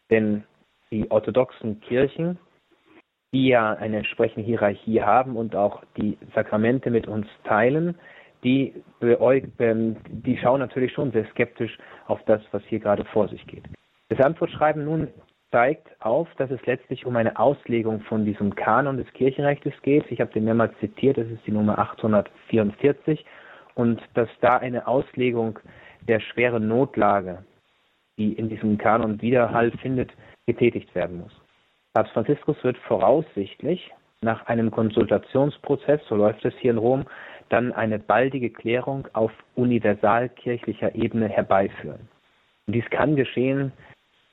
Denn 0.10 0.44
die 0.92 1.10
orthodoxen 1.10 1.80
Kirchen, 1.82 2.38
die 3.32 3.48
ja 3.48 3.74
eine 3.74 3.98
entsprechende 3.98 4.46
Hierarchie 4.46 5.02
haben 5.02 5.38
und 5.38 5.56
auch 5.56 5.84
die 5.98 6.18
Sakramente 6.36 6.92
mit 6.92 7.08
uns 7.08 7.26
teilen, 7.46 7.96
die, 8.44 8.74
ähm, 9.60 9.96
die 10.06 10.38
schauen 10.38 10.60
natürlich 10.60 10.92
schon 10.92 11.12
sehr 11.12 11.26
skeptisch 11.32 11.78
auf 12.08 12.24
das, 12.26 12.42
was 12.52 12.62
hier 12.66 12.80
gerade 12.80 13.06
vor 13.06 13.30
sich 13.30 13.48
geht. 13.48 13.64
Das 14.10 14.20
Antwortschreiben 14.20 14.84
nun 14.84 15.08
zeigt 15.54 15.88
auf, 16.00 16.28
dass 16.38 16.50
es 16.50 16.66
letztlich 16.66 17.06
um 17.06 17.16
eine 17.16 17.38
Auslegung 17.38 18.02
von 18.02 18.26
diesem 18.26 18.56
Kanon 18.56 18.98
des 18.98 19.06
Kirchenrechts 19.14 19.80
geht. 19.84 20.04
Ich 20.10 20.20
habe 20.20 20.34
den 20.34 20.46
mehrmals 20.46 20.74
zitiert, 20.80 21.20
das 21.20 21.28
ist 21.28 21.46
die 21.46 21.52
Nummer 21.52 21.78
844 21.78 23.24
und 23.76 24.02
dass 24.16 24.28
da 24.42 24.58
eine 24.58 24.88
Auslegung 24.88 25.60
der 26.08 26.20
schweren 26.20 26.68
Notlage, 26.68 27.46
die 28.18 28.34
in 28.34 28.50
diesem 28.50 28.80
Kanon 28.80 29.22
Widerhall 29.22 29.72
findet, 29.74 30.12
getätigt 30.48 30.94
werden 30.96 31.20
muss. 31.20 31.34
Papst 31.94 32.14
Franziskus 32.14 32.58
wird 32.64 32.78
voraussichtlich 32.80 33.92
nach 34.22 34.48
einem 34.48 34.72
Konsultationsprozess, 34.72 36.02
so 36.10 36.16
läuft 36.16 36.44
es 36.46 36.56
hier 36.56 36.72
in 36.72 36.80
Rom, 36.80 37.06
dann 37.50 37.72
eine 37.74 38.00
baldige 38.00 38.50
Klärung 38.50 39.08
auf 39.14 39.32
universalkirchlicher 39.54 40.96
Ebene 40.96 41.30
herbeiführen. 41.30 42.10
Und 42.66 42.74
dies 42.74 42.90
kann 42.90 43.16
geschehen 43.16 43.72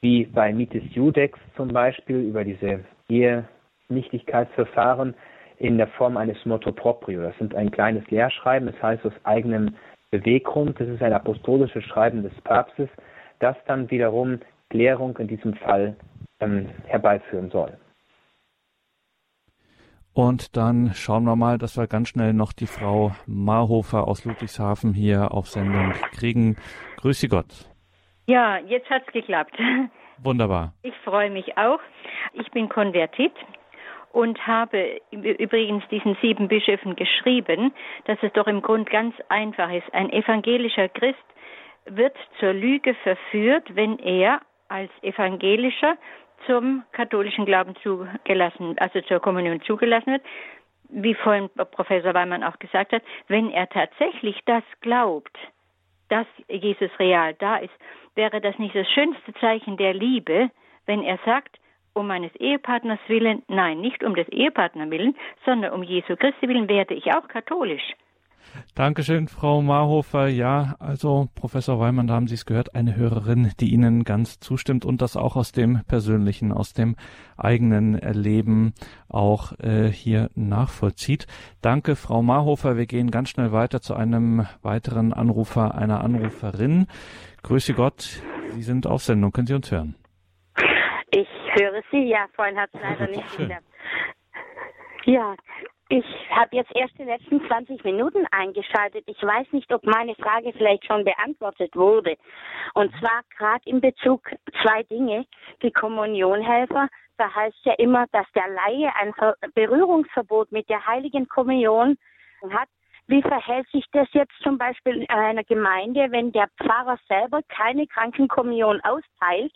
wie 0.01 0.27
bei 0.27 0.53
Mitis 0.53 0.83
Judex 0.95 1.39
zum 1.57 1.69
Beispiel 1.69 2.21
über 2.21 2.45
diese 2.45 2.85
Ehenichtigkeitsverfahren 3.09 5.15
in 5.59 5.77
der 5.77 5.89
Form 5.89 6.17
eines 6.17 6.45
Motto 6.47 6.73
proprio. 6.73 7.23
Das 7.23 7.37
sind 7.39 7.55
ein 7.55 7.71
kleines 7.71 8.09
Lehrschreiben, 8.11 8.73
das 8.73 8.83
heißt 8.83 9.05
aus 9.05 9.13
eigenem 9.25 9.75
Beweggrund, 10.11 10.81
das 10.81 10.89
ist 10.89 11.03
ein 11.03 11.13
apostolisches 11.13 11.85
Schreiben 11.85 12.23
des 12.23 12.33
Papstes, 12.43 12.89
das 13.39 13.57
dann 13.67 13.91
wiederum 13.91 14.41
Klärung 14.71 15.17
in 15.19 15.29
diesem 15.29 15.55
Fall 15.55 15.97
ähm, 16.41 16.71
herbeiführen 16.87 17.51
soll. 17.51 17.77
Und 20.13 20.57
dann 20.57 20.93
schauen 20.95 21.25
wir 21.25 21.37
mal, 21.37 21.59
dass 21.59 21.77
wir 21.77 21.87
ganz 21.87 22.09
schnell 22.09 22.33
noch 22.33 22.53
die 22.53 22.67
Frau 22.67 23.13
Marhofer 23.27 24.09
aus 24.09 24.25
Ludwigshafen 24.25 24.93
hier 24.93 25.33
auf 25.33 25.49
Sendung 25.49 25.93
kriegen. 26.13 26.57
Grüße 26.97 27.29
Gott. 27.29 27.70
Ja, 28.31 28.59
jetzt 28.59 28.89
hat's 28.89 29.11
geklappt. 29.13 29.59
Wunderbar. 30.23 30.73
Ich 30.85 30.95
freue 30.99 31.31
mich 31.31 31.59
auch. 31.59 31.81
Ich 32.33 32.49
bin 32.53 32.69
konvertiert 32.69 33.37
und 34.13 34.47
habe 34.47 35.01
übrigens 35.11 35.83
diesen 35.89 36.17
sieben 36.23 36.47
Bischöfen 36.47 36.95
geschrieben, 36.95 37.73
dass 38.05 38.19
es 38.23 38.33
doch 38.35 38.47
im 38.47 38.63
Grund 38.63 38.89
ganz 38.89 39.17
einfach 39.31 39.73
ist. 39.73 39.93
Ein 39.93 40.13
evangelischer 40.13 40.89
Christ 40.91 41.19
wird 41.87 42.17
zur 42.39 42.53
Lüge 42.53 42.95
verführt, 43.03 43.75
wenn 43.75 43.99
er 43.99 44.41
als 44.69 44.93
evangelischer 45.03 45.97
zum 46.47 46.85
katholischen 46.93 47.47
Glauben 47.47 47.75
zugelassen, 47.83 48.79
also 48.79 49.01
zur 49.01 49.19
Kommunion 49.19 49.61
zugelassen 49.63 50.13
wird. 50.13 50.23
Wie 50.89 51.15
vorhin 51.15 51.51
Professor 51.73 52.15
Weimann 52.15 52.45
auch 52.45 52.61
gesagt 52.61 52.93
hat, 52.93 53.03
wenn 53.27 53.51
er 53.51 53.69
tatsächlich 53.69 54.39
das 54.47 54.63
glaubt, 54.83 55.37
dass 56.11 56.27
Jesus 56.49 56.91
real 56.99 57.35
da 57.35 57.57
ist, 57.57 57.73
wäre 58.15 58.41
das 58.41 58.59
nicht 58.59 58.75
das 58.75 58.89
schönste 58.91 59.33
Zeichen 59.41 59.77
der 59.77 59.95
Liebe, 59.95 60.51
wenn 60.87 61.03
er 61.03 61.19
sagt, 61.25 61.59
um 61.95 62.07
meines 62.07 62.35
Ehepartners 62.37 63.01
willen, 63.09 63.43
nein, 63.49 63.81
nicht 63.81 64.05
um 64.05 64.15
des 64.15 64.29
Ehepartners 64.29 64.91
willen, 64.91 65.17
sondern 65.45 65.73
um 65.73 65.83
Jesu 65.83 66.17
Christi 66.17 66.49
willen 66.49 66.69
werde 66.69 66.95
ich 66.95 67.13
auch 67.13 67.27
katholisch. 67.29 67.95
Dankeschön, 68.75 69.29
Frau 69.29 69.63
Marhofer. 69.63 70.29
Ja, 70.29 70.77
also 70.79 71.29
Professor 71.35 71.81
Weimann, 71.81 72.07
da 72.07 72.15
haben 72.15 72.29
Sie 72.29 72.35
es 72.35 72.47
gehört, 72.47 72.75
eine 72.75 72.97
Hörerin, 72.97 73.53
die 73.61 73.73
Ihnen 73.73 74.05
ganz 74.05 74.41
zustimmt 74.41 74.85
und 74.85 75.03
das 75.03 75.17
auch 75.17 75.37
aus 75.37 75.53
dem 75.53 75.83
persönlichen, 75.87 76.53
aus 76.53 76.73
dem 76.73 76.97
eigenen 77.37 77.99
Erleben 77.99 78.75
auch 79.09 79.59
äh, 79.59 79.89
hier 79.89 80.31
nachvollzieht. 80.35 81.27
Danke, 81.63 81.97
Frau 81.97 82.23
Marhofer. 82.23 82.77
Wir 82.77 82.87
gehen 82.87 83.11
ganz 83.11 83.31
schnell 83.31 83.53
weiter 83.53 83.81
zu 83.81 83.95
einem 83.95 84.47
weiteren 84.63 85.13
Anrufer, 85.13 85.75
einer 85.75 86.03
Anruferin. 86.03 86.87
Grüße 87.43 87.75
Gott, 87.75 88.23
Sie 88.51 88.63
sind 88.63 88.87
auf 88.87 89.03
Sendung. 89.03 89.33
Können 89.33 89.47
Sie 89.47 89.55
uns 89.55 89.71
hören? 89.71 89.95
Ich 91.11 91.29
höre 91.55 91.83
Sie, 91.91 92.09
ja. 92.09 92.27
Vorhin 92.35 92.57
hat 92.57 92.71
es 92.73 92.81
leider 92.81 93.07
nicht 93.11 93.39
wieder. 93.39 93.59
Ja, 95.05 95.35
ich 95.91 96.05
habe 96.31 96.55
jetzt 96.55 96.71
erst 96.75 96.97
die 96.99 97.05
letzten 97.05 97.45
20 97.49 97.83
Minuten 97.83 98.25
eingeschaltet. 98.31 99.03
Ich 99.07 99.21
weiß 99.21 99.49
nicht, 99.51 99.73
ob 99.75 99.85
meine 99.85 100.15
Frage 100.15 100.53
vielleicht 100.53 100.87
schon 100.87 101.05
beantwortet 101.05 101.75
wurde. 101.75 102.17
Und 102.75 102.93
zwar 103.01 103.23
gerade 103.37 103.63
in 103.65 103.81
Bezug 103.81 104.31
zwei 104.63 104.85
Dinge. 104.85 105.27
Die 105.63 105.73
Kommunionhelfer, 105.73 106.89
da 107.19 107.35
heißt 107.35 107.59
ja 107.65 107.75
immer, 107.79 108.07
dass 108.13 108.27
der 108.37 108.47
Laie 108.49 108.93
ein 109.01 109.13
Berührungsverbot 109.55 110.53
mit 110.53 110.69
der 110.69 110.87
heiligen 110.87 111.27
Kommunion 111.27 111.99
hat. 112.51 112.69
Wie 113.09 113.23
verhält 113.23 113.69
sich 113.71 113.85
das 113.91 114.07
jetzt 114.13 114.35
zum 114.45 114.59
Beispiel 114.59 115.03
in 115.03 115.11
einer 115.11 115.43
Gemeinde, 115.43 116.07
wenn 116.13 116.31
der 116.31 116.49
Pfarrer 116.63 117.01
selber 117.09 117.41
keine 117.49 117.89
Krankenkommunion 117.89 118.81
austeilt 118.83 119.53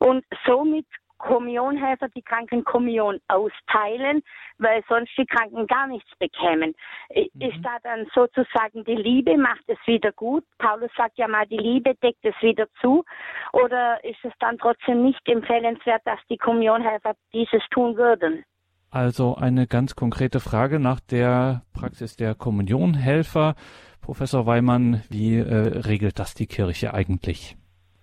und 0.00 0.26
somit 0.44 0.84
Kommunionhelfer 1.20 2.08
die 2.08 2.22
Krankenkommunion 2.22 3.20
austeilen, 3.28 4.22
weil 4.58 4.82
sonst 4.88 5.10
die 5.16 5.26
Kranken 5.26 5.66
gar 5.66 5.86
nichts 5.86 6.10
bekämen. 6.18 6.74
Mhm. 7.14 7.40
Ist 7.40 7.62
da 7.62 7.76
dann 7.82 8.06
sozusagen 8.14 8.84
die 8.84 8.96
Liebe 8.96 9.36
macht 9.36 9.64
es 9.68 9.78
wieder 9.86 10.12
gut? 10.12 10.44
Paulus 10.58 10.90
sagt 10.96 11.18
ja 11.18 11.28
mal, 11.28 11.46
die 11.46 11.58
Liebe 11.58 11.94
deckt 12.02 12.24
es 12.24 12.34
wieder 12.40 12.66
zu. 12.80 13.04
Oder 13.52 14.02
ist 14.04 14.24
es 14.24 14.32
dann 14.40 14.58
trotzdem 14.58 15.02
nicht 15.02 15.20
empfehlenswert, 15.26 16.02
dass 16.04 16.18
die 16.28 16.38
Kommunionhelfer 16.38 17.14
dieses 17.32 17.62
tun 17.70 17.96
würden? 17.96 18.44
Also 18.90 19.36
eine 19.36 19.68
ganz 19.68 19.94
konkrete 19.94 20.40
Frage 20.40 20.80
nach 20.80 20.98
der 20.98 21.62
Praxis 21.72 22.16
der 22.16 22.34
Kommunionhelfer. 22.34 23.54
Professor 24.00 24.46
Weimann, 24.46 25.02
wie 25.08 25.36
äh, 25.36 25.78
regelt 25.86 26.18
das 26.18 26.34
die 26.34 26.46
Kirche 26.46 26.92
eigentlich? 26.92 27.56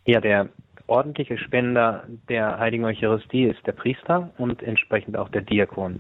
Ja, 0.05 0.22
der 0.22 0.49
ordentliche 0.88 1.38
Spender 1.38 2.03
der 2.29 2.57
Heiligen 2.59 2.85
Eucharistie 2.85 3.43
ist 3.43 3.65
der 3.67 3.73
Priester 3.73 4.31
und 4.38 4.63
entsprechend 4.63 5.17
auch 5.17 5.29
der 5.29 5.41
Diakon. 5.41 5.99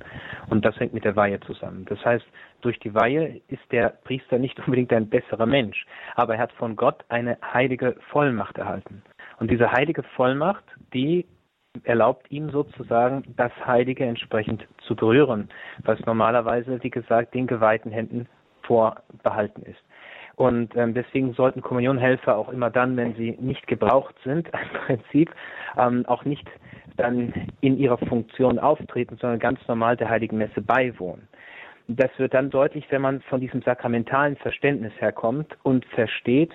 Und 0.49 0.65
das 0.65 0.79
hängt 0.79 0.93
mit 0.93 1.03
der 1.03 1.15
Weihe 1.15 1.39
zusammen. 1.41 1.85
Das 1.89 2.03
heißt, 2.03 2.25
durch 2.61 2.79
die 2.79 2.93
Weihe 2.93 3.41
ist 3.49 3.71
der 3.71 3.89
Priester 3.89 4.39
nicht 4.39 4.59
unbedingt 4.65 4.93
ein 4.93 5.09
besserer 5.09 5.45
Mensch, 5.45 5.85
aber 6.15 6.35
er 6.35 6.41
hat 6.41 6.53
von 6.53 6.75
Gott 6.75 7.03
eine 7.09 7.37
heilige 7.53 7.95
Vollmacht 8.11 8.57
erhalten. 8.57 9.03
Und 9.39 9.51
diese 9.51 9.71
heilige 9.71 10.03
Vollmacht, 10.03 10.63
die 10.93 11.25
erlaubt 11.83 12.31
ihm 12.31 12.49
sozusagen, 12.49 13.23
das 13.35 13.51
Heilige 13.65 14.05
entsprechend 14.05 14.67
zu 14.79 14.95
berühren, 14.95 15.49
was 15.83 15.99
normalerweise, 16.05 16.81
wie 16.81 16.89
gesagt, 16.89 17.35
den 17.35 17.45
geweihten 17.45 17.91
Händen 17.91 18.27
vorbehalten 18.63 19.61
ist. 19.63 19.79
Und 20.37 20.75
ähm, 20.75 20.93
deswegen 20.93 21.33
sollten 21.33 21.61
Kommunionhelfer 21.61 22.37
auch 22.37 22.49
immer 22.49 22.69
dann, 22.69 22.95
wenn 22.95 23.15
sie 23.15 23.35
nicht 23.41 23.65
gebraucht 23.65 24.15
sind, 24.23 24.47
im 24.53 24.79
Prinzip 24.85 25.31
ähm, 25.75 26.05
auch 26.05 26.25
nicht 26.25 26.47
dann 26.95 27.33
in 27.61 27.77
ihrer 27.77 27.97
Funktion 27.97 28.59
auftreten, 28.59 29.17
sondern 29.19 29.39
ganz 29.39 29.59
normal 29.67 29.97
der 29.97 30.09
Heiligen 30.09 30.37
Messe 30.37 30.61
beiwohnen. 30.61 31.27
Das 31.87 32.11
wird 32.17 32.35
dann 32.35 32.51
deutlich, 32.51 32.85
wenn 32.91 33.01
man 33.01 33.21
von 33.21 33.41
diesem 33.41 33.63
sakramentalen 33.63 34.35
Verständnis 34.35 34.93
herkommt 34.99 35.57
und 35.63 35.85
versteht, 35.85 36.51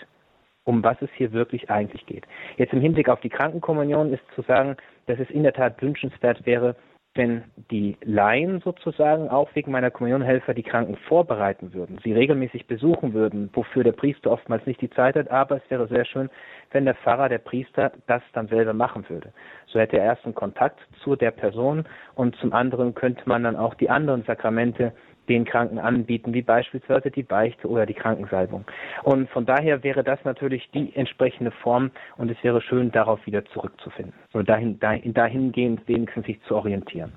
um 0.65 0.85
was 0.85 1.01
es 1.03 1.11
hier 1.17 1.33
wirklich 1.33 1.69
eigentlich 1.69 2.07
geht. 2.07 2.25
Jetzt 2.59 2.73
im 2.73 2.81
Hinblick 2.81 3.09
auf 3.09 3.21
die 3.21 3.31
Krankenkommunion 3.31 4.13
ist 4.13 4.23
zu 4.37 4.43
sagen, 4.43 4.77
dass 5.07 5.19
es 5.19 5.31
in 5.31 5.43
der 5.43 5.55
Tat 5.55 5.83
wünschenswert 5.83 6.47
wäre, 6.47 6.77
wenn 7.15 7.45
die 7.71 7.99
Laien 8.03 8.61
sozusagen 8.61 9.29
auch 9.29 9.51
wegen 9.55 9.71
meiner 9.71 9.91
Kommunionhelfer 9.91 10.55
die 10.55 10.63
Kranken 10.63 10.97
vorbereiten 10.97 11.75
würden, 11.75 11.99
sie 12.03 12.13
regelmäßig 12.13 12.67
besuchen 12.67 13.13
würden, 13.13 13.51
wofür 13.53 13.85
der 13.85 13.93
Priester 13.93 14.31
oftmals 14.31 14.65
nicht 14.65 14.81
die 14.81 14.89
Zeit 14.89 15.17
hat, 15.17 15.31
aber 15.31 15.57
es 15.57 15.71
wäre 15.71 15.87
sehr 15.89 16.07
schön, 16.07 16.31
wenn 16.71 16.87
der 16.87 16.95
Pfarrer, 16.95 17.29
der 17.29 17.39
Priester 17.39 17.93
das 18.07 18.23
dann 18.33 18.49
selber 18.49 18.73
machen 18.73 19.05
würde. 19.09 19.33
So 19.67 19.79
hätte 19.79 19.99
er 19.99 20.05
erst 20.05 20.25
einen 20.25 20.35
Kontakt 20.35 20.81
zu 21.03 21.15
der 21.15 21.33
Person 21.33 21.85
und 22.15 22.35
zum 22.37 22.55
anderen 22.55 22.95
könnte 22.95 23.23
man 23.27 23.45
dann 23.45 23.57
auch 23.57 23.75
die 23.75 23.91
anderen 23.91 24.23
Sakramente 24.25 24.93
den 25.33 25.45
Kranken 25.45 25.79
anbieten, 25.79 26.35
wie 26.35 26.43
beispielsweise 26.43 27.11
die 27.11 27.23
Beichte 27.23 27.69
oder 27.69 27.87
die 27.87 27.95
Krankensalbung. 27.95 28.65
Und 29.03 29.31
von 29.31 29.47
daher 29.47 29.83
wäre 29.83 30.05
das 30.05 30.19
natürlich 30.25 30.71
die 30.73 30.95
entsprechende 30.95 31.51
Form 31.51 31.91
und 32.17 32.31
es 32.31 32.43
wäre 32.43 32.61
schön, 32.61 32.93
darauf 32.93 33.25
wieder 33.27 33.45
zurückzufinden 33.47 34.15
oder 34.35 34.45
dahin, 34.45 34.79
dahin, 34.79 35.15
dahingehend 35.15 35.87
wenigstens 35.89 36.27
sich 36.27 36.41
zu 36.43 36.55
orientieren. 36.55 37.13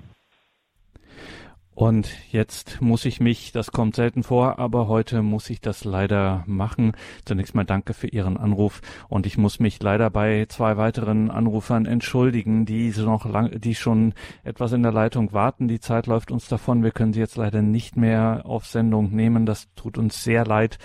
Und 1.76 2.08
jetzt 2.32 2.80
muss 2.80 3.04
ich 3.04 3.20
mich, 3.20 3.52
das 3.52 3.70
kommt 3.70 3.96
selten 3.96 4.22
vor, 4.22 4.58
aber 4.58 4.88
heute 4.88 5.20
muss 5.20 5.50
ich 5.50 5.60
das 5.60 5.84
leider 5.84 6.42
machen. 6.46 6.92
Zunächst 7.26 7.54
mal 7.54 7.64
danke 7.64 7.92
für 7.92 8.06
Ihren 8.06 8.38
Anruf 8.38 8.80
und 9.10 9.26
ich 9.26 9.36
muss 9.36 9.60
mich 9.60 9.82
leider 9.82 10.08
bei 10.08 10.46
zwei 10.48 10.78
weiteren 10.78 11.30
Anrufern 11.30 11.84
entschuldigen, 11.84 12.64
die 12.64 12.94
noch 12.96 13.26
lang, 13.26 13.60
die 13.60 13.74
schon 13.74 14.14
etwas 14.42 14.72
in 14.72 14.82
der 14.82 14.92
Leitung 14.92 15.34
warten. 15.34 15.68
Die 15.68 15.78
Zeit 15.78 16.06
läuft 16.06 16.30
uns 16.30 16.48
davon. 16.48 16.82
Wir 16.82 16.92
können 16.92 17.12
sie 17.12 17.20
jetzt 17.20 17.36
leider 17.36 17.60
nicht 17.60 17.94
mehr 17.94 18.44
auf 18.46 18.64
Sendung 18.64 19.14
nehmen. 19.14 19.44
Das 19.44 19.68
tut 19.74 19.98
uns 19.98 20.24
sehr 20.24 20.46
leid 20.46 20.78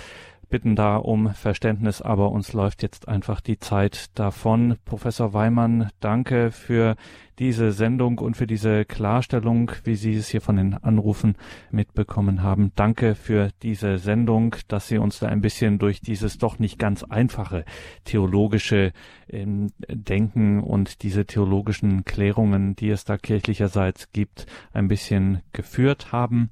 bitten 0.52 0.76
da 0.76 0.98
um 0.98 1.34
Verständnis, 1.34 2.02
aber 2.02 2.32
uns 2.32 2.54
läuft 2.54 2.84
jetzt 2.84 3.08
einfach 3.08 3.42
die 3.42 3.58
Zeit 3.58 4.12
davon. 4.20 4.78
Professor 4.86 5.34
Weimann, 5.34 5.90
danke 6.00 6.52
für 6.52 6.96
diese 7.40 7.72
Sendung 7.72 8.20
und 8.20 8.38
für 8.38 8.46
diese 8.46 8.86
Klarstellung, 8.86 9.72
wie 9.84 9.96
Sie 9.96 10.14
es 10.14 10.28
hier 10.28 10.42
von 10.42 10.58
den 10.58 10.76
Anrufen 10.76 11.36
mitbekommen 11.72 12.44
haben. 12.44 12.72
Danke 12.76 13.16
für 13.16 13.50
diese 13.64 13.98
Sendung, 13.98 14.56
dass 14.68 14.88
Sie 14.88 15.00
uns 15.00 15.18
da 15.18 15.28
ein 15.28 15.42
bisschen 15.42 15.80
durch 15.80 16.02
dieses 16.02 16.38
doch 16.38 16.60
nicht 16.60 16.78
ganz 16.78 17.04
einfache 17.04 17.66
theologische 18.04 18.92
ähm, 19.28 19.72
Denken 19.88 20.60
und 20.60 21.02
diese 21.02 21.26
theologischen 21.26 22.06
Klärungen, 22.06 22.76
die 22.76 22.90
es 22.90 23.06
da 23.06 23.18
kirchlicherseits 23.18 24.12
gibt, 24.12 24.46
ein 24.72 24.88
bisschen 24.88 25.42
geführt 25.54 26.12
haben. 26.12 26.52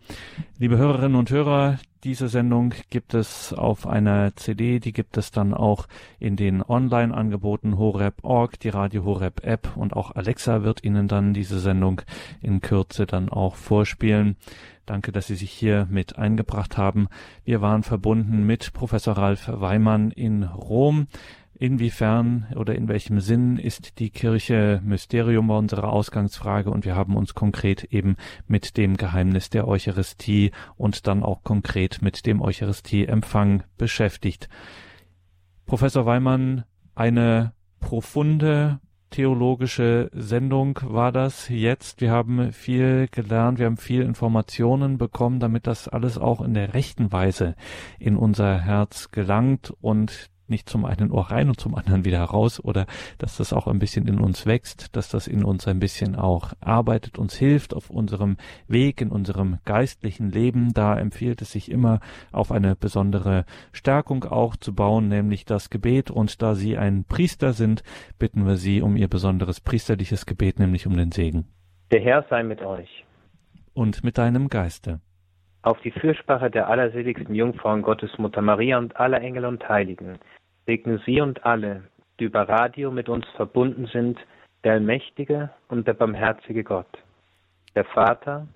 Liebe 0.58 0.78
Hörerinnen 0.78 1.20
und 1.20 1.30
Hörer, 1.30 1.78
diese 2.04 2.30
Sendung 2.30 2.74
gibt 2.89 3.14
es 3.14 3.52
auf 3.52 3.86
einer 3.86 4.36
CD, 4.36 4.80
die 4.80 4.93
gibt 4.93 5.18
es 5.18 5.32
dann 5.32 5.54
auch 5.54 5.88
in 6.20 6.36
den 6.36 6.62
Online-Angeboten 6.62 7.78
Horeb.org, 7.78 8.60
die 8.60 8.70
Radio 8.70 9.04
Horeb 9.04 9.45
App 9.45 9.76
und 9.76 9.93
auch 9.93 10.16
Alexa 10.16 10.64
wird 10.64 10.84
Ihnen 10.84 11.08
dann 11.08 11.34
diese 11.34 11.60
Sendung 11.60 12.02
in 12.41 12.62
Kürze 12.62 13.06
dann 13.06 13.30
auch 13.30 13.56
vorspielen. 13.56 14.38
Danke, 14.86 15.12
dass 15.12 15.28
Sie 15.28 15.36
sich 15.36 15.52
hier 15.52 15.88
mit 15.89 16.18
eingebracht 16.18 16.78
haben. 16.78 17.10
Wir 17.43 17.62
waren 17.62 17.84
verbunden 17.84 18.45
mit 18.45 18.74
Professor 18.74 19.18
Ralf 19.18 19.47
Weimann 19.47 20.12
in 20.12 20.43
Rom. 20.43 21.08
Inwiefern 21.62 22.47
oder 22.55 22.74
in 22.74 22.88
welchem 22.88 23.20
Sinn 23.20 23.57
ist 23.57 23.99
die 23.99 24.12
Kirche 24.12 24.80
Mysterium 24.82 25.49
war 25.49 25.57
unsere 25.57 25.89
Ausgangsfrage 25.89 26.72
und 26.72 26.86
wir 26.86 26.95
haben 26.95 27.18
uns 27.18 27.34
konkret 27.34 27.84
eben 27.84 28.16
mit 28.47 28.78
dem 28.78 28.95
Geheimnis 28.95 29.49
der 29.49 29.68
Eucharistie 29.68 30.51
und 30.78 31.05
dann 31.05 31.22
auch 31.22 31.43
konkret 31.43 32.01
mit 32.01 32.26
dem 32.26 32.41
Eucharistieempfang 32.41 33.64
beschäftigt. 33.78 34.47
Professor 35.66 36.05
Weimann, 36.05 36.64
eine 36.95 37.51
profunde 37.82 38.80
theologische 39.10 40.10
Sendung 40.14 40.80
war 40.84 41.12
das 41.12 41.49
jetzt. 41.49 41.99
Wir 41.99 42.12
haben 42.12 42.53
viel 42.53 43.10
gelernt, 43.12 43.60
wir 43.60 43.66
haben 43.66 43.76
viel 43.76 44.03
Informationen 44.03 44.97
bekommen, 44.97 45.41
damit 45.41 45.68
das 45.68 45.89
alles 45.89 46.18
auch 46.18 46.39
in 46.39 46.53
der 46.53 46.74
rechten 46.74 47.12
Weise 47.12 47.55
in 47.99 48.16
unser 48.16 48.62
Herz 48.62 49.12
gelangt 49.12 49.74
und 49.82 50.30
nicht 50.50 50.70
zum 50.70 50.86
einen 50.86 51.12
Ohr 51.12 51.32
rein 51.32 51.50
und 51.50 51.60
zum 51.60 51.76
anderen 51.76 52.06
wieder 52.06 52.22
raus 52.24 52.64
oder 52.64 52.86
dass 53.18 53.38
das 53.38 53.54
auch 53.54 53.68
ein 53.68 53.80
bisschen 53.80 54.08
in 54.08 54.20
uns 54.20 54.45
wächst, 54.45 54.95
dass 54.95 55.10
das 55.10 55.28
in 55.28 55.43
uns 55.43 55.68
ein 55.68 55.80
bisschen 55.80 56.16
auch 56.16 56.54
arbeitet, 56.60 57.18
uns 57.18 57.36
hilft 57.36 57.74
auf 57.74 57.89
unserem 57.89 58.38
Weg, 58.68 59.02
in 59.02 59.10
unserem 59.10 59.60
geistlichen 59.66 60.32
Leben. 60.32 60.74
Da 60.74 60.97
empfiehlt 60.97 61.41
es 61.41 61.52
sich 61.52 61.72
immer 61.72 62.00
auf 62.32 62.52
eine 62.52 62.76
besondere 62.76 63.45
Stärkung 63.72 64.24
auch 64.26 64.56
zu 64.56 64.74
bauen, 64.74 65.08
nämlich 65.08 65.45
das 65.45 65.70
Gebet. 65.70 66.12
Und 66.12 66.41
da 66.41 66.56
Sie 66.56 66.78
ein 66.78 67.06
Priester 67.06 67.54
sind, 67.54 67.84
bitten 68.18 68.45
wir 68.45 68.56
Sie 68.56 68.82
um 68.82 68.95
Ihr 68.97 69.08
besonderes 69.08 69.62
priesterliches 69.62 70.26
Gebet, 70.26 70.60
nämlich 70.60 70.88
um 70.88 70.95
den 70.95 71.12
Segen. 71.12 71.47
Der 71.91 72.02
Herr 72.02 72.26
sei 72.30 72.43
mit 72.43 72.62
euch. 72.62 73.06
Und 73.74 74.04
mit 74.04 74.18
deinem 74.18 74.50
Geiste 74.50 75.00
auf 75.62 75.80
die 75.82 75.91
Fürsprache 75.91 76.50
der 76.50 76.70
allerseligsten 76.70 77.36
Jungfrau 77.36 77.74
und 77.74 77.82
Gottesmutter 77.82 78.41
Maria 78.41 78.78
und 78.78 78.95
aller 78.97 79.22
Engel 79.22 79.45
und 79.45 79.68
Heiligen, 79.68 80.20
segne 80.70 81.01
sie 81.03 81.20
und 81.20 81.43
alle, 81.45 81.82
die 82.20 82.26
über 82.26 82.47
Radio 82.47 82.91
mit 82.91 83.09
uns 83.09 83.26
verbunden 83.36 83.88
sind, 83.91 84.20
der 84.63 84.74
allmächtige 84.74 85.49
und 85.67 85.88
der 85.88 85.93
barmherzige 85.95 86.63
Gott, 86.63 86.91
der 87.76 87.86
Vater 87.86 88.47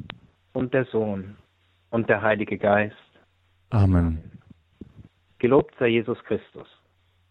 und 0.54 0.76
der 0.76 0.86
Sohn 0.86 1.36
und 1.90 2.08
der 2.10 2.22
Heilige 2.22 2.60
Geist. 2.60 2.96
Amen. 3.72 4.20
Gelobt 5.40 5.74
sei 5.80 5.88
Jesus 5.88 6.24
Christus. 6.26 6.68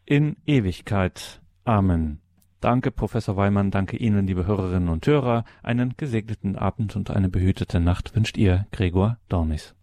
In 0.05 0.37
Ewigkeit. 0.47 1.41
Amen. 1.65 2.19
Danke, 2.61 2.91
Professor 2.91 3.37
Weimann. 3.37 3.71
Danke 3.71 3.97
Ihnen, 3.97 4.27
liebe 4.27 4.47
Hörerinnen 4.47 4.89
und 4.89 5.07
Hörer. 5.07 5.45
Einen 5.63 5.95
gesegneten 5.97 6.57
Abend 6.57 6.97
und 6.97 7.11
eine 7.11 7.29
behütete 7.29 7.79
Nacht 7.79 8.17
wünscht 8.17 8.37
Ihr 8.37 8.67
Gregor 8.73 9.19
Dornis. 9.29 9.77